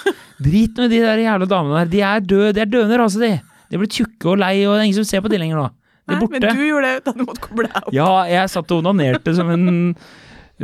drit 0.40 0.78
i 0.78 0.88
de 0.88 1.00
der 1.02 1.18
jævla 1.18 1.46
damene 1.50 1.82
der. 1.82 1.90
De 1.90 2.00
er 2.00 2.20
døde, 2.20 2.52
de 2.54 2.60
er 2.60 2.66
døende 2.66 2.98
rase, 2.98 3.18
de. 3.18 3.40
De 3.70 3.76
er 3.76 3.78
blitt 3.82 3.94
tjukke 3.98 4.26
og 4.34 4.38
lei, 4.38 4.64
og 4.66 4.74
det 4.76 4.80
er 4.82 4.86
ingen 4.86 4.98
som 5.02 5.04
ser 5.04 5.20
på 5.22 5.30
de 5.30 5.38
lenger 5.38 5.56
nå. 5.58 5.70
Nei, 6.10 6.18
men 6.18 6.42
du 6.42 6.64
gjorde 6.66 6.88
det 6.90 7.04
da 7.06 7.14
du 7.14 7.22
måtte 7.24 7.44
koble 7.44 7.68
deg 7.68 7.84
opp. 7.86 7.94
Ja, 7.94 8.08
jeg 8.30 8.50
satt 8.50 8.74
og 8.74 8.82
onanerte 8.82 9.34
som 9.36 9.50
en 9.54 9.68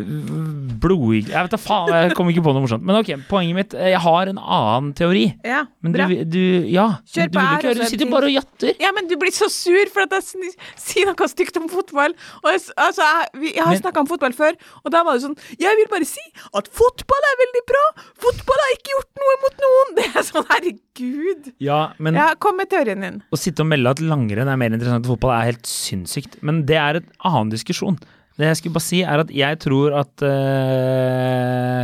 blod... 0.02 1.28
Jeg 1.28 1.32
vet 1.46 1.54
da 1.54 1.58
faen, 1.60 1.90
jeg 1.94 2.14
kom 2.18 2.30
ikke 2.32 2.42
på 2.46 2.52
noe 2.54 2.64
morsomt. 2.64 2.84
Men 2.86 2.98
ok, 3.00 3.10
poenget 3.30 3.56
mitt 3.58 3.76
Jeg 3.78 4.00
har 4.04 4.30
en 4.32 4.38
annen 4.40 4.92
teori. 4.98 5.24
Ja, 5.46 5.64
Men 5.84 5.94
du, 5.94 5.98
bra. 5.98 6.06
du 6.34 6.40
Ja, 6.72 6.86
Kjør 7.08 7.32
på, 7.34 7.44
her. 7.44 7.62
høre. 7.68 7.74
Du 7.78 7.92
sitter 7.92 8.10
bare 8.12 8.28
og 8.30 8.34
jatter. 8.36 8.74
Ja, 8.82 8.92
men 8.96 9.08
du 9.10 9.16
blir 9.20 9.34
så 9.34 9.48
sur 9.52 9.92
for 9.94 10.04
at 10.06 10.14
jeg 10.18 10.52
sier 10.78 11.08
noe 11.10 11.28
stygt 11.30 11.56
om 11.60 11.68
fotball. 11.72 12.14
Og 12.42 12.50
jeg, 12.54 12.64
altså, 12.76 13.06
jeg, 13.34 13.54
jeg 13.56 13.64
har 13.68 13.80
snakka 13.82 14.04
om 14.04 14.10
fotball 14.10 14.36
før, 14.36 14.56
og 14.84 14.92
da 14.94 15.02
var 15.06 15.18
det 15.18 15.24
sånn 15.26 15.36
Jeg 15.60 15.78
vil 15.80 15.88
bare 15.92 16.08
si 16.08 16.24
at 16.56 16.70
fotball 16.74 17.28
er 17.32 17.38
veldig 17.44 17.64
bra! 17.68 17.84
Fotball 18.24 18.62
har 18.64 18.74
ikke 18.76 18.94
gjort 18.96 19.22
noe 19.24 19.38
mot 19.44 19.62
noen! 19.66 19.94
Det 19.98 20.04
er 20.14 20.24
sånn, 20.26 20.46
herregud. 20.52 21.48
Ja, 21.62 21.80
men 22.02 22.16
Ja, 22.18 22.30
kom 22.40 22.56
med 22.60 22.70
teorien 22.72 23.02
din. 23.04 23.18
å 23.34 23.38
sitte 23.40 23.64
og 23.64 23.68
melde 23.70 23.90
at 23.96 24.02
langrenn 24.02 24.48
er 24.50 24.58
mer 24.60 24.72
interessant 24.72 25.02
enn 25.04 25.10
fotball, 25.10 25.34
er 25.36 25.50
helt 25.52 25.66
sinnssykt. 25.68 26.38
Men 26.46 26.62
det 26.68 26.78
er 26.78 27.00
en 27.00 27.08
annen 27.28 27.50
diskusjon. 27.52 27.98
Det 28.38 28.46
jeg 28.46 28.60
skulle 28.60 28.76
bare 28.76 28.86
si, 28.86 29.00
er 29.02 29.22
at 29.24 29.32
jeg 29.34 29.58
tror 29.64 29.96
at 29.98 30.22
uh, 30.22 31.82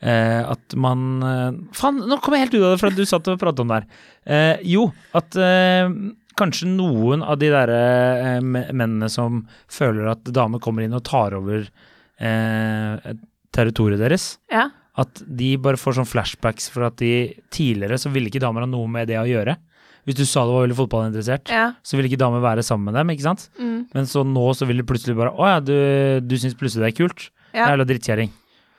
uh, 0.00 0.40
At 0.54 0.76
man 0.80 1.02
uh, 1.20 1.50
Faen, 1.76 2.00
nå 2.08 2.18
kom 2.24 2.36
jeg 2.36 2.46
helt 2.46 2.56
ut 2.56 2.64
av 2.64 2.72
det, 2.72 2.80
for 2.80 2.88
at 2.90 2.96
du 2.98 3.04
satt 3.08 3.28
og 3.28 3.40
pratet 3.42 3.62
om 3.64 3.70
det 3.72 3.82
her. 3.82 4.64
Jo, 4.64 4.86
at 5.16 5.36
kanskje 6.40 6.68
noen 6.72 7.22
av 7.26 7.38
de 7.40 7.48
derre 7.52 8.40
mennene 8.44 9.08
som 9.12 9.42
føler 9.68 10.08
at 10.12 10.28
damer 10.32 10.62
kommer 10.62 10.84
inn 10.86 10.96
og 10.96 11.02
tar 11.08 11.34
over 11.36 11.64
territoriet 13.56 14.00
deres, 14.00 14.38
Ja. 14.52 14.68
at 15.00 15.22
de 15.26 15.54
bare 15.56 15.80
får 15.80 15.98
sånn 15.98 16.08
flashbacks 16.08 16.68
for 16.72 16.86
at 16.86 16.96
de 17.00 17.34
tidligere 17.50 17.98
så 17.98 18.12
ville 18.12 18.30
ikke 18.30 18.42
damer 18.44 18.64
ha 18.66 18.70
noe 18.70 18.88
med 18.88 19.08
det 19.10 19.18
å 19.20 19.26
gjøre. 19.28 19.56
Hvis 20.06 20.16
du 20.20 20.24
sa 20.24 20.44
du 20.46 20.52
var 20.54 20.64
veldig 20.66 20.78
fotballinteressert, 20.78 21.50
ja. 21.52 21.66
så 21.84 21.96
ville 21.98 22.08
ikke 22.08 22.20
damer 22.20 22.40
være 22.44 22.64
sammen 22.64 22.88
med 22.88 22.96
dem, 23.00 23.10
ikke 23.12 23.26
sant? 23.26 23.48
Mm. 23.60 23.69
Men 23.96 24.06
så 24.06 24.22
nå 24.26 24.44
så 24.54 24.68
vil 24.68 24.82
du 24.82 24.86
plutselig 24.86 25.16
bare 25.18 25.32
Å 25.34 25.48
ja, 25.54 25.62
du, 25.64 25.74
du 26.22 26.36
syns 26.38 26.54
plutselig 26.58 26.86
det 26.86 26.92
er 26.92 26.98
kult? 27.00 27.26
Ja. 27.50 27.72
Jævla 27.72 27.86
drittkjerring. 27.88 28.30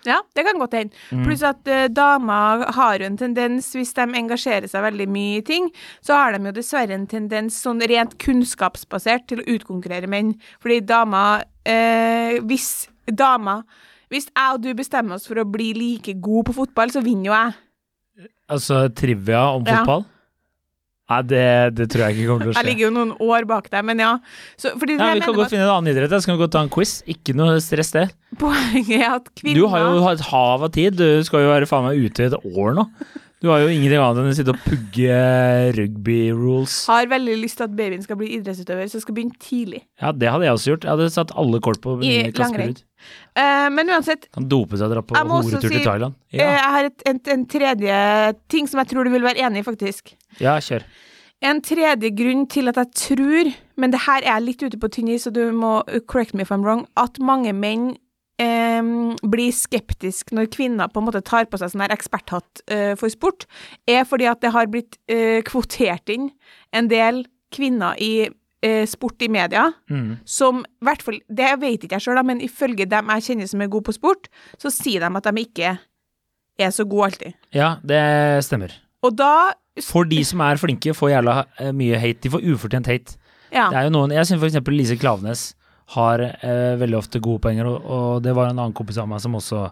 Ja, 0.07 0.17
det 0.35 0.45
kan 0.47 0.57
godt 0.57 0.73
hende. 0.73 0.97
Mm. 1.11 1.25
Pluss 1.27 1.43
at 1.45 1.67
uh, 1.69 1.85
damer 1.93 2.63
har 2.73 3.01
jo 3.01 3.05
en 3.05 3.19
tendens, 3.19 3.69
hvis 3.77 3.93
de 3.97 4.07
engasjerer 4.17 4.69
seg 4.69 4.85
veldig 4.85 5.07
mye 5.13 5.41
i 5.41 5.45
ting, 5.45 5.69
så 6.01 6.17
har 6.17 6.33
de 6.33 6.49
jo 6.49 6.55
dessverre 6.55 6.95
en 6.95 7.05
tendens 7.09 7.59
sånn 7.61 7.83
rent 7.91 8.15
kunnskapsbasert 8.21 9.27
til 9.29 9.43
å 9.43 9.47
utkonkurrere 9.57 10.09
menn. 10.09 10.33
Fordi 10.63 10.79
damer 10.89 11.45
uh, 11.45 12.39
Hvis 12.49 12.87
damer 13.05 13.61
Hvis 14.11 14.27
jeg 14.31 14.55
og 14.55 14.63
du 14.63 14.71
bestemmer 14.75 15.15
oss 15.15 15.27
for 15.29 15.39
å 15.39 15.47
bli 15.47 15.71
like 15.77 16.17
gode 16.19 16.49
på 16.49 16.57
fotball, 16.63 16.91
så 16.91 17.03
vinner 17.05 17.29
jo 17.29 17.35
jeg. 17.37 18.31
Altså 18.51 18.87
trivia 18.95 19.45
om 19.53 19.63
Ja. 19.67 19.85
Nei, 21.11 21.21
det, 21.27 21.45
det 21.77 21.87
tror 21.91 22.05
jeg 22.07 22.17
ikke 22.17 22.27
kommer 22.29 22.45
til 22.47 22.51
å 22.51 22.55
skje. 22.55 22.61
Jeg 22.61 22.69
ligger 22.71 22.87
jo 22.87 22.91
noen 22.95 23.13
år 23.27 23.47
bak 23.49 23.69
deg, 23.73 23.87
men 23.91 24.03
ja. 24.03 24.11
Så, 24.55 24.73
fordi 24.79 24.95
Ja, 24.97 25.11
vi 25.17 25.23
kan 25.25 25.33
godt 25.35 25.41
godt 25.43 25.55
finne 25.55 25.67
en 25.67 25.73
annen 25.75 25.91
idrett. 25.91 26.13
Så 26.15 26.29
kan 26.31 26.37
vi 26.37 26.43
godt 26.45 26.55
ta 26.55 26.61
en 26.63 26.71
quiz. 26.71 26.97
Ikke 27.11 27.35
noe 27.37 27.57
stress, 27.63 27.91
det. 27.95 28.07
Poenget 28.39 28.95
er 29.01 29.09
at 29.17 29.27
kvinner 29.35 29.59
Du 29.59 29.67
har 29.73 29.83
jo 29.87 30.05
et 30.13 30.23
hav 30.31 30.63
av 30.67 30.71
tid. 30.77 30.95
Du 31.01 31.27
skal 31.27 31.45
jo 31.45 31.51
være 31.51 31.67
faen 31.69 31.89
meg 31.89 31.99
ute 31.99 32.23
i 32.23 32.31
et 32.31 32.39
år 32.55 32.77
nå. 32.79 32.87
Du 33.41 33.49
har 33.49 33.63
jo 33.63 33.71
ingenting 33.73 33.97
annet 33.97 34.21
enn 34.21 34.29
å 34.29 34.37
sitte 34.37 34.53
og 34.53 34.59
pugge 34.61 35.15
rugby-rules. 35.73 36.75
har 36.91 37.07
veldig 37.09 37.37
lyst 37.41 37.57
til 37.57 37.65
at 37.65 37.73
babyen 37.73 38.03
skal 38.05 38.19
bli 38.19 38.27
idrettsutøver, 38.37 38.85
så 38.85 38.99
jeg 38.99 39.05
skal 39.07 39.17
begynne 39.17 39.41
tidlig. 39.41 39.81
Ja, 39.97 40.11
det 40.13 40.29
hadde 40.29 40.45
jeg 40.45 40.57
også 40.59 40.69
gjort. 40.75 40.85
Jeg 40.85 40.93
hadde 40.93 41.07
satt 41.15 41.33
alle 41.41 41.61
kort 41.65 41.81
på 41.81 41.95
I 42.05 42.29
langrenn. 42.37 42.75
Eh, 43.31 43.67
men 43.71 43.87
uansett, 43.87 44.27
Kan 44.35 44.49
dope 44.51 44.75
seg 44.75 44.89
og 44.89 44.95
dra 44.97 45.03
på 45.07 45.15
horetur 45.15 45.61
si- 45.61 45.77
til 45.77 45.85
Thailand. 45.85 46.17
Ja. 46.35 46.43
Uh, 46.43 46.51
jeg 46.57 46.73
har 46.75 46.89
et, 46.89 47.05
en, 47.07 47.21
en 47.35 47.45
tredje 47.47 47.95
ting 48.51 48.67
som 48.67 48.81
jeg 48.81 48.91
tror 48.91 49.07
du 49.07 49.13
vil 49.13 49.23
være 49.23 49.39
enig 49.47 49.63
i, 49.63 49.67
faktisk. 49.67 50.15
ja 50.41 50.57
kjør. 50.59 50.83
En 51.41 51.61
tredje 51.65 52.11
grunn 52.13 52.43
til 52.51 52.67
at 52.69 52.77
jeg 52.77 52.91
tror, 52.93 53.51
men 53.79 53.93
det 53.93 54.03
her 54.03 54.21
er 54.21 54.35
jeg 54.35 54.45
litt 54.45 54.65
ute 54.67 54.77
på 54.77 54.91
tynn 54.93 55.07
is, 55.09 55.23
så 55.25 55.31
du 55.33 55.45
må 55.55 55.79
uh, 55.87 55.99
correct 56.05 56.35
me 56.35 56.43
if 56.43 56.51
I'm 56.51 56.65
wrong, 56.67 56.83
at 56.99 57.17
mange 57.23 57.53
menn 57.55 57.93
eh, 58.41 58.83
blir 59.23 59.55
skeptisk 59.55 60.35
når 60.35 60.51
kvinner 60.51 60.91
på 60.91 60.99
en 60.99 61.07
måte 61.07 61.23
tar 61.23 61.47
på 61.47 61.57
seg 61.61 61.71
sånn 61.71 61.85
her 61.85 61.95
eksperthatt 61.95 62.65
uh, 62.67 62.93
for 62.99 63.09
sport, 63.09 63.47
er 63.87 64.03
fordi 64.03 64.27
at 64.27 64.43
det 64.43 64.51
har 64.51 64.67
blitt 64.67 64.99
kvotert 65.47 66.11
inn 66.11 66.31
en 66.75 66.91
del 66.91 67.23
kvinner 67.51 67.95
i 68.01 68.29
eh, 68.63 68.85
sport 68.85 69.21
i 69.21 69.27
media, 69.27 69.71
Mm. 69.89 70.19
som 70.25 70.59
i 70.65 70.85
hvert 70.85 71.01
fall 71.01 71.19
Det 71.29 71.59
vet 71.59 71.83
ikke 71.83 71.97
jeg 71.99 72.01
sjøl, 72.07 72.23
men 72.25 72.39
ifølge 72.41 72.87
dem 72.87 73.07
jeg 73.09 73.21
kjenner 73.23 73.47
som 73.49 73.61
er 73.61 73.67
gode 73.67 73.83
på 73.89 73.93
sport, 73.93 74.27
så 74.57 74.69
sier 74.71 74.99
de 74.99 75.17
at 75.17 75.23
de 75.23 75.41
ikke 75.45 75.79
er 76.59 76.69
så 76.69 76.85
gode 76.87 77.11
alltid. 77.11 77.33
Ja, 77.53 77.77
det 77.83 78.43
stemmer. 78.45 78.71
Og 79.03 79.15
da 79.17 79.53
For 79.81 80.03
de 80.05 80.21
som 80.23 80.41
er 80.41 80.57
flinke, 80.59 80.93
får 80.93 81.09
jævla 81.15 81.45
eh, 81.59 81.71
mye 81.71 81.97
hate. 81.97 82.21
De 82.21 82.29
får 82.29 82.43
ufortjent 82.43 82.85
hate. 82.87 83.15
Ja. 83.51 83.69
Det 83.69 83.77
er 83.79 83.83
jo 83.87 83.89
noen, 83.95 84.11
Jeg 84.11 84.25
syns 84.27 84.41
f.eks. 84.43 84.67
Lise 84.67 84.97
Klavenes 84.99 85.53
har 85.95 86.19
eh, 86.21 86.75
veldig 86.77 86.97
ofte 86.99 87.19
gode 87.19 87.39
poenger, 87.41 87.65
og, 87.65 87.81
og 87.85 88.21
det 88.23 88.35
var 88.35 88.49
en 88.51 88.59
annen 88.59 88.73
kompis 88.73 88.97
av 89.01 89.07
meg 89.07 89.19
som 89.23 89.33
også 89.35 89.71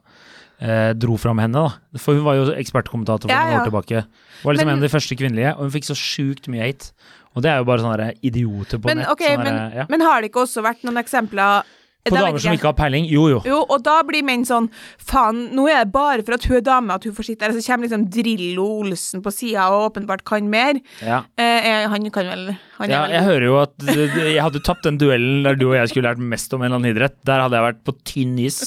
eh, 0.62 0.94
dro 1.00 1.16
fram 1.18 1.38
henne. 1.40 1.54
da. 1.54 2.00
For 2.00 2.16
hun 2.16 2.24
var 2.26 2.36
jo 2.40 2.48
ekspertkommentator 2.56 3.28
for 3.30 3.36
Ja, 3.36 3.44
noen 3.46 3.54
ja. 3.54 3.60
år 3.62 3.70
tilbake. 3.70 4.02
Hun 4.42 4.44
Var 4.50 4.54
liksom 4.56 4.66
Men- 4.68 4.78
en 4.80 4.84
av 4.84 4.90
de 4.90 4.96
første 4.98 5.16
kvinnelige, 5.20 5.52
og 5.56 5.62
hun 5.68 5.72
fikk 5.72 5.88
så 5.92 5.96
sjukt 6.00 6.48
mye 6.52 6.62
hate. 6.66 6.92
Og 7.38 7.44
det 7.46 7.52
er 7.52 7.60
jo 7.62 7.68
bare 7.70 7.84
sånne 7.84 8.08
idioter 8.26 8.82
på 8.82 8.90
Men, 8.90 9.04
nett. 9.04 9.12
Okay, 9.14 9.36
men, 9.38 9.60
ja. 9.78 9.86
men 9.92 10.02
har 10.02 10.22
det 10.22 10.32
ikke 10.32 10.46
også 10.48 10.64
vært 10.66 10.82
noen 10.88 10.98
eksempler 11.02 11.68
På 12.08 12.16
damer 12.16 12.40
som 12.40 12.56
ikke 12.56 12.70
har 12.70 12.78
peiling? 12.78 13.06
Jo, 13.12 13.26
jo. 13.28 13.40
Jo, 13.48 13.60
og 13.68 13.84
da 13.84 13.98
blir 14.08 14.24
menn 14.26 14.46
sånn 14.48 14.70
Faen, 15.04 15.50
nå 15.56 15.66
er 15.68 15.84
det 15.84 15.92
bare 15.94 16.24
for 16.24 16.38
at 16.38 16.46
hun 16.48 16.58
er 16.60 16.64
dame 16.66 16.96
at 16.96 17.06
hun 17.06 17.16
får 17.18 17.28
sitte 17.28 17.44
der. 17.44 17.56
Så 17.58 17.66
kommer 17.66 17.88
liksom 17.90 18.06
Drillo 18.14 18.66
Olsen 18.80 19.24
på 19.26 19.34
sida 19.36 19.68
og 19.74 19.90
åpenbart 19.90 20.24
kan 20.28 20.48
mer. 20.50 20.80
Ja. 21.04 21.22
Eh, 21.40 21.86
han 21.92 22.08
kan 22.16 22.30
vel 22.32 22.46
han 22.80 22.94
Ja, 22.94 23.02
vel 23.04 23.16
jeg 23.18 23.26
hører 23.28 23.46
jo 23.50 23.58
at 23.60 23.90
jeg 23.90 24.40
hadde 24.40 24.62
tapt 24.64 24.88
den 24.88 25.00
duellen 25.02 25.44
der 25.44 25.60
du 25.60 25.68
og 25.70 25.76
jeg 25.76 25.92
skulle 25.92 26.08
lært 26.08 26.24
mest 26.24 26.54
om 26.56 26.64
en 26.64 26.70
eller 26.70 26.80
annen 26.80 26.94
idrett. 26.94 27.18
Der 27.28 27.44
hadde 27.44 27.60
jeg 27.60 27.68
vært 27.68 27.82
på 27.90 27.96
tynn 28.08 28.38
is. 28.46 28.62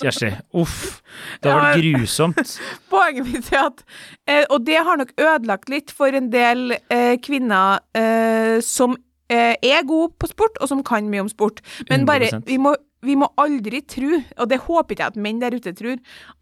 Kjersti, 0.00 0.32
uff. 0.56 0.78
Det 1.42 1.52
hadde 1.52 1.66
vært 1.66 1.84
grusomt. 1.84 2.54
Poenget 2.92 3.28
mitt 3.28 3.52
er 3.52 3.66
at 3.66 3.84
eh, 4.28 4.44
Og 4.48 4.64
det 4.64 4.80
har 4.80 5.00
nok 5.00 5.12
ødelagt 5.18 5.68
litt 5.72 5.92
for 5.94 6.14
en 6.14 6.32
del 6.32 6.78
eh, 6.88 7.18
kvinner 7.20 7.82
eh, 7.96 8.58
som 8.64 8.96
er 9.28 9.86
gode 9.88 10.12
på 10.18 10.30
sport, 10.30 10.56
og 10.60 10.70
som 10.70 10.84
kan 10.86 11.08
mye 11.10 11.26
om 11.26 11.32
sport. 11.32 11.60
Men 11.90 12.06
bare 12.08 12.30
vi 12.46 12.56
må, 12.62 12.74
vi 13.04 13.14
må 13.18 13.28
aldri 13.38 13.80
tro, 13.86 14.18
og 14.38 14.50
det 14.50 14.60
håper 14.64 14.94
ikke 14.94 15.04
jeg 15.04 15.14
at 15.14 15.20
menn 15.22 15.42
der 15.42 15.54
ute 15.54 15.74
tror, 15.76 15.98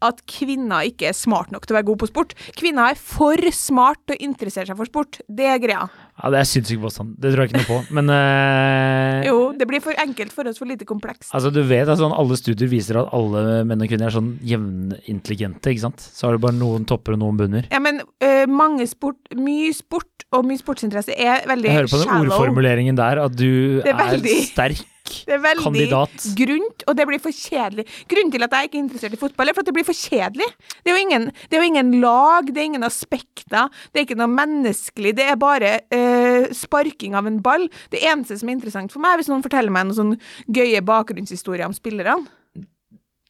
at 0.07 0.23
kvinner 0.29 0.87
ikke 0.89 1.11
er 1.11 1.17
smart 1.17 1.51
nok 1.53 1.67
til 1.67 1.75
å 1.75 1.79
være 1.79 1.89
gode 1.91 2.03
på 2.05 2.11
sport. 2.11 2.35
Kvinner 2.57 2.93
er 2.93 2.99
for 2.99 3.51
smart 3.53 4.01
til 4.07 4.17
å 4.17 4.23
interessere 4.29 4.69
seg 4.69 4.79
for 4.79 4.89
sport. 4.89 5.21
Det 5.27 5.49
er 5.51 5.61
greia. 5.61 5.85
Ja, 6.17 6.31
Det 6.33 6.39
er 6.39 6.47
sinnssyk 6.49 6.79
påstand. 6.81 7.15
Det 7.21 7.29
tror 7.33 7.45
jeg 7.45 7.51
ikke 7.51 7.59
noe 7.61 7.67
på. 7.69 7.79
Men 7.93 8.09
uh, 8.09 9.21
Jo, 9.27 9.37
det 9.57 9.67
blir 9.69 9.83
for 9.85 9.93
enkelt 10.01 10.33
for 10.33 10.49
oss, 10.49 10.57
for 10.57 10.65
lite 10.69 10.87
komplekst. 10.89 11.29
altså, 11.33 11.51
du 11.53 11.61
vet 11.69 11.87
at 11.87 11.99
sånn, 12.01 12.15
alle 12.15 12.37
studier 12.39 12.69
viser 12.71 12.97
at 13.03 13.13
alle 13.13 13.63
menn 13.69 13.81
og 13.85 13.91
kvinner 13.91 14.09
er 14.09 14.15
sånn 14.17 14.33
jevnintelligente, 14.41 15.71
ikke 15.73 15.85
sant? 15.87 16.01
Så 16.01 16.27
har 16.27 16.37
du 16.37 16.43
bare 16.47 16.57
noen 16.57 16.85
topper 16.89 17.13
og 17.17 17.21
noen 17.23 17.37
bunner. 17.39 17.69
Ja, 17.71 17.79
men 17.83 18.01
uh, 18.01 18.43
mange 18.49 18.87
sport, 18.89 19.19
mye 19.37 19.71
sport 19.77 20.25
og 20.35 20.43
mye 20.49 20.59
sportsinteresse 20.59 21.13
er 21.15 21.45
veldig 21.47 21.69
shallow. 21.69 21.71
Jeg 21.71 21.79
hører 21.79 21.93
på 21.93 22.01
den 22.01 22.09
shallow. 22.11 22.33
ordformuleringen 22.35 22.97
der 22.99 23.21
at 23.23 23.35
du 23.37 23.49
Det 23.85 23.93
er 23.93 24.15
er, 24.17 24.45
sterk 24.49 24.81
Det 25.27 25.37
er 25.37 25.39
veldig 25.39 25.63
kandidat. 25.63 26.23
grunt, 26.35 26.83
og 26.83 26.95
det 26.99 27.05
blir 27.07 27.21
for 27.23 27.31
kjedelig. 27.31 27.85
Grunnen 28.11 28.31
til 28.33 28.43
at 28.43 28.51
jeg 28.57 28.67
ikke 28.67 28.75
er 28.75 28.81
interessert 28.83 29.13
i 29.15 29.19
fotball, 29.21 29.47
er 29.47 29.55
for 29.55 29.63
at 29.63 29.69
det 29.69 29.75
blir 29.77 29.85
for 29.87 29.95
kjedelig. 29.95 30.47
Det 30.83 30.91
er 30.91 30.97
jo 30.97 31.03
ingen, 31.05 31.29
det 31.47 31.55
er 31.55 31.63
jo 31.63 31.67
ingen 31.69 31.93
lag, 32.03 32.49
det 32.51 32.59
er 32.59 32.67
ingen 32.73 32.83
aspekter, 32.83 33.69
det 33.93 34.01
er 34.01 34.03
ikke 34.03 34.17
noe 34.19 34.27
menneskelig. 34.35 35.13
Det 35.15 35.29
er 35.31 35.39
bare 35.39 35.71
eh, 36.07 36.49
sparking 36.55 37.15
av 37.17 37.29
en 37.29 37.41
ball. 37.43 37.67
Det 37.93 38.01
eneste 38.01 38.39
som 38.39 38.49
er 38.49 38.57
interessant 38.57 38.93
for 38.93 39.03
meg, 39.03 39.15
er 39.15 39.21
hvis 39.21 39.31
noen 39.31 39.45
forteller 39.45 39.73
meg 39.73 39.87
noen 39.87 39.99
sånn 39.99 40.17
gøye 40.57 40.81
bakgrunnshistorier 40.87 41.67
om 41.67 41.75
spillerne. 41.75 42.25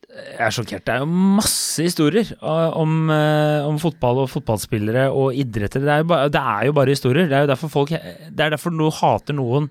Jeg 0.08 0.40
er 0.42 0.54
sjokkert. 0.56 0.86
Det 0.88 0.94
er 0.96 1.04
jo 1.04 1.10
masse 1.38 1.84
historier 1.84 2.30
uh, 2.40 2.72
om, 2.80 3.10
uh, 3.12 3.68
om 3.68 3.76
fotball 3.82 4.24
og 4.24 4.32
fotballspillere 4.32 5.10
og 5.12 5.36
idretter. 5.36 5.84
Det 5.84 5.92
er, 5.94 6.02
jo 6.02 6.10
bare, 6.10 6.32
det 6.34 6.42
er 6.56 6.70
jo 6.70 6.76
bare 6.78 6.96
historier. 6.96 7.28
Det 7.28 7.38
er 7.38 7.46
jo 7.46 7.52
derfor 7.52 7.74
folk 7.74 7.92
Det 7.92 8.46
er 8.46 8.54
derfor 8.56 8.74
du 8.74 8.88
hater 9.02 9.36
noen. 9.38 9.68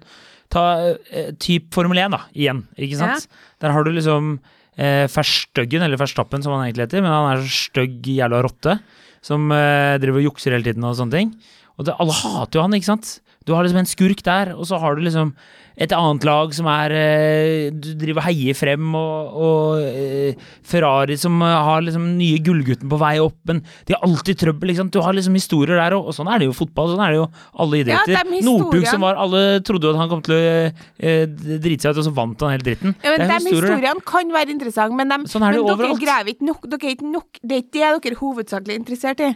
Ta 0.52 0.66
eh, 1.10 1.32
typ 1.42 1.72
Formel 1.74 1.98
1, 1.98 2.12
da, 2.14 2.22
igjen, 2.36 2.62
ikke 2.78 3.00
sant? 3.00 3.26
Der 3.62 3.74
har 3.74 3.86
du 3.86 3.92
liksom 3.94 4.36
eh, 4.78 5.06
Verstøggen, 5.10 5.84
eller 5.84 6.00
Verstappen 6.00 6.44
som 6.44 6.54
han 6.54 6.66
egentlig 6.66 6.86
heter, 6.86 7.02
men 7.04 7.12
han 7.12 7.30
er 7.32 7.42
så 7.42 7.66
stygg 7.66 8.06
jævla 8.06 8.42
rotte 8.46 8.78
som 9.24 9.50
eh, 9.54 9.96
driver 10.02 10.22
og 10.22 10.30
jukser 10.30 10.54
hele 10.54 10.68
tiden 10.68 10.86
og 10.86 10.96
sånne 10.98 11.18
ting. 11.18 11.32
Og 11.76 11.86
det, 11.86 11.94
alle 12.00 12.16
hater 12.22 12.58
jo 12.58 12.64
han, 12.66 12.76
ikke 12.76 12.92
sant? 12.94 13.18
Du 13.46 13.54
har 13.54 13.62
liksom 13.62 13.78
en 13.78 13.88
skurk 13.88 14.24
der, 14.26 14.54
og 14.56 14.66
så 14.66 14.78
har 14.82 14.96
du 14.96 15.04
liksom 15.06 15.36
et 15.76 15.92
annet 15.92 16.24
lag 16.24 16.52
som 16.56 16.64
er 16.72 16.92
eh, 16.96 17.66
Du 17.68 17.90
driver 18.00 18.22
og 18.22 18.24
heier 18.30 18.56
frem, 18.56 18.94
og, 18.96 19.34
og 19.46 19.82
eh, 19.84 20.46
Ferrari 20.64 21.18
som 21.20 21.36
eh, 21.44 21.52
har 21.68 21.84
liksom 21.84 22.06
nye 22.16 22.40
gullgutten 22.42 22.88
på 22.88 22.98
vei 23.00 23.12
opp, 23.20 23.36
men 23.50 23.60
de 23.86 23.94
har 23.94 24.06
alltid 24.08 24.40
trøbbel. 24.40 24.72
Ikke 24.72 24.80
sant? 24.80 24.94
Du 24.96 25.04
har 25.04 25.14
liksom 25.16 25.36
historier 25.36 25.76
der, 25.76 25.98
og, 25.98 26.08
og 26.08 26.16
sånn 26.16 26.32
er 26.32 26.40
det 26.40 26.48
jo 26.48 26.56
fotball. 26.56 26.94
Sånn 26.94 27.04
er 27.04 27.12
det 27.12 27.20
jo 27.20 27.28
alle 27.62 27.82
idretter. 27.84 28.16
Ja, 28.16 28.24
de 28.24 28.82
som 28.88 29.04
var 29.04 29.20
Alle 29.20 29.44
trodde 29.66 29.88
jo 29.90 29.92
at 29.92 30.00
han 30.00 30.10
kom 30.10 30.24
til 30.24 30.38
å 30.38 30.40
eh, 30.40 31.22
drite 31.28 31.84
seg 31.84 31.92
ut, 31.92 32.02
og 32.02 32.08
så 32.08 32.16
vant 32.16 32.46
han 32.46 32.56
hele 32.56 32.66
dritten. 32.70 32.96
Ja, 33.04 33.12
men 33.12 33.20
det 33.20 33.28
er 33.28 33.36
de 33.36 33.52
historiene 33.52 34.06
kan 34.16 34.36
være 34.40 34.56
interessante, 34.56 34.96
men, 34.96 35.12
de, 35.12 35.30
Sånn 35.30 35.44
er 35.44 35.58
det 35.58 35.60
men 35.60 35.76
dere 35.76 36.24
ikke 36.24 36.50
nok, 36.50 36.70
dere 36.72 36.88
er 36.88 36.96
ikke 36.96 37.10
nok 37.12 37.42
Det 37.42 37.58
er 37.60 37.66
ikke 37.66 37.74
det 37.76 37.82
dere 38.06 38.16
er 38.16 38.22
hovedsakelig 38.24 38.80
interessert 38.80 39.22
i. 39.28 39.34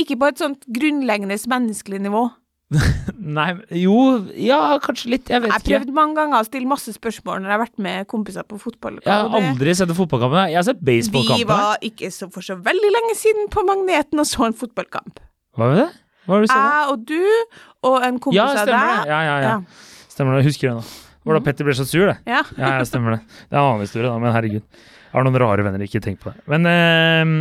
Ikke 0.00 0.16
på 0.20 0.28
et 0.30 0.40
sånt 0.40 0.64
grunnleggende 0.70 1.36
menneskelig 1.50 2.00
nivå. 2.06 2.26
Nei, 3.18 3.48
jo, 3.80 3.94
ja, 4.38 4.78
kanskje 4.82 5.10
litt. 5.16 5.30
Jeg 5.32 5.42
vet 5.42 5.50
ikke. 5.50 5.58
Jeg 5.72 5.80
har 5.80 5.82
prøvd 5.82 5.94
mange 5.96 6.14
ganger 6.20 6.38
å 6.38 6.46
stille 6.46 6.70
masse 6.70 6.92
spørsmål 6.94 7.40
når 7.42 7.50
jeg 7.50 7.56
har 7.56 7.62
vært 7.64 7.82
med 7.82 8.06
kompiser 8.10 8.46
på 8.46 8.60
fotball. 8.62 9.00
Jeg 9.02 9.10
har 9.10 9.34
aldri 9.40 9.74
sett 9.74 9.90
en 9.90 9.98
fotballkamp. 9.98 10.36
Jeg 10.52 10.58
har 10.60 10.68
sett 10.68 10.84
Vi 10.86 11.42
var 11.50 11.82
ikke 11.86 12.12
så 12.14 12.30
for 12.30 12.46
så 12.46 12.54
veldig 12.62 12.92
lenge 12.94 13.16
siden 13.18 13.50
på 13.50 13.64
Magneten 13.66 14.22
og 14.22 14.28
så 14.30 14.46
en 14.46 14.54
fotballkamp. 14.56 15.18
Var 15.58 15.74
det? 15.80 15.88
Hva 16.28 16.36
var 16.36 16.46
det? 16.46 16.54
Jeg 16.54 16.92
og 16.92 17.04
du 17.08 17.88
og 17.90 18.06
en 18.06 18.20
kompis 18.22 18.38
Ja, 18.38 18.46
av 18.54 18.68
deg. 18.68 18.74
det. 18.76 19.10
Ja, 19.10 19.20
ja, 19.26 19.36
ja. 19.42 19.50
Ja. 19.56 20.06
Stemmer 20.12 20.36
det. 20.36 20.44
Jeg 20.44 20.52
husker 20.52 20.70
det 20.70 20.76
nå. 20.78 20.86
Var 21.26 21.36
da 21.36 21.42
Petter 21.44 21.66
ble 21.66 21.74
så 21.76 21.84
sur, 21.88 22.06
det? 22.06 22.16
Ja. 22.28 22.44
Ja, 22.60 22.76
ja, 22.78 22.86
stemmer 22.88 23.18
det. 23.18 23.20
Det 23.50 23.56
er 23.56 23.60
en 23.60 23.66
annen 23.66 23.84
historie, 23.84 24.06
da, 24.06 24.14
men 24.22 24.32
herregud. 24.36 24.62
Jeg 25.10 25.16
har 25.18 25.26
noen 25.26 25.40
rare 25.42 25.66
venner, 25.66 25.82
ikke 25.82 26.00
tenk 26.04 26.20
på 26.22 26.30
det. 26.30 26.44
Men 26.54 26.70
eh, 26.70 27.34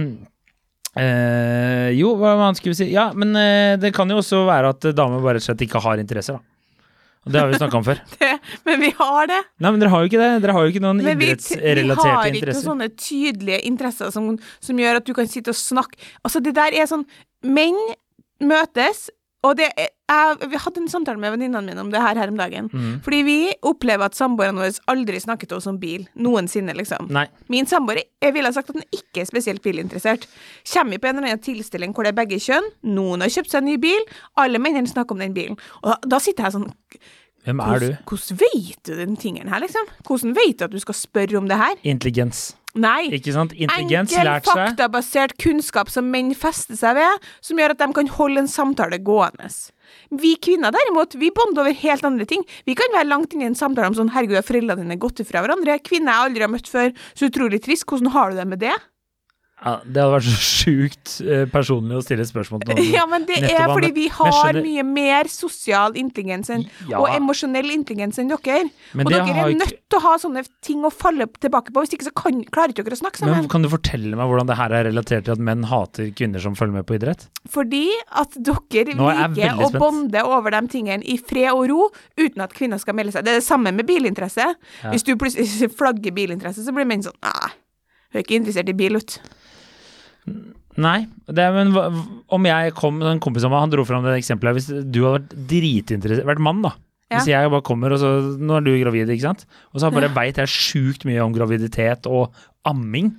eh, 0.99 1.89
Jo, 1.97 2.13
hva 2.19 2.35
man 2.39 2.57
skulle 2.59 2.77
si? 2.77 2.89
Ja, 2.93 3.09
men 3.15 3.35
eh, 3.39 3.75
det 3.81 3.93
kan 3.95 4.09
jo 4.12 4.19
også 4.21 4.43
være 4.49 4.73
at 4.75 4.89
damer 4.97 5.23
bare 5.23 5.38
rett 5.39 5.45
og 5.45 5.51
slett 5.51 5.65
ikke 5.67 5.81
har 5.83 6.01
interesser, 6.01 6.39
da. 6.39 6.45
Og 7.27 7.33
det 7.35 7.41
har 7.41 7.49
vi 7.51 7.57
snakka 7.59 7.75
om 7.81 7.83
før. 7.83 7.99
Det, 8.19 8.29
men 8.65 8.79
vi 8.79 8.89
har 8.95 9.27
det. 9.27 9.39
Nei, 9.59 9.71
men 9.73 9.81
dere 9.81 9.91
har 9.91 10.05
jo 10.05 10.07
ikke 10.07 10.21
det. 10.21 10.29
Dere 10.45 10.53
har 10.55 10.63
jo 10.65 10.71
ikke 10.71 10.81
noen 10.85 11.01
Men 11.03 11.19
vi, 11.19 11.27
vi 11.27 11.57
har 11.59 11.73
ikke 11.75 11.83
noen 11.91 12.38
interesser. 12.39 12.63
sånne 12.63 12.88
tydelige 12.95 13.59
interesser 13.67 14.13
som, 14.15 14.29
som 14.63 14.79
gjør 14.79 15.01
at 15.01 15.09
du 15.09 15.12
kan 15.17 15.27
sitte 15.27 15.51
og 15.51 15.57
snakke 15.59 15.99
Altså, 16.23 16.39
det 16.39 16.55
der 16.55 16.77
er 16.79 16.88
sånn 16.89 17.03
Menn 17.43 17.75
møtes, 18.39 19.09
og 19.47 19.56
det 19.56 19.69
er, 19.80 19.88
jeg, 20.10 20.49
Vi 20.52 20.60
hadde 20.60 20.82
en 20.82 20.89
samtale 20.91 21.21
med 21.21 21.32
venninnene 21.32 21.71
mine 21.71 21.84
om 21.84 21.91
det 21.93 22.02
her 22.04 22.17
her 22.19 22.32
om 22.32 22.39
dagen. 22.39 22.67
Mm. 22.73 22.97
Fordi 23.06 23.19
vi 23.23 23.38
opplever 23.63 24.10
at 24.10 24.17
samboerne 24.17 24.60
våre 24.60 24.73
aldri 24.91 25.21
snakket 25.21 25.52
til 25.52 25.60
oss 25.62 25.69
om 25.69 25.78
bil. 25.80 26.08
Noensinne, 26.19 26.75
liksom. 26.75 27.08
Nei. 27.13 27.28
Min 27.52 27.69
samboer 27.69 28.02
jeg 28.04 28.36
ville 28.36 28.52
ha 28.52 28.56
sagt 28.56 28.73
at 28.73 28.82
han 28.82 28.89
ikke 28.95 29.23
er 29.23 29.30
spesielt 29.30 29.63
bilinteressert. 29.63 30.28
Kommer 30.73 30.97
vi 30.97 30.99
på 30.99 31.12
en 31.12 31.21
eller 31.21 31.32
annen 31.32 31.45
tilstelning 31.45 31.95
hvor 31.95 32.04
det 32.04 32.12
er 32.13 32.19
begge 32.19 32.41
kjønn, 32.43 32.67
noen 32.89 33.23
har 33.23 33.32
kjøpt 33.32 33.54
seg 33.54 33.63
en 33.63 33.71
ny 33.71 33.78
bil, 33.80 34.04
alle 34.39 34.60
mennene 34.60 34.91
snakker 34.91 35.15
om 35.15 35.23
den 35.23 35.38
bilen. 35.38 35.58
Og 35.84 35.93
da, 35.93 35.97
da 36.17 36.21
sitter 36.23 36.49
jeg 36.49 36.58
sånn 36.60 36.69
Hvem 37.47 37.62
er 37.63 37.80
du? 37.80 37.86
Hvordan, 37.88 38.02
hvordan 38.12 38.39
vet 38.41 38.80
du 38.84 38.91
den 38.99 39.15
tingen 39.17 39.47
her, 39.47 39.62
liksom? 39.63 39.88
Hvordan 40.04 40.36
vet 40.36 40.60
du 40.60 40.65
at 40.67 40.73
du 40.75 40.82
skal 40.84 40.97
spørre 40.97 41.39
om 41.39 41.47
det 41.47 41.58
her? 41.58 41.80
Intelligens. 41.88 42.49
Nei. 42.77 43.10
Ikke 43.17 43.34
sant? 43.34 43.53
Intelligens, 43.58 44.12
Enkel, 44.13 44.27
lært 44.27 44.45
seg. 44.45 44.60
faktabasert 44.60 45.34
kunnskap 45.41 45.89
som 45.89 46.10
menn 46.13 46.36
fester 46.38 46.77
seg 46.77 46.99
ved, 46.99 47.25
som 47.41 47.58
gjør 47.58 47.73
at 47.73 47.82
de 47.82 47.88
kan 47.97 48.12
holde 48.19 48.43
en 48.43 48.51
samtale 48.51 48.99
gående. 49.01 49.49
Vi 50.13 50.36
kvinner 50.38 50.73
derimot, 50.75 51.17
vi 51.17 51.32
bonder 51.34 51.65
over 51.65 51.73
helt 51.73 52.05
andre 52.05 52.27
ting. 52.29 52.45
Vi 52.69 52.75
kan 52.77 52.93
være 52.93 53.10
langt 53.10 53.34
inne 53.34 53.47
i 53.47 53.49
en 53.49 53.58
samtale 53.58 53.89
om 53.89 53.97
sånn 53.97 54.13
'herregud, 54.13 54.38
har 54.38 54.45
foreldrene 54.45 54.86
dine 54.86 55.01
gått 55.01 55.19
ifra 55.23 55.41
hverandre', 55.41 55.82
kvinner 55.82 56.13
jeg 56.13 56.25
aldri 56.29 56.45
har 56.45 56.53
møtt 56.53 56.69
før, 56.69 56.93
så 57.17 57.29
utrolig 57.29 57.63
trist, 57.63 57.86
hvordan 57.89 58.13
har 58.13 58.29
du 58.29 58.36
det 58.38 58.47
med 58.47 58.60
det? 58.60 58.77
Ja, 59.60 59.74
det 59.84 60.00
hadde 60.00 60.13
vært 60.13 60.28
så 60.30 60.38
sjukt 60.39 61.13
eh, 61.28 61.41
personlig 61.52 61.98
å 62.00 62.04
stille 62.06 62.24
spørsmål 62.24 62.62
til 62.63 62.78
noen. 62.78 62.91
Ja, 62.98 63.04
men 63.12 63.26
det 63.28 63.41
er 63.43 63.65
fordi 63.67 63.89
vi 63.95 64.06
har 64.08 64.32
skjønner- 64.32 64.63
mye 64.63 64.84
mer 64.88 65.28
sosial 65.28 65.98
intelligens 66.00 66.48
enn, 66.54 66.63
Ja. 66.88 67.02
og 67.02 67.10
emosjonell 67.12 67.67
intelligens 67.74 68.19
enn 68.24 68.32
dere. 68.32 68.69
Men 68.95 69.08
og 69.10 69.12
dere 69.12 69.26
er 69.28 69.50
ikke- 69.52 69.60
nødt 69.60 69.76
til 69.89 70.00
å 70.00 70.02
ha 70.06 70.13
sånne 70.22 70.45
ting 70.63 70.86
å 70.88 70.91
falle 70.93 71.28
tilbake 71.43 71.74
på, 71.76 71.84
hvis 71.84 71.91
ikke 71.98 72.08
så 72.08 72.13
kan, 72.15 72.39
klarer 72.48 72.72
ikke 72.72 72.86
dere 72.88 72.95
å 72.95 73.02
snakke 73.02 73.19
sammen. 73.19 73.36
Men 73.41 73.50
kan 73.52 73.62
du 73.62 73.69
fortelle 73.74 74.15
meg 74.15 74.32
hvordan 74.32 74.48
det 74.48 74.56
her 74.62 74.72
er 74.80 74.88
relatert 74.88 75.26
til 75.28 75.36
at 75.36 75.43
menn 75.50 75.63
hater 75.67 76.12
kvinner 76.15 76.39
som 76.39 76.56
følger 76.56 76.78
med 76.80 76.88
på 76.88 76.95
idrett? 76.95 77.28
Fordi 77.50 77.84
at 78.15 78.38
dere 78.39 78.95
er 78.95 79.30
liker 79.36 79.60
å 79.65 79.72
bonde 79.76 80.24
over 80.24 80.52
de 80.56 80.62
tingene 80.72 81.04
i 81.04 81.17
fred 81.17 81.52
og 81.52 81.67
ro, 81.69 81.89
uten 82.17 82.41
at 82.48 82.54
kvinner 82.56 82.80
skal 82.80 82.95
melde 82.95 83.12
seg. 83.17 83.26
Det 83.28 83.34
er 83.36 83.41
det 83.41 83.48
samme 83.48 83.74
med 83.76 83.86
bilinteresse. 83.89 84.54
Ja. 84.84 84.91
Hvis 84.93 85.04
du 85.04 85.15
plutselig 85.19 85.67
flagger 85.80 86.15
bilinteresse, 86.15 86.63
så 86.63 86.72
blir 86.72 86.88
menn 86.88 87.04
sånn 87.04 87.17
Nei, 87.28 87.52
hun 88.13 88.22
er 88.22 88.24
ikke 88.24 88.39
interessert 88.39 88.69
i 88.72 88.74
bil, 88.74 88.95
ut. 88.95 89.19
Nei, 90.77 91.08
det 91.25 91.41
er, 91.43 91.51
men 91.55 91.71
hva, 91.73 91.88
om 92.29 92.45
jeg 92.45 92.73
kom 92.77 93.01
En 93.01 93.19
kompis 93.19 93.43
av 93.43 93.51
meg 93.51 93.63
han 93.65 93.71
dro 93.73 93.84
fram 93.88 94.03
det 94.05 94.13
eksempelet. 94.19 94.60
Hvis 94.60 94.67
du 94.69 94.99
hadde 95.03 95.15
vært 95.17 95.34
dritinteressert 95.49 96.27
Vært 96.29 96.43
mann, 96.45 96.62
da. 96.63 96.75
Hvis 97.10 97.25
jeg 97.32 97.49
bare 97.49 97.65
kommer, 97.65 97.95
og 97.95 97.99
så 97.99 98.12
Nå 98.38 98.60
er 98.60 98.67
du 98.67 98.69
gravid, 98.77 99.10
ikke 99.10 99.25
sant? 99.25 99.47
Og 99.73 99.82
så 99.82 99.89
bare 99.91 100.12
veit 100.13 100.38
jeg 100.38 100.51
sjukt 100.53 101.08
mye 101.10 101.23
om 101.25 101.34
graviditet 101.34 102.05
og 102.05 102.29
amming. 102.69 103.10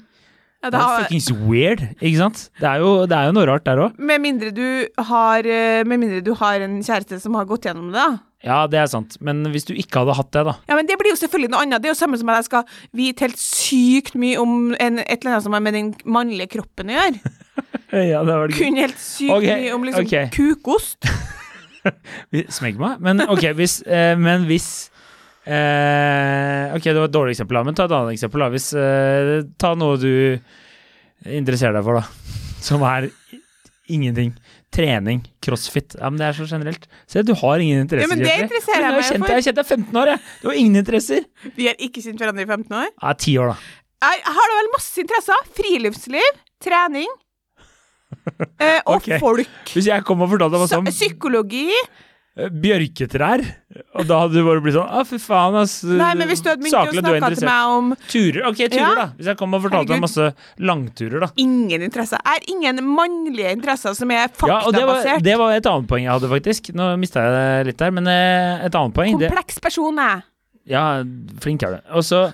Ja, 0.62 0.68
Det 0.70 0.76
da, 0.76 0.84
er 0.84 1.04
fuckings 1.06 1.30
weird, 1.42 1.82
ikke 1.98 2.18
sant? 2.20 2.44
Det 2.60 2.68
er 2.68 2.82
jo, 2.84 2.90
det 3.08 3.16
er 3.16 3.30
jo 3.30 3.34
noe 3.34 3.46
rart 3.48 3.64
der 3.64 3.80
òg. 3.80 3.98
med, 3.98 4.20
mindre 4.20 4.50
du 4.54 4.66
har, 5.10 5.38
eh, 5.42 5.82
med 5.88 5.98
mindre 6.04 6.20
du 6.22 6.34
har 6.36 6.60
en 6.60 6.78
kjæreste 6.84 7.18
som 7.22 7.34
har 7.34 7.46
gått 7.48 7.64
gjennom 7.64 7.88
det, 7.90 7.96
da. 7.98 8.18
Ja, 8.40 8.62
det 8.70 8.78
er 8.80 8.88
sant. 8.88 9.18
Men 9.20 9.42
hvis 9.52 9.66
du 9.68 9.74
ikke 9.76 10.00
hadde 10.00 10.14
hatt 10.16 10.30
det, 10.32 10.44
da. 10.48 10.54
Ja, 10.70 10.76
men 10.78 10.88
Det 10.88 10.96
blir 11.00 11.12
jo 11.12 11.18
selvfølgelig 11.20 11.50
noe 11.52 11.64
annet. 11.66 11.82
Det 11.82 11.90
er 11.90 11.92
jo 11.92 11.98
samme 11.98 12.20
som 12.20 12.30
at 12.32 12.40
jeg 12.40 12.48
skal 12.48 12.78
vite 12.96 13.26
helt 13.26 13.40
sykt 13.40 14.16
mye 14.16 14.38
om 14.40 14.72
en, 14.72 15.02
et 15.02 15.18
eller 15.18 15.34
annet 15.34 15.44
som 15.44 15.56
har 15.56 15.64
med 15.64 15.76
den 15.76 15.90
mannlige 16.08 16.56
kroppen 16.56 16.92
å 16.92 16.98
gjøre. 16.98 17.20
Ja, 17.90 18.20
det 18.22 18.34
var 18.38 18.46
det. 18.46 18.54
Kunne 18.54 18.84
helt 18.84 19.00
sykt 19.02 19.32
okay, 19.34 19.64
mye 19.64 19.74
om 19.74 19.82
liksom 19.82 20.04
okay. 20.06 20.28
kukost. 20.30 21.08
Smegg 22.56 22.78
meg. 22.78 23.00
Men 23.02 23.24
ok, 23.24 23.48
hvis, 23.58 23.80
eh, 23.82 24.12
men 24.14 24.46
hvis 24.46 24.68
eh, 25.42 26.70
Ok, 26.76 26.86
det 26.86 26.94
var 27.00 27.08
et 27.08 27.16
dårlig 27.16 27.34
eksempel, 27.34 27.58
men 27.66 27.74
ta 27.74 27.88
et 27.88 27.96
annet 27.96 28.14
eksempel. 28.14 28.46
Hvis, 28.54 28.70
eh, 28.78 29.32
Ta 29.58 29.74
noe 29.74 29.98
du 29.98 30.12
interesserer 31.26 31.74
deg 31.80 31.88
for, 31.88 31.98
da. 31.98 32.06
Som 32.62 32.86
er 32.86 33.10
ingenting. 33.90 34.36
Trening, 34.70 35.24
crossfit. 35.42 35.96
Ja, 35.98 36.10
men 36.12 36.20
Det 36.20 36.26
er 36.28 36.36
så 36.38 36.46
generelt. 36.46 36.84
Se, 37.10 37.22
du 37.26 37.32
har 37.34 37.58
ingen 37.58 37.82
interesser. 37.82 38.06
Ja, 38.06 38.14
men 38.14 38.22
det 38.22 38.34
interesserer 38.44 38.84
jeg 38.86 38.94
meg 38.94 39.06
for. 39.08 39.26
Jeg 39.26 39.34
har 39.34 39.46
kjent 39.48 39.58
deg 39.58 39.64
i 39.64 39.74
15 39.74 39.98
år, 40.02 40.10
jeg. 40.12 40.20
Du 40.42 40.46
har 40.46 40.60
ingen 40.60 40.76
interesser. 40.78 41.24
Vi 41.56 41.66
har 41.66 41.82
ikke 41.82 42.04
kjent 42.04 42.22
hverandre 42.22 42.44
i 42.44 42.50
15 42.50 42.76
år. 42.78 42.92
Ja, 42.94 43.14
10 43.16 43.40
år, 43.42 43.50
da. 43.50 43.56
Jeg 44.00 44.36
har 44.36 44.52
da 44.52 44.60
vel 44.60 44.70
masse 44.76 45.02
interesser. 45.02 45.48
Friluftsliv, 45.58 46.38
trening 46.62 47.10
eh, 48.62 48.78
og 48.86 49.00
okay. 49.00 49.18
folk. 49.22 49.50
Hvis 49.74 49.90
jeg 49.90 50.06
kom 50.06 50.22
og 50.22 50.30
fortalte 50.32 50.54
deg 50.54 50.62
hva 50.62 50.70
som 50.70 50.88
Psykologi. 50.88 51.66
Eh, 52.36 52.48
bjørketrær, 52.50 53.42
og 53.98 54.06
da 54.08 54.18
hadde 54.22 54.34
du 54.38 54.44
bare 54.46 54.62
blitt 54.64 54.74
sånn 54.76 54.88
Å, 54.90 55.02
fy 55.06 55.18
faen, 55.22 55.56
ass. 55.60 55.76
Nei, 55.86 56.10
men 56.18 56.30
hvis 56.30 56.42
du 56.44 56.48
hadde 56.50 56.62
begynt 56.62 56.76
å 56.78 56.94
snakke 56.94 57.34
til 57.36 57.46
meg 57.48 57.74
om 57.74 57.90
Turer. 58.10 58.40
Ok, 58.50 58.62
turer, 58.66 58.78
Ja. 58.80 58.94
da. 58.98 59.06
Hvis 59.18 59.30
jeg 59.32 59.38
kom 59.40 59.54
og 59.54 59.62
fortalte 59.66 59.92
deg 59.94 60.00
masse 60.04 60.28
langturer, 60.58 61.20
da. 61.26 61.30
ingen 61.36 61.82
interesser. 61.88 62.18
Er 62.24 62.40
ingen 62.50 62.80
mannlige 62.86 63.52
interesser 63.56 63.94
som 63.98 64.10
er 64.10 64.28
Ja, 64.46 64.60
og 64.66 64.72
det 64.74 64.86
var, 64.86 65.04
det 65.20 65.36
var 65.38 65.52
et 65.56 65.66
annet 65.66 65.88
poeng 65.90 66.04
jeg 66.06 66.12
hadde, 66.12 66.30
faktisk. 66.32 66.72
Nå 66.74 66.96
mista 67.02 67.22
jeg 67.26 67.36
det 67.36 67.66
litt 67.72 67.78
der, 67.82 67.90
men 67.90 68.06
eh, 68.10 68.64
et 68.66 68.74
annet 68.74 68.94
poeng 68.96 69.18
Kompleks 69.18 69.60
person 69.60 69.98
er 69.98 70.10
jeg. 70.16 70.26
Ja, 70.70 71.02
flink 71.42 71.62
er 71.66 71.78
du. 71.78 71.80
Og 71.98 72.04
så 72.06 72.28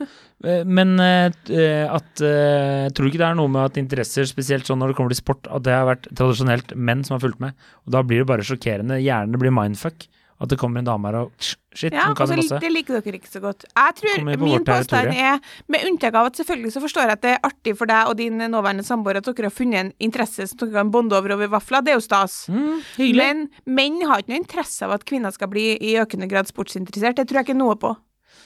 Men 0.44 0.98
eh, 1.00 1.86
at 1.88 2.20
eh, 2.20 2.88
Tror 2.92 3.06
du 3.06 3.08
ikke 3.08 3.22
det 3.22 3.30
er 3.30 3.38
noe 3.38 3.48
med 3.48 3.70
at 3.70 3.78
interesser, 3.80 4.26
spesielt 4.28 4.68
sånn 4.68 4.82
når 4.82 4.92
det 4.92 4.98
kommer 4.98 5.14
til 5.14 5.22
sport, 5.22 5.48
at 5.48 5.64
det 5.64 5.72
har 5.72 5.88
vært 5.88 6.10
tradisjonelt 6.12 6.74
menn 6.76 7.06
som 7.06 7.16
har 7.16 7.24
fulgt 7.24 7.40
med? 7.42 7.56
Og 7.86 7.96
da 7.96 8.04
blir 8.04 8.22
det 8.22 8.28
bare 8.28 8.44
sjokkerende. 8.46 9.00
Hjernen 9.00 9.40
blir 9.40 9.54
mindfuck. 9.54 10.08
At 10.36 10.50
det 10.52 10.58
kommer 10.60 10.82
en 10.82 10.84
dame 10.84 11.08
her 11.08 11.16
og 11.22 11.46
Shit, 11.76 11.92
Ja, 11.92 12.06
hun 12.08 12.16
kan 12.16 12.28
det 12.28 12.36
jo 12.36 12.42
masse. 12.42 12.58
det 12.60 12.70
liker 12.72 13.00
dere 13.00 13.18
ikke 13.18 13.28
så 13.28 13.40
godt. 13.40 13.64
Jeg 13.68 13.94
tror 13.96 14.24
Min 14.24 14.64
påstand 14.64 15.08
er, 15.12 15.40
med 15.68 15.84
unntak 15.88 16.14
av 16.16 16.30
at 16.30 16.38
selvfølgelig 16.40 16.72
så 16.72 16.80
forstår 16.80 17.02
jeg 17.02 17.16
at 17.16 17.22
det 17.24 17.32
er 17.34 17.44
artig 17.44 17.74
for 17.76 17.88
deg 17.88 18.08
og 18.08 18.16
din 18.16 18.40
nåværende 18.40 18.84
samboer 18.84 19.20
at 19.20 19.28
dere 19.28 19.48
har 19.48 19.52
funnet 19.52 19.80
en 19.80 19.92
interesse 20.00 20.46
som 20.48 20.60
dere 20.60 20.72
kan 20.72 20.92
bonde 20.92 21.16
over 21.16 21.32
over 21.36 21.48
vafler, 21.52 21.84
det 21.84 21.92
er 21.92 21.98
jo 21.98 22.04
stas. 22.04 22.48
Mm. 22.48 22.80
Men 23.16 23.44
menn 23.64 24.00
har 24.08 24.24
ikke 24.24 24.32
noe 24.32 24.40
interesse 24.40 24.84
av 24.84 24.96
at 24.96 25.04
kvinner 25.08 25.32
skal 25.32 25.52
bli 25.52 25.66
i 25.80 25.96
økende 26.00 26.28
grad 26.28 26.48
sportsinteressert. 26.48 27.16
Det 27.16 27.28
tror 27.28 27.42
jeg 27.42 27.48
ikke 27.50 27.60
noe 27.60 27.76
på. 27.80 27.92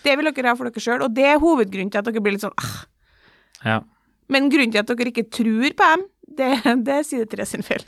Det 0.04 0.16
vil 0.18 0.30
dere 0.30 0.52
ha 0.52 0.58
for 0.58 0.70
dere 0.70 0.82
sjøl, 0.82 1.04
og 1.06 1.14
det 1.16 1.26
er 1.28 1.40
hovedgrunnen 1.42 1.92
til 1.92 2.00
at 2.00 2.08
dere 2.08 2.22
blir 2.24 2.36
litt 2.36 2.44
sånn 2.44 2.56
ah. 2.56 2.76
ja. 3.64 3.80
Men 4.30 4.48
grunnen 4.52 4.72
til 4.74 4.82
at 4.82 4.92
dere 4.92 5.12
ikke 5.12 5.28
tror 5.32 5.74
på 5.76 5.90
dem, 5.94 6.06
det, 6.38 6.50
det 6.86 6.94
er 7.00 7.06
side 7.06 7.26
tre 7.30 7.46
sin 7.48 7.66
feil. 7.66 7.82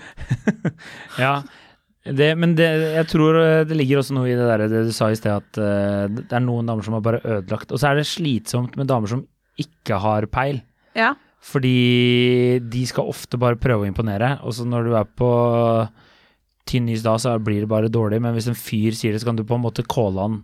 ja. 1.24 1.36
Det, 2.04 2.30
men 2.36 2.52
det, 2.56 2.66
jeg 2.98 3.08
tror 3.08 3.38
eh, 3.40 3.62
det 3.64 3.76
ligger 3.78 4.02
også 4.02 4.16
noe 4.16 4.28
i 4.28 4.36
det 4.36 4.44
der 4.44 4.66
det 4.68 4.82
du 4.88 4.92
sa 4.92 5.08
i 5.08 5.16
sted, 5.16 5.40
at 5.40 5.60
uh, 5.60 6.04
det 6.12 6.36
er 6.36 6.42
noen 6.44 6.68
damer 6.68 6.84
som 6.84 6.96
har 6.96 7.04
bare 7.04 7.22
ødelagt. 7.22 7.72
Og 7.72 7.80
så 7.80 7.90
er 7.90 8.00
det 8.00 8.08
slitsomt 8.08 8.76
med 8.76 8.90
damer 8.90 9.08
som 9.08 9.22
ikke 9.60 10.00
har 10.02 10.28
peil. 10.32 10.60
Ja. 10.98 11.14
Fordi 11.44 12.60
de 12.60 12.82
skal 12.88 13.08
ofte 13.08 13.40
bare 13.40 13.60
prøve 13.60 13.84
å 13.84 13.88
imponere, 13.88 14.34
og 14.44 14.52
så 14.56 14.68
når 14.68 14.88
du 14.88 14.98
er 15.00 15.08
på 15.16 15.30
tynn 16.68 16.88
is 16.92 17.04
da, 17.04 17.16
så 17.20 17.36
blir 17.40 17.64
det 17.64 17.72
bare 17.72 17.92
dårlig. 17.92 18.20
Men 18.24 18.36
hvis 18.36 18.48
en 18.52 18.58
fyr 18.58 18.96
sier 18.96 19.12
det, 19.12 19.20
så 19.22 19.28
kan 19.28 19.40
du 19.40 19.44
på 19.48 19.56
en 19.56 19.64
måte 19.64 19.84
calle 19.88 20.24
han 20.24 20.38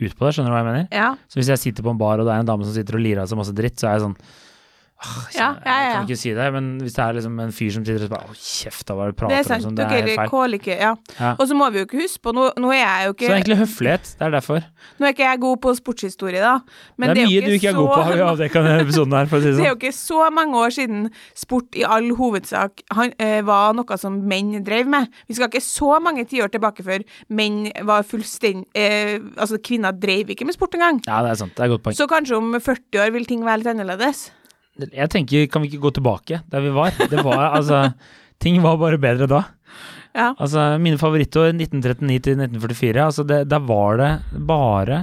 ut 0.00 0.16
på 0.16 0.26
det. 0.26 0.32
Skjønner 0.34 0.50
du 0.50 0.54
hva 0.56 0.62
jeg 0.62 0.70
mener? 0.70 0.88
ja. 0.94 1.10
Så 1.30 1.38
hvis 1.38 1.50
jeg 1.52 1.62
sitter 1.62 1.86
på 1.86 1.92
en 1.94 2.00
bar, 2.00 2.18
og 2.18 2.26
det 2.26 2.34
er 2.34 2.42
en 2.42 2.50
dame 2.50 2.66
som 2.66 2.74
sitter 2.74 2.98
og 2.98 3.04
lirer 3.04 3.22
av 3.22 3.30
seg 3.30 3.38
masse 3.38 3.54
dritt, 3.54 3.78
så 3.78 3.90
er 3.90 3.98
jeg 3.98 4.06
sånn 4.08 4.16
Ah, 5.04 5.26
Ja, 5.34 5.46
ja, 5.58 5.72
ja, 5.74 5.80
jeg 5.84 5.94
kan 5.96 6.04
ikke 6.06 6.16
si 6.16 6.30
det, 6.32 6.44
men 6.54 6.66
hvis 6.80 6.94
det 6.94 7.02
er 7.02 7.16
liksom 7.16 7.40
en 7.42 7.50
fyr 7.52 7.72
som 7.74 7.82
sitter 7.84 8.04
og 8.06 8.12
bare 8.14 8.28
Å, 8.30 8.34
kjeft 8.38 8.90
av 8.92 8.96
hva 9.00 9.08
Det 9.10 9.16
prater 9.18 9.34
er 9.34 9.56
om, 9.58 9.64
sånn, 9.64 9.74
det 9.76 9.84
er 9.84 9.90
helt 10.06 10.30
feil. 10.30 10.54
ikke 10.56 10.76
Ja. 10.78 10.92
Ja. 11.18 11.32
Og 11.34 11.48
så 11.50 11.56
må 11.58 11.66
vi 11.74 11.80
jo 11.82 11.86
ikke 11.88 11.98
huske 11.98 12.22
på 12.24 12.32
Nå, 12.32 12.44
nå 12.62 12.70
er 12.72 12.78
jeg 12.78 13.08
jo 13.08 13.10
Så 13.10 13.16
ikke 13.18 13.32
egentlig 13.34 13.58
høflighet, 13.58 14.12
det 14.20 14.24
er 14.28 14.30
derfor. 14.36 14.62
Nå 15.00 15.08
er 15.08 15.12
ikke 15.16 15.26
jeg 15.26 15.40
god 15.42 15.58
på 15.64 15.74
sportshistorie, 15.80 16.40
da. 16.40 16.54
Men 16.96 17.10
det 17.10 17.24
er 17.24 17.26
mye 17.26 17.34
jo 17.34 17.42
du 17.44 17.56
ikke 17.58 17.68
er 17.72 17.74
så, 17.74 17.80
god 17.82 17.90
på, 17.90 18.02
har 18.06 18.14
vi 18.14 18.24
avdekka 18.28 18.62
denne 18.68 18.84
episoden 18.86 19.16
her, 19.18 19.26
for 19.32 19.36
å 19.36 19.42
si 19.42 19.50
det 19.50 19.56
Det 19.58 19.58
er 19.58 19.64
sånn. 19.64 19.72
jo 19.74 19.80
ikke 19.82 19.98
så 19.98 20.30
mange 20.38 20.62
år 20.62 20.76
siden 20.78 21.10
sport 21.42 21.80
i 21.80 21.84
all 21.96 22.08
hovedsak 22.20 22.84
han, 22.94 23.12
øh, 23.18 23.40
var 23.50 23.74
noe 23.80 23.98
som 24.00 24.20
menn 24.30 24.54
drev 24.64 24.86
med. 24.94 25.10
Vi 25.28 25.34
skal 25.36 25.50
ikke 25.50 25.64
så 25.66 25.98
mange 26.00 26.24
tiår 26.30 26.54
tilbake 26.54 26.86
før 26.86 27.04
menn 27.28 27.66
var 27.84 28.06
fullstendig 28.06 28.64
øh, 28.78 29.20
Altså, 29.36 29.58
kvinner 29.58 29.92
drev 29.92 30.30
ikke 30.30 30.46
med 30.46 30.54
sport 30.56 30.78
engang. 30.78 31.02
Ja, 31.08 31.20
det 31.26 31.34
er 31.34 31.42
sant. 31.42 31.52
Det 31.58 31.66
er 31.66 31.68
et 31.68 31.74
godt 31.76 31.84
poeng. 31.90 31.96
Så 31.98 32.06
kanskje 32.08 32.38
om 32.38 32.54
40 32.56 33.02
år 33.04 33.12
vil 33.18 33.26
ting 33.28 33.44
være 33.44 33.60
litt 33.60 33.70
annerledes. 33.74 34.30
Jeg 34.82 35.10
tenker, 35.12 35.46
kan 35.50 35.62
vi 35.62 35.70
ikke 35.70 35.82
gå 35.84 35.92
tilbake 35.94 36.40
der 36.50 36.64
vi 36.64 36.72
var? 36.74 36.94
Det 37.10 37.22
var 37.22 37.52
altså 37.58 37.92
Ting 38.42 38.58
var 38.64 38.76
bare 38.80 38.98
bedre 38.98 39.28
da. 39.30 39.42
Ja. 40.14 40.32
Altså, 40.38 40.76
mine 40.82 40.98
favorittår 40.98 41.52
1939 41.54 42.18
til 42.22 42.36
1944, 42.38 43.04
altså 43.04 43.24
det, 43.26 43.38
der 43.50 43.62
var 43.66 43.96
det 43.98 44.10
bare 44.46 44.98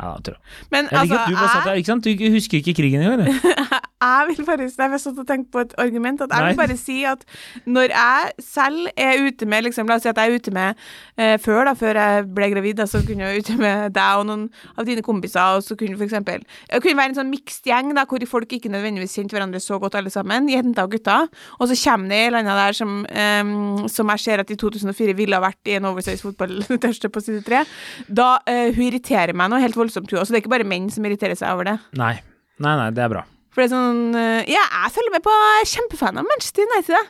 Ja, 0.00 0.14
jeg 0.16 0.24
tror 0.26 0.34
jeg. 0.34 0.42
Men 0.72 0.88
Jeg 0.90 0.90
liker 0.90 1.00
altså, 1.00 1.18
at 1.18 1.28
du 1.28 1.36
bare 1.36 1.50
satt 1.54 1.68
der, 1.68 1.78
ikke 1.82 1.90
sant? 1.90 2.06
Du 2.06 2.32
husker 2.34 2.58
ikke 2.58 2.74
krigen 2.78 3.02
engang, 3.04 3.26
du. 3.26 3.78
jeg 4.00 4.30
vil 4.30 4.46
bare 4.48 4.66
jeg 4.66 5.00
satt 5.02 5.18
og 5.20 5.26
tenkte 5.28 5.50
på 5.52 5.62
et 5.64 5.74
argument. 5.78 6.22
At 6.24 6.32
jeg 6.32 6.40
Nei. 6.40 6.50
vil 6.50 6.60
bare 6.60 6.76
si 6.80 6.98
at 7.08 7.24
når 7.66 7.92
jeg 7.92 8.30
selv 8.44 8.88
er 8.96 9.20
ute 9.26 9.46
med 9.46 9.66
liksom, 9.66 9.88
La 9.90 9.98
oss 9.98 10.06
si 10.06 10.10
at 10.10 10.16
jeg 10.20 10.30
er 10.30 10.40
ute 10.40 10.54
med 10.54 10.78
eh, 11.16 11.36
før, 11.42 11.64
da, 11.68 11.74
før 11.78 12.00
jeg 12.00 12.26
ble 12.36 12.50
gravid, 12.54 12.78
da, 12.80 12.86
så 12.88 13.02
kunne 13.04 13.26
jeg 13.26 13.34
være 13.34 13.44
ute 13.44 13.56
med 13.60 13.94
deg 13.96 14.20
og 14.20 14.26
noen 14.28 14.46
av 14.76 14.88
dine 14.88 15.04
kompiser, 15.04 15.58
og 15.58 15.64
så 15.66 15.76
kunne 15.78 15.98
for 15.98 16.06
eksempel 16.06 16.44
Det 16.70 16.80
kunne 16.82 17.00
være 17.00 17.12
en 17.12 17.18
sånn 17.20 17.32
mixed 17.32 17.68
gjeng 17.68 17.92
da, 17.96 18.06
hvor 18.08 18.24
folk 18.30 18.54
ikke 18.56 18.72
nødvendigvis 18.72 19.16
kjente 19.18 19.36
hverandre 19.36 19.60
så 19.62 19.80
godt 19.82 19.98
alle 20.00 20.12
sammen, 20.12 20.48
jenter 20.50 20.86
og 20.86 20.94
gutter, 20.96 21.28
og 21.58 21.70
så 21.70 21.78
kommer 21.84 22.12
det 22.12 22.20
en 22.20 22.30
eller 22.30 22.42
annen 22.44 22.60
der 22.60 22.78
som, 22.78 22.94
em, 23.24 23.88
som 23.90 24.14
jeg 24.14 24.24
ser 24.24 24.44
at 24.44 24.52
i 24.52 24.58
2004 24.60 25.16
ville 25.18 25.36
ha 25.36 25.44
vært 25.44 25.70
i 25.70 25.76
en 25.78 25.88
oversize 25.90 26.24
fotballtørste 26.24 27.10
på 27.12 27.24
side 27.24 27.44
tre. 27.46 27.64
Da 28.08 28.32
eh, 28.48 28.70
Hun 28.76 28.86
irriterer 28.86 29.36
meg 29.36 29.50
noe 29.52 29.60
helt 29.62 29.76
voldsomt, 29.76 30.10
hun 30.10 30.20
Altså, 30.20 30.34
Det 30.34 30.40
er 30.40 30.44
ikke 30.44 30.56
bare 30.56 30.68
menn 30.68 30.88
som 30.92 31.04
irriterer 31.04 31.38
seg 31.38 31.52
over 31.54 31.72
det. 31.72 31.76
Nei. 31.98 32.14
Nei, 32.60 32.74
nei, 32.76 32.90
det 32.94 33.04
er 33.04 33.12
bra. 33.12 33.24
For 33.50 33.62
det 33.62 33.68
er 33.68 33.74
sånn 33.74 34.02
eh, 34.14 34.50
Ja, 34.52 34.64
jeg 34.84 34.94
følger 34.96 35.14
med 35.16 35.24
på 35.26 35.34
er 35.34 35.68
kjempefan 35.72 36.20
av 36.22 36.28
Manchester 36.28 36.66
United, 36.70 36.94
jeg. 36.96 37.08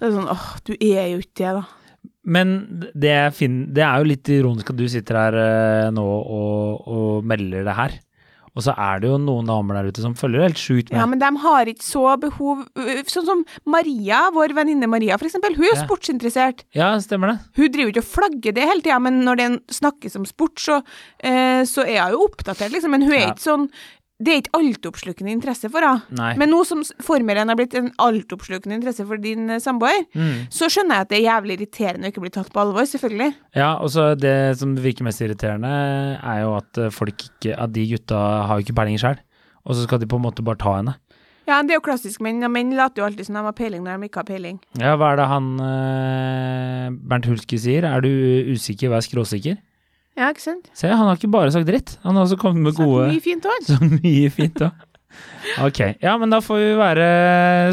Det 0.00 0.08
er 0.08 0.14
sånn 0.16 0.30
åh, 0.32 0.46
du 0.66 0.72
er 0.80 1.10
jo 1.14 1.20
ikke 1.22 1.40
det, 1.42 1.52
da. 1.60 1.64
Men 2.24 2.54
det, 2.96 3.16
finner, 3.36 3.68
det 3.76 3.82
er 3.84 4.00
jo 4.00 4.08
litt 4.08 4.28
ironisk 4.32 4.70
at 4.72 4.78
du 4.80 4.86
sitter 4.88 5.18
her 5.20 5.36
eh, 5.42 5.90
nå 5.92 6.04
og, 6.04 6.88
og 6.88 7.26
melder 7.28 7.66
det 7.68 7.74
her. 7.76 7.98
Og 8.54 8.62
så 8.62 8.70
er 8.78 9.00
det 9.02 9.08
jo 9.10 9.16
noen 9.18 9.48
damer 9.50 9.80
der 9.80 9.88
ute 9.90 10.00
som 10.04 10.12
følger 10.14 10.44
helt 10.46 10.60
sjukt 10.60 10.92
med. 10.92 10.96
Ja, 11.00 11.04
men 11.10 11.18
de 11.18 11.26
har 11.42 11.66
ikke 11.72 11.82
så 11.82 12.04
behov 12.22 12.60
øh, 12.78 13.00
Sånn 13.10 13.26
som 13.26 13.40
Maria, 13.66 14.20
vår 14.34 14.54
venninne 14.54 14.86
Maria, 14.88 15.18
for 15.18 15.26
eksempel. 15.26 15.56
Hun 15.58 15.66
er 15.66 15.72
jo 15.72 15.78
Ja. 15.80 15.82
sportsinteressert. 15.88 16.62
Ja, 16.78 16.92
stemmer 17.02 17.32
det. 17.32 17.36
Hun 17.58 17.72
driver 17.74 17.90
jo 17.90 17.94
ikke 17.96 18.04
og 18.06 18.12
flagger 18.12 18.54
det 18.54 18.68
hele 18.70 18.84
tida, 18.86 19.00
men 19.02 19.20
når 19.26 19.40
det 19.42 19.48
snakkes 19.74 20.14
om 20.20 20.24
sport, 20.30 20.62
så, 20.62 20.78
eh, 21.18 21.64
så 21.66 21.82
er 21.82 22.04
hun 22.06 22.14
jo 22.14 22.28
oppdatert, 22.28 22.70
liksom. 22.76 22.94
Men 22.94 23.02
hun 23.08 23.12
er 23.18 23.24
Ja. 23.26 23.32
ikke 23.34 23.42
sånn 23.48 23.66
Det 24.24 24.32
er 24.32 24.40
ikke 24.40 24.56
altoppslukende 24.56 25.32
interesse 25.34 25.68
for 25.72 25.84
henne. 25.84 26.30
Men 26.40 26.48
nå 26.54 26.62
som 26.64 26.80
Formel 27.04 27.36
1 27.42 27.50
har 27.52 27.58
blitt 27.58 27.74
en 27.76 27.90
altoppslukende 28.00 28.78
interesse 28.78 29.04
for 29.08 29.20
din 29.20 29.50
eh, 29.52 29.60
samboer, 29.60 30.06
Mm. 30.14 30.46
så 30.54 30.70
skjønner 30.72 30.96
jeg 31.02 31.04
at 31.06 31.10
det 31.12 31.18
er 31.18 31.26
jævlig 31.28 31.56
irriterende 31.58 32.08
å 32.08 32.12
ikke 32.14 32.22
bli 32.24 32.32
tatt 32.32 32.48
på 32.54 32.62
alvor, 32.62 32.86
selvfølgelig. 32.88 33.34
Ja, 33.58 33.74
og 33.82 33.90
så 33.92 34.06
det 34.16 34.34
som 34.60 34.72
virker 34.80 35.04
mest 35.04 35.20
irriterende, 35.20 35.74
er 36.22 36.40
jo 36.46 36.54
at 36.56 36.78
eh, 36.80 36.90
folk 36.94 37.26
ikke 37.28 37.52
At 37.60 37.72
de 37.76 37.84
gutta 37.90 38.16
har 38.48 38.56
jo 38.58 38.64
ikke 38.64 38.76
peiling 38.80 38.96
sjøl. 39.00 39.18
Og 39.66 39.74
så 39.76 39.84
skal 39.86 39.98
de 40.00 40.06
på 40.08 40.16
en 40.16 40.24
måte 40.24 40.44
bare 40.44 40.60
ta 40.60 40.76
henne. 40.78 40.94
Ja, 41.48 41.58
det 41.60 41.74
er 41.74 41.78
jo 41.78 41.84
klassisk 41.84 42.22
menn. 42.24 42.40
Ja, 42.40 42.48
menn 42.48 42.70
later 42.76 43.02
jo 43.02 43.06
alltid 43.10 43.26
som 43.28 43.36
de 43.36 43.42
har 43.44 43.52
peiling 43.52 43.82
når 43.84 44.00
de 44.00 44.08
ikke 44.08 44.22
har 44.22 44.28
peiling. 44.30 44.58
Ja, 44.80 44.94
hva 44.96 45.10
er 45.12 45.20
det 45.20 45.26
han 45.28 45.48
eh, 45.60 46.88
Bernt 47.10 47.28
Hulske 47.28 47.58
sier? 47.60 47.84
Er 47.88 48.00
du 48.04 48.08
usikker, 48.54 48.88
vær 48.92 49.04
skråsikker. 49.04 49.58
Ja, 50.14 50.30
ikke 50.30 50.44
sant? 50.44 50.68
Se, 50.78 50.86
han 50.90 51.08
har 51.08 51.18
ikke 51.18 51.32
bare 51.32 51.50
sagt 51.54 51.66
dritt. 51.66 51.96
Han 52.04 52.14
har 52.14 52.28
også 52.28 52.38
kommet 52.38 52.62
med 52.62 52.76
Sagt 52.76 52.86
gode 52.86 53.08
Mye 53.10 53.24
fint 53.24 53.48
òg. 53.50 53.64
Så 53.70 53.78
mye 53.82 54.30
fint 54.34 54.62
òg. 54.62 54.84
Ok. 55.62 55.80
Ja, 56.02 56.14
men 56.18 56.32
da 56.32 56.40
får 56.42 56.60
vi 56.62 56.70
være 56.78 57.08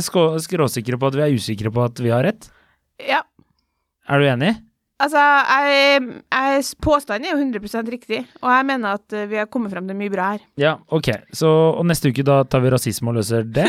skråsikre 0.06 1.00
på 1.02 1.10
at 1.10 1.18
vi 1.18 1.24
er 1.26 1.38
usikre 1.38 1.72
på 1.74 1.86
at 1.86 2.02
vi 2.02 2.12
har 2.14 2.26
rett. 2.26 2.50
Ja. 3.02 3.22
Er 4.10 4.22
du 4.22 4.28
enig? 4.30 4.56
Altså, 5.02 5.22
jeg, 5.66 6.02
jeg, 6.30 6.66
påstanden 6.84 7.26
er 7.26 7.34
jo 7.34 7.42
100% 7.42 7.90
riktig, 7.90 8.20
og 8.44 8.52
jeg 8.54 8.66
mener 8.70 9.00
at 9.00 9.16
eh, 9.18 9.26
vi 9.32 9.40
har 9.40 9.48
kommet 9.50 9.74
frem 9.74 9.88
til 9.90 9.98
mye 9.98 10.14
bra 10.14 10.28
her. 10.36 10.44
Ja, 10.62 10.76
ok. 10.94 11.10
Så, 11.34 11.50
og 11.50 11.88
neste 11.90 12.12
uke 12.12 12.26
da 12.28 12.44
tar 12.46 12.62
vi 12.62 12.74
rasisme 12.74 13.10
og 13.10 13.18
løser 13.18 13.48
det? 13.50 13.66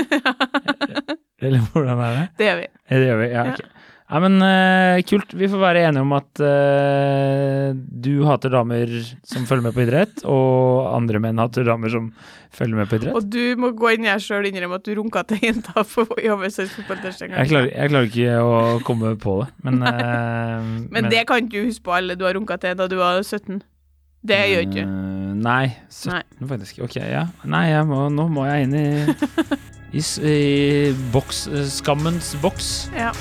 Eller 1.42 1.64
hvordan 1.72 2.02
er 2.04 2.18
det? 2.18 2.26
Det 2.36 2.48
gjør 2.50 2.60
vi. 2.60 2.66
Det 2.92 3.00
gjør 3.06 3.22
vi, 3.22 3.30
ja. 3.32 3.46
ok. 3.48 3.62
Ja, 3.64 3.81
men 4.20 4.34
uh, 4.44 5.00
kult. 5.08 5.30
Vi 5.38 5.48
får 5.48 5.60
være 5.62 5.84
enige 5.88 6.02
om 6.04 6.12
at 6.16 6.42
uh, 6.44 7.70
du 7.72 8.24
hater 8.26 8.52
damer 8.52 8.90
som 9.24 9.46
følger 9.48 9.64
med 9.64 9.76
på 9.76 9.84
idrett, 9.86 10.20
og 10.28 10.90
andre 10.92 11.22
menn 11.22 11.40
hater 11.40 11.64
damer 11.64 11.92
som 11.92 12.10
følger 12.52 12.82
med 12.82 12.90
på 12.90 12.98
idrett. 12.98 13.16
Og 13.16 13.30
du 13.32 13.56
må 13.60 13.72
gå 13.78 13.94
inn 13.94 14.04
i 14.04 14.10
deg 14.10 14.20
sjøl 14.20 14.44
og 14.44 14.50
innrømme 14.50 14.80
at 14.80 14.84
du 14.84 14.92
runka 14.98 15.24
til 15.30 15.40
jenta 15.46 15.84
i 16.20 16.28
oversøys 16.34 16.74
fotballtest 16.76 17.24
en 17.24 17.32
gang. 17.32 17.38
Jeg 17.40 17.52
klarer, 17.54 17.72
jeg 17.72 17.92
klarer 17.94 18.10
ikke 18.10 18.38
å 18.44 18.62
komme 18.88 19.14
på 19.22 19.36
det, 19.40 19.50
men 19.64 19.82
uh, 19.86 20.72
Men 20.92 21.12
det 21.12 21.24
kan 21.30 21.44
ikke 21.44 21.62
du 21.62 21.70
huske 21.70 21.86
på 21.88 21.96
alle 21.96 22.18
du 22.18 22.26
har 22.28 22.36
runka 22.36 22.58
til 22.60 22.76
da 22.76 22.88
du 22.90 22.98
var 23.00 23.22
17. 23.22 23.62
Det 24.22 24.38
gjør 24.52 24.66
ikke 24.68 24.82
du. 24.84 24.98
Nei, 25.42 25.72
17 25.88 26.12
Nei. 26.12 26.48
faktisk. 26.52 26.82
Ok, 26.84 27.00
ja. 27.00 27.24
Nei, 27.48 27.64
må, 27.88 28.04
nå 28.12 28.28
må 28.30 28.44
jeg 28.46 28.68
inn 28.68 28.76
i 28.78 28.86
i, 29.98 30.02
i 30.02 30.36
boks, 31.12 31.46
skammens 31.80 32.34
boks. 32.44 32.74
Ja. 32.96 33.12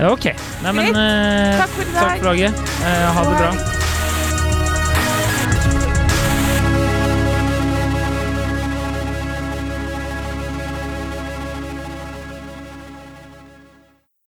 Ok. 0.00 0.24
Nei, 0.62 0.72
men 0.72 0.96
eh, 0.96 1.58
Takk 1.60 1.74
for 1.76 1.84
i 1.84 1.92
takk 1.92 2.18
for 2.18 2.28
laget. 2.32 2.62
Eh, 2.82 3.06
ha 3.12 3.24
det 3.28 3.36
bra. 3.38 3.50